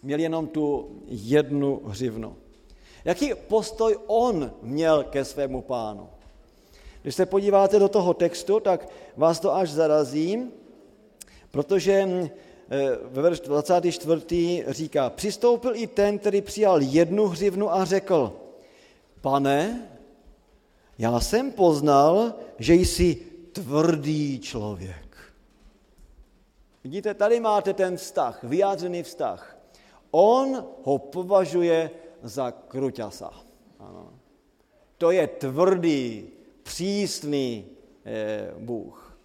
měl 0.03 0.21
jenom 0.21 0.47
tu 0.47 0.91
jednu 1.07 1.81
hřivnu? 1.85 2.37
Jaký 3.05 3.33
postoj 3.49 3.99
on 4.07 4.53
měl 4.63 5.05
ke 5.05 5.25
svému 5.25 5.63
pánu? 5.63 6.09
Když 7.03 7.15
se 7.15 7.27
podíváte 7.27 7.79
do 7.79 7.89
toho 7.89 8.15
textu, 8.15 8.61
tak 8.61 8.89
vás 9.17 9.41
to 9.41 9.55
až 9.55 9.71
zarazí, 9.71 10.51
protože 11.51 12.07
mm, 12.07 12.29
eh, 12.71 12.97
ve 13.03 13.23
verš 13.23 13.41
24. 13.41 14.65
říká, 14.69 15.11
přistoupil 15.11 15.77
i 15.77 15.87
ten, 15.87 16.19
který 16.19 16.41
přijal 16.41 16.83
jednu 16.83 17.27
hřivnu 17.27 17.75
a 17.75 17.85
řekl, 17.85 18.33
pane, 19.21 19.89
já 20.99 21.21
jsem 21.21 21.53
poznal, 21.53 22.35
že 22.59 22.75
jsi 22.75 23.15
tvrdý 23.53 24.41
člověk. 24.41 25.17
Vidíte, 26.85 27.15
tady 27.15 27.41
máte 27.41 27.75
ten 27.75 27.97
vztah, 27.97 28.45
vyjádřený 28.45 29.03
vztah. 29.03 29.59
On 30.11 30.65
ho 30.85 30.99
považuje 30.99 31.91
za 32.23 32.51
kruťasa. 32.51 33.31
Ano. 33.79 34.13
To 34.99 35.11
je 35.11 35.27
tvrdý, 35.27 36.29
přísný 36.69 37.65
eh, 38.05 38.53
Bůh. 38.59 39.19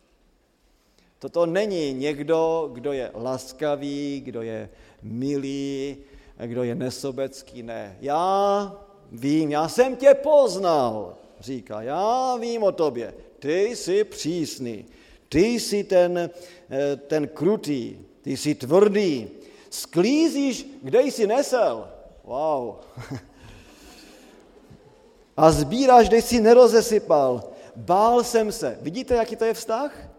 Toto 1.19 1.45
není 1.45 1.93
někdo, 1.93 2.69
kdo 2.73 2.93
je 2.93 3.11
laskavý, 3.13 4.21
kdo 4.25 4.41
je 4.41 4.69
milý, 5.01 5.97
kdo 6.45 6.63
je 6.63 6.75
nesobecký. 6.75 7.63
Ne, 7.63 7.97
já 8.01 8.71
vím, 9.11 9.51
já 9.51 9.67
jsem 9.67 9.95
tě 9.95 10.13
poznal, 10.13 11.17
říká, 11.39 11.81
já 11.81 12.35
vím 12.35 12.63
o 12.63 12.71
tobě, 12.71 13.13
ty 13.39 13.75
jsi 13.75 14.03
přísný, 14.03 14.85
ty 15.29 15.39
jsi 15.39 15.83
ten, 15.83 16.29
eh, 16.69 16.95
ten 16.95 17.27
krutý, 17.27 17.99
ty 18.21 18.37
jsi 18.37 18.55
tvrdý, 18.55 19.27
sklízíš, 19.69 20.67
kde 20.83 21.01
jsi 21.01 21.27
nesel. 21.27 21.91
Wow. 22.23 22.75
A 25.37 25.51
sbíráš, 25.51 26.07
kde 26.07 26.17
jsi 26.21 26.41
nerozesypal. 26.41 27.43
Bál 27.75 28.23
jsem 28.23 28.51
se. 28.51 28.77
Vidíte, 28.81 29.15
jaký 29.15 29.35
to 29.35 29.45
je 29.45 29.53
vztah? 29.53 30.09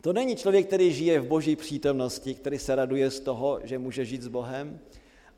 To 0.00 0.12
není 0.12 0.36
člověk, 0.36 0.66
který 0.66 0.92
žije 0.92 1.20
v 1.20 1.26
boží 1.26 1.56
přítomnosti, 1.56 2.34
který 2.34 2.58
se 2.58 2.74
raduje 2.74 3.10
z 3.10 3.20
toho, 3.20 3.60
že 3.64 3.78
může 3.78 4.04
žít 4.04 4.22
s 4.22 4.28
Bohem, 4.28 4.80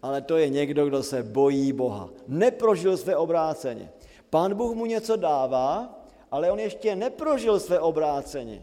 ale 0.03 0.22
to 0.22 0.36
je 0.36 0.49
někdo, 0.49 0.86
kdo 0.86 1.03
se 1.03 1.22
bojí 1.22 1.72
Boha. 1.72 2.09
Neprožil 2.28 2.97
své 2.97 3.16
obráceně. 3.16 3.90
Pán 4.30 4.55
Bůh 4.55 4.74
mu 4.74 4.86
něco 4.86 5.16
dává, 5.16 5.99
ale 6.30 6.51
on 6.51 6.59
ještě 6.59 6.97
neprožil 6.97 7.61
své 7.61 7.80
obráceně. 7.80 8.62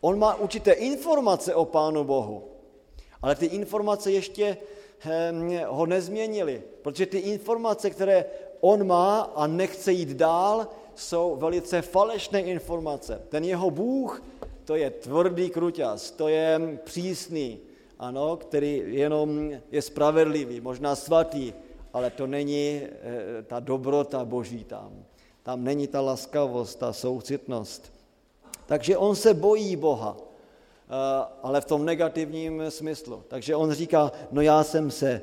On 0.00 0.18
má 0.18 0.34
určité 0.34 0.72
informace 0.72 1.54
o 1.54 1.64
Pánu 1.64 2.04
Bohu, 2.04 2.44
ale 3.22 3.34
ty 3.34 3.46
informace 3.46 4.12
ještě 4.12 4.56
ho 5.66 5.86
nezměnily, 5.86 6.62
protože 6.82 7.06
ty 7.06 7.18
informace, 7.18 7.90
které 7.90 8.24
on 8.60 8.86
má 8.86 9.20
a 9.20 9.46
nechce 9.46 9.92
jít 9.92 10.08
dál, 10.08 10.68
jsou 10.94 11.36
velice 11.36 11.82
falešné 11.82 12.40
informace. 12.40 13.22
Ten 13.28 13.44
jeho 13.44 13.70
Bůh, 13.70 14.22
to 14.64 14.76
je 14.76 14.90
tvrdý 14.90 15.50
kruťas, 15.50 16.10
to 16.10 16.28
je 16.28 16.78
přísný, 16.84 17.58
ano, 17.98 18.36
který 18.36 18.82
jenom 18.86 19.50
je 19.70 19.82
spravedlivý, 19.82 20.60
možná 20.60 20.96
svatý, 20.96 21.52
ale 21.92 22.10
to 22.10 22.26
není 22.26 22.82
e, 22.82 22.88
ta 23.42 23.60
dobrota 23.60 24.24
boží 24.24 24.64
tam. 24.64 25.04
Tam 25.42 25.64
není 25.64 25.86
ta 25.86 26.00
laskavost, 26.00 26.78
ta 26.78 26.92
soucitnost. 26.92 27.92
Takže 28.66 28.96
on 28.96 29.16
se 29.16 29.34
bojí 29.34 29.76
Boha, 29.76 30.16
ale 31.42 31.60
v 31.60 31.64
tom 31.64 31.84
negativním 31.84 32.62
smyslu. 32.68 33.22
Takže 33.28 33.56
on 33.56 33.72
říká, 33.72 34.12
no 34.30 34.40
já 34.40 34.64
jsem 34.64 34.90
se, 34.90 35.10
e, 35.10 35.22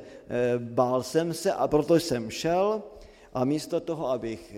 bál 0.58 1.02
jsem 1.02 1.34
se 1.34 1.52
a 1.52 1.68
proto 1.68 1.96
jsem 1.96 2.30
šel 2.30 2.82
a 3.34 3.44
místo 3.44 3.80
toho, 3.80 4.10
abych 4.10 4.56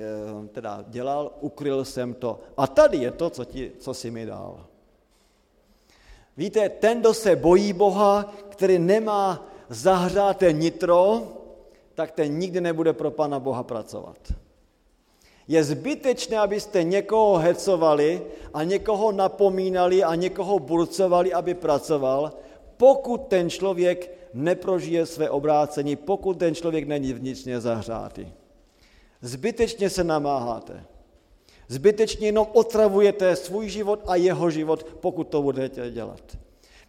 teda 0.53 0.85
dělal, 0.89 1.33
ukryl 1.41 1.85
jsem 1.85 2.15
to. 2.15 2.41
A 2.57 2.67
tady 2.67 2.99
je 2.99 3.11
to, 3.11 3.31
co, 3.31 3.45
ti, 3.45 3.73
co 3.79 3.95
si 3.95 4.11
mi 4.11 4.27
dal. 4.27 4.67
Víte, 6.37 6.69
ten, 6.69 7.01
kdo 7.01 7.15
se 7.15 7.37
bojí 7.37 7.73
Boha, 7.73 8.33
který 8.49 8.79
nemá 8.79 9.47
zahřáté 9.69 10.53
nitro, 10.53 11.23
tak 11.95 12.11
ten 12.11 12.39
nikdy 12.39 12.61
nebude 12.61 12.93
pro 12.93 13.11
Pana 13.11 13.41
Boha 13.41 13.63
pracovat. 13.63 14.19
Je 15.49 15.65
zbytečné, 15.65 16.39
abyste 16.39 16.83
někoho 16.83 17.37
hecovali 17.37 18.23
a 18.55 18.65
někoho 18.65 19.13
napomínali 19.13 20.05
a 20.05 20.15
někoho 20.15 20.59
burcovali, 20.59 21.33
aby 21.33 21.55
pracoval, 21.55 22.33
pokud 22.77 23.21
ten 23.29 23.51
člověk 23.51 24.11
neprožije 24.35 25.07
své 25.07 25.31
obrácení, 25.31 25.97
pokud 25.97 26.39
ten 26.39 26.55
člověk 26.55 26.87
není 26.87 27.13
vnitřně 27.13 27.61
zahřátý. 27.61 28.27
Zbytečně 29.23 29.91
se 29.91 30.05
namáháte. 30.05 30.85
Zbytečně 31.69 32.29
jenom 32.29 32.47
otravujete 32.53 33.37
svůj 33.37 33.69
život 33.69 34.01
a 34.07 34.17
jeho 34.17 34.51
život, 34.51 34.85
pokud 35.01 35.25
to 35.25 35.43
budete 35.43 35.91
dělat. 35.91 36.39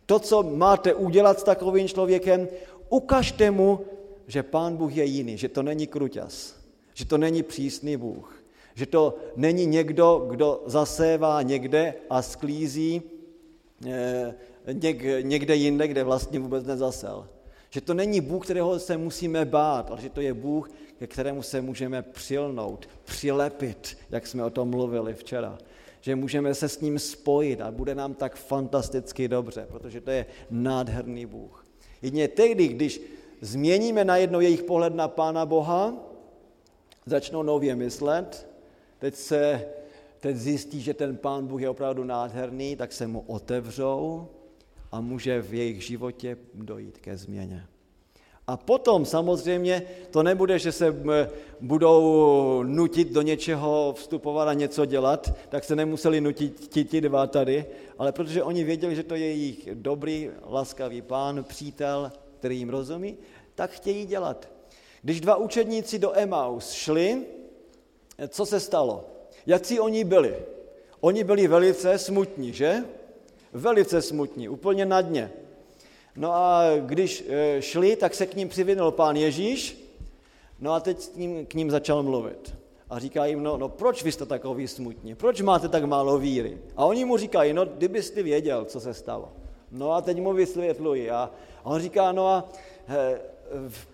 To, 0.05 0.19
co 0.19 0.43
máte 0.43 0.93
udělat 0.93 1.39
s 1.39 1.43
takovým 1.43 1.87
člověkem, 1.87 2.47
ukažte 2.89 3.51
mu, 3.51 3.79
že 4.27 4.43
pán 4.43 4.77
Bůh 4.77 4.95
je 4.95 5.05
jiný, 5.05 5.37
že 5.37 5.49
to 5.49 5.63
není 5.63 5.87
kruťas, 5.87 6.55
že 6.93 7.05
to 7.05 7.17
není 7.17 7.43
přísný 7.43 7.97
Bůh, 7.97 8.42
že 8.73 8.85
to 8.85 9.15
není 9.35 9.65
někdo, 9.65 10.25
kdo 10.29 10.63
zasévá 10.65 11.41
někde 11.41 11.93
a 12.09 12.21
sklízí 12.21 13.01
eh, 13.87 14.33
někde 15.21 15.55
jinde, 15.55 15.87
kde 15.87 16.03
vlastně 16.03 16.39
vůbec 16.39 16.65
nezasel. 16.65 17.27
Že 17.69 17.81
to 17.81 17.93
není 17.93 18.21
Bůh, 18.21 18.45
kterého 18.45 18.79
se 18.79 18.97
musíme 18.97 19.45
bát, 19.45 19.91
ale 19.91 20.01
že 20.01 20.09
to 20.09 20.21
je 20.21 20.33
Bůh, 20.33 20.69
ke 20.99 21.07
kterému 21.07 21.41
se 21.41 21.61
můžeme 21.61 22.01
přilnout, 22.01 22.89
přilepit, 23.03 23.97
jak 24.09 24.27
jsme 24.27 24.43
o 24.43 24.49
tom 24.49 24.69
mluvili 24.69 25.13
včera. 25.13 25.57
Že 26.01 26.15
můžeme 26.15 26.55
se 26.55 26.69
s 26.69 26.81
ním 26.81 26.99
spojit 26.99 27.61
a 27.61 27.71
bude 27.71 27.95
nám 27.95 28.13
tak 28.13 28.35
fantasticky 28.35 29.27
dobře, 29.27 29.67
protože 29.71 30.01
to 30.01 30.11
je 30.11 30.25
nádherný 30.51 31.25
Bůh. 31.25 31.65
Jedině 32.01 32.27
tehdy, 32.27 32.67
když 32.67 33.01
změníme 33.41 34.05
najednou 34.05 34.39
jejich 34.39 34.63
pohled 34.63 34.95
na 34.95 35.07
Pána 35.07 35.45
Boha, 35.45 35.93
začnou 37.05 37.43
nově 37.43 37.75
myslet, 37.75 38.47
teď 39.03 39.15
se 39.15 39.65
teď 40.19 40.35
zjistí, 40.35 40.81
že 40.81 40.93
ten 40.93 41.17
Pán 41.17 41.47
Bůh 41.47 41.61
je 41.61 41.69
opravdu 41.69 42.03
nádherný, 42.03 42.75
tak 42.75 42.93
se 42.93 43.07
mu 43.07 43.23
otevřou 43.27 44.27
a 44.91 45.01
může 45.01 45.41
v 45.41 45.53
jejich 45.53 45.83
životě 45.83 46.37
dojít 46.53 46.97
ke 46.97 47.17
změně. 47.17 47.65
A 48.47 48.57
potom 48.57 49.05
samozřejmě 49.05 49.83
to 50.11 50.23
nebude, 50.23 50.59
že 50.59 50.71
se 50.71 50.95
budou 51.61 52.63
nutit 52.63 53.11
do 53.11 53.21
něčeho 53.21 53.93
vstupovat 53.97 54.47
a 54.47 54.53
něco 54.53 54.85
dělat, 54.85 55.35
tak 55.49 55.63
se 55.63 55.75
nemuseli 55.75 56.21
nutit 56.21 56.67
ti, 56.67 56.85
ti 56.85 57.01
dva 57.01 57.27
tady, 57.27 57.65
ale 57.97 58.11
protože 58.11 58.43
oni 58.43 58.63
věděli, 58.63 58.95
že 58.95 59.03
to 59.03 59.15
je 59.15 59.27
jejich 59.27 59.69
dobrý, 59.73 60.29
laskavý 60.47 61.01
pán, 61.01 61.43
přítel, 61.43 62.11
který 62.39 62.57
jim 62.57 62.69
rozumí, 62.69 63.17
tak 63.55 63.71
chtějí 63.71 64.05
dělat. 64.05 64.49
Když 65.01 65.21
dva 65.21 65.35
učedníci 65.35 65.99
do 65.99 66.17
Emaus 66.17 66.71
šli, 66.71 67.25
co 68.27 68.45
se 68.45 68.59
stalo? 68.59 69.05
Jakcí 69.45 69.79
oni 69.79 70.03
byli? 70.03 70.35
Oni 71.01 71.23
byli 71.23 71.47
velice 71.47 71.97
smutní, 71.97 72.53
že? 72.53 72.75
Velice 73.53 74.01
smutní, 74.01 74.49
úplně 74.49 74.85
na 74.85 75.01
dně. 75.01 75.31
No 76.15 76.33
a 76.33 76.63
když 76.79 77.25
e, 77.27 77.61
šli, 77.61 77.95
tak 77.95 78.15
se 78.15 78.25
k 78.25 78.35
ním 78.35 78.49
přivinul 78.49 78.91
pán 78.91 79.15
Ježíš, 79.15 79.89
no 80.59 80.73
a 80.73 80.79
teď 80.79 81.09
k 81.09 81.15
ním, 81.15 81.45
k 81.45 81.53
ním 81.53 81.71
začal 81.71 82.03
mluvit. 82.03 82.55
A 82.89 82.99
říká 82.99 83.25
jim, 83.25 83.43
no, 83.43 83.57
no 83.57 83.69
proč 83.69 84.03
vy 84.03 84.11
jste 84.11 84.25
takový 84.25 84.67
smutní, 84.67 85.15
proč 85.15 85.41
máte 85.41 85.67
tak 85.67 85.83
málo 85.83 86.17
víry? 86.17 86.57
A 86.75 86.85
oni 86.85 87.05
mu 87.05 87.17
říkají, 87.17 87.53
no 87.53 87.65
kdybyste 87.65 88.23
věděl, 88.23 88.65
co 88.65 88.79
se 88.79 88.93
stalo. 88.93 89.31
No 89.71 89.91
a 89.91 90.01
teď 90.01 90.21
mu 90.21 90.33
vysvětlují. 90.33 91.09
A, 91.09 91.31
on 91.63 91.81
říká, 91.81 92.11
no 92.11 92.27
a 92.27 92.49
he, 92.85 93.21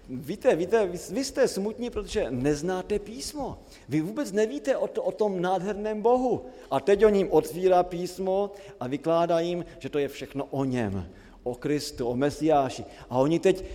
víte, 0.09 0.55
víte, 0.55 0.87
vy, 0.87 0.99
vy 1.11 1.23
jste 1.23 1.47
smutní, 1.47 1.89
protože 1.89 2.25
neznáte 2.29 2.99
písmo. 2.99 3.57
Vy 3.89 4.01
vůbec 4.01 4.31
nevíte 4.31 4.77
o, 4.77 4.87
to, 4.87 5.03
o 5.03 5.11
tom 5.11 5.41
nádherném 5.41 6.01
Bohu. 6.01 6.45
A 6.71 6.79
teď 6.79 7.05
on 7.05 7.15
jim 7.15 7.27
otvírá 7.31 7.83
písmo 7.83 8.51
a 8.79 8.87
vykládá 8.87 9.39
jim, 9.39 9.65
že 9.79 9.89
to 9.89 9.99
je 9.99 10.07
všechno 10.07 10.45
o 10.45 10.65
něm 10.65 11.09
o 11.43 11.55
Kristu, 11.55 12.07
o 12.07 12.15
Mesiáši. 12.15 12.85
A 13.09 13.17
oni 13.17 13.39
teď 13.39 13.65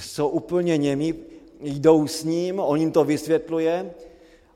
jsou 0.00 0.28
úplně 0.28 0.76
němi, 0.76 1.14
jdou 1.60 2.06
s 2.06 2.24
ním, 2.24 2.60
on 2.60 2.80
jim 2.80 2.92
to 2.92 3.04
vysvětluje 3.04 3.90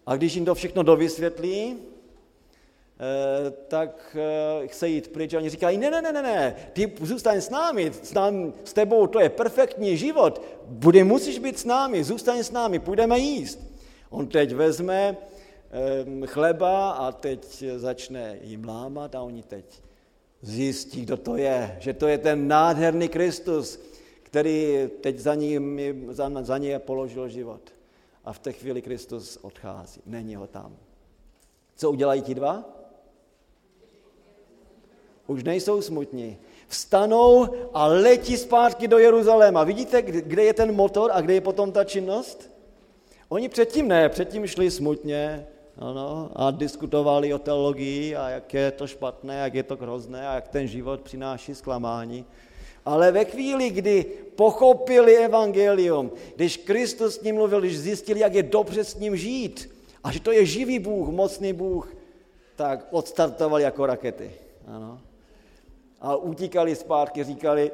a 0.06 0.16
když 0.16 0.34
jim 0.34 0.44
to 0.44 0.54
všechno 0.54 0.82
dovysvětlí, 0.82 1.76
tak 3.68 4.16
eh, 4.62 4.68
chce 4.68 4.88
jít 4.88 5.08
pryč 5.08 5.34
a 5.34 5.38
oni 5.38 5.50
říkají, 5.50 5.78
ne, 5.78 5.90
ne, 5.90 6.02
ne, 6.02 6.12
ne, 6.12 6.22
ne, 6.22 6.56
ty 6.72 6.92
zůstaň 7.00 7.40
s 7.40 7.50
námi, 7.50 7.92
s, 8.02 8.14
námi, 8.14 8.52
s 8.64 8.72
tebou 8.72 9.06
to 9.06 9.20
je 9.20 9.28
perfektní 9.28 9.96
život, 9.96 10.42
bude, 10.66 11.04
musíš 11.04 11.38
být 11.38 11.58
s 11.58 11.64
námi, 11.64 12.04
zůstaň 12.04 12.38
s 12.38 12.50
námi, 12.50 12.78
půjdeme 12.78 13.18
jíst. 13.18 13.60
On 14.10 14.26
teď 14.26 14.54
vezme 14.54 15.16
eh, 15.16 16.26
chleba 16.26 16.90
a 16.90 17.12
teď 17.12 17.64
začne 17.76 18.38
jim 18.42 18.64
lámat 18.64 19.14
a 19.14 19.22
oni 19.22 19.42
teď 19.42 19.64
zjistí, 20.42 21.02
kdo 21.02 21.16
to 21.16 21.36
je, 21.36 21.76
že 21.80 21.92
to 21.92 22.08
je 22.08 22.18
ten 22.18 22.48
nádherný 22.48 23.08
Kristus, 23.08 23.80
který 24.22 24.88
teď 25.00 25.18
za, 25.18 25.34
ním, 25.34 25.80
za, 26.08 26.30
za 26.42 26.58
něj 26.58 26.78
položil 26.78 27.28
život. 27.28 27.60
A 28.24 28.32
v 28.32 28.38
té 28.38 28.52
chvíli 28.52 28.82
Kristus 28.82 29.38
odchází, 29.42 30.00
není 30.06 30.36
ho 30.36 30.46
tam. 30.46 30.76
Co 31.76 31.90
udělají 31.90 32.22
ti 32.22 32.34
dva? 32.34 32.79
Už 35.30 35.44
nejsou 35.44 35.82
smutní. 35.82 36.38
Vstanou 36.68 37.48
a 37.74 37.86
letí 37.86 38.36
zpátky 38.36 38.88
do 38.88 38.98
Jeruzaléma. 38.98 39.64
Vidíte, 39.64 40.02
kde 40.02 40.44
je 40.44 40.54
ten 40.54 40.74
motor 40.74 41.10
a 41.14 41.20
kde 41.20 41.34
je 41.34 41.40
potom 41.40 41.72
ta 41.72 41.84
činnost? 41.84 42.50
Oni 43.28 43.48
předtím 43.48 43.88
ne, 43.88 44.08
předtím 44.08 44.46
šli 44.46 44.70
smutně 44.70 45.46
ano, 45.78 46.30
a 46.34 46.50
diskutovali 46.50 47.34
o 47.34 47.38
teologii 47.38 48.16
a 48.16 48.28
jak 48.28 48.54
je 48.54 48.70
to 48.70 48.86
špatné, 48.86 49.36
jak 49.38 49.54
je 49.54 49.62
to 49.62 49.76
hrozné 49.76 50.28
a 50.28 50.34
jak 50.34 50.48
ten 50.48 50.66
život 50.66 51.00
přináší 51.00 51.54
zklamání. 51.54 52.24
Ale 52.84 53.12
ve 53.12 53.24
chvíli, 53.24 53.70
kdy 53.70 54.04
pochopili 54.36 55.16
evangelium, 55.16 56.10
když 56.36 56.56
Kristus 56.56 57.14
s 57.14 57.22
ním 57.22 57.34
mluvil, 57.34 57.60
když 57.60 57.78
zjistili, 57.78 58.20
jak 58.20 58.34
je 58.34 58.42
dobře 58.42 58.84
s 58.84 58.98
ním 58.98 59.16
žít 59.16 59.70
a 60.04 60.12
že 60.12 60.20
to 60.20 60.32
je 60.32 60.46
živý 60.46 60.78
Bůh, 60.78 61.08
mocný 61.08 61.52
Bůh, 61.52 61.94
tak 62.56 62.86
odstartovali 62.90 63.62
jako 63.62 63.86
rakety. 63.86 64.30
Ano. 64.66 65.00
A 66.00 66.16
utíkali 66.16 66.76
zpátky, 66.76 67.24
říkali, 67.24 67.70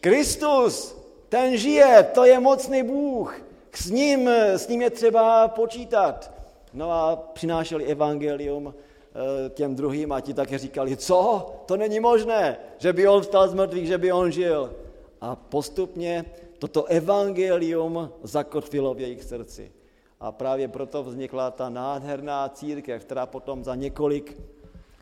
Kristus, 0.00 0.96
ten 1.28 1.56
žije, 1.56 2.08
to 2.14 2.24
je 2.24 2.40
mocný 2.40 2.82
Bůh, 2.82 3.40
s 3.74 3.90
ním, 3.90 4.28
s 4.28 4.68
ním 4.68 4.82
je 4.82 4.90
třeba 4.90 5.48
počítat. 5.48 6.32
No 6.74 6.92
a 6.92 7.16
přinášeli 7.16 7.84
evangelium 7.84 8.74
eh, 8.74 9.50
těm 9.50 9.74
druhým 9.74 10.12
a 10.12 10.20
ti 10.20 10.34
také 10.34 10.58
říkali, 10.58 10.96
co? 10.96 11.46
To 11.66 11.76
není 11.76 12.00
možné, 12.00 12.56
že 12.78 12.92
by 12.92 13.08
on 13.08 13.22
vstal 13.22 13.48
z 13.48 13.54
mrtvých, 13.54 13.86
že 13.86 13.98
by 13.98 14.12
on 14.12 14.30
žil. 14.30 14.74
A 15.20 15.36
postupně 15.36 16.24
toto 16.58 16.84
evangelium 16.84 18.10
zakotvilo 18.22 18.94
v 18.94 19.00
jejich 19.00 19.24
srdci. 19.24 19.72
A 20.20 20.32
právě 20.32 20.68
proto 20.68 21.02
vznikla 21.02 21.50
ta 21.50 21.68
nádherná 21.68 22.48
církev, 22.48 23.04
která 23.04 23.26
potom 23.26 23.64
za 23.64 23.74
několik 23.74 24.36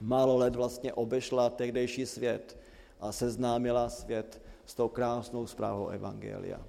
málo 0.04 0.36
let 0.36 0.56
vlastně 0.56 0.92
obešla 0.92 1.50
tehdejší 1.50 2.06
svět 2.06 2.58
a 3.00 3.12
seznámila 3.12 3.88
svět 3.88 4.42
s 4.66 4.74
tou 4.74 4.88
krásnou 4.88 5.46
zprávou 5.46 5.88
Evangelia. 5.88 6.60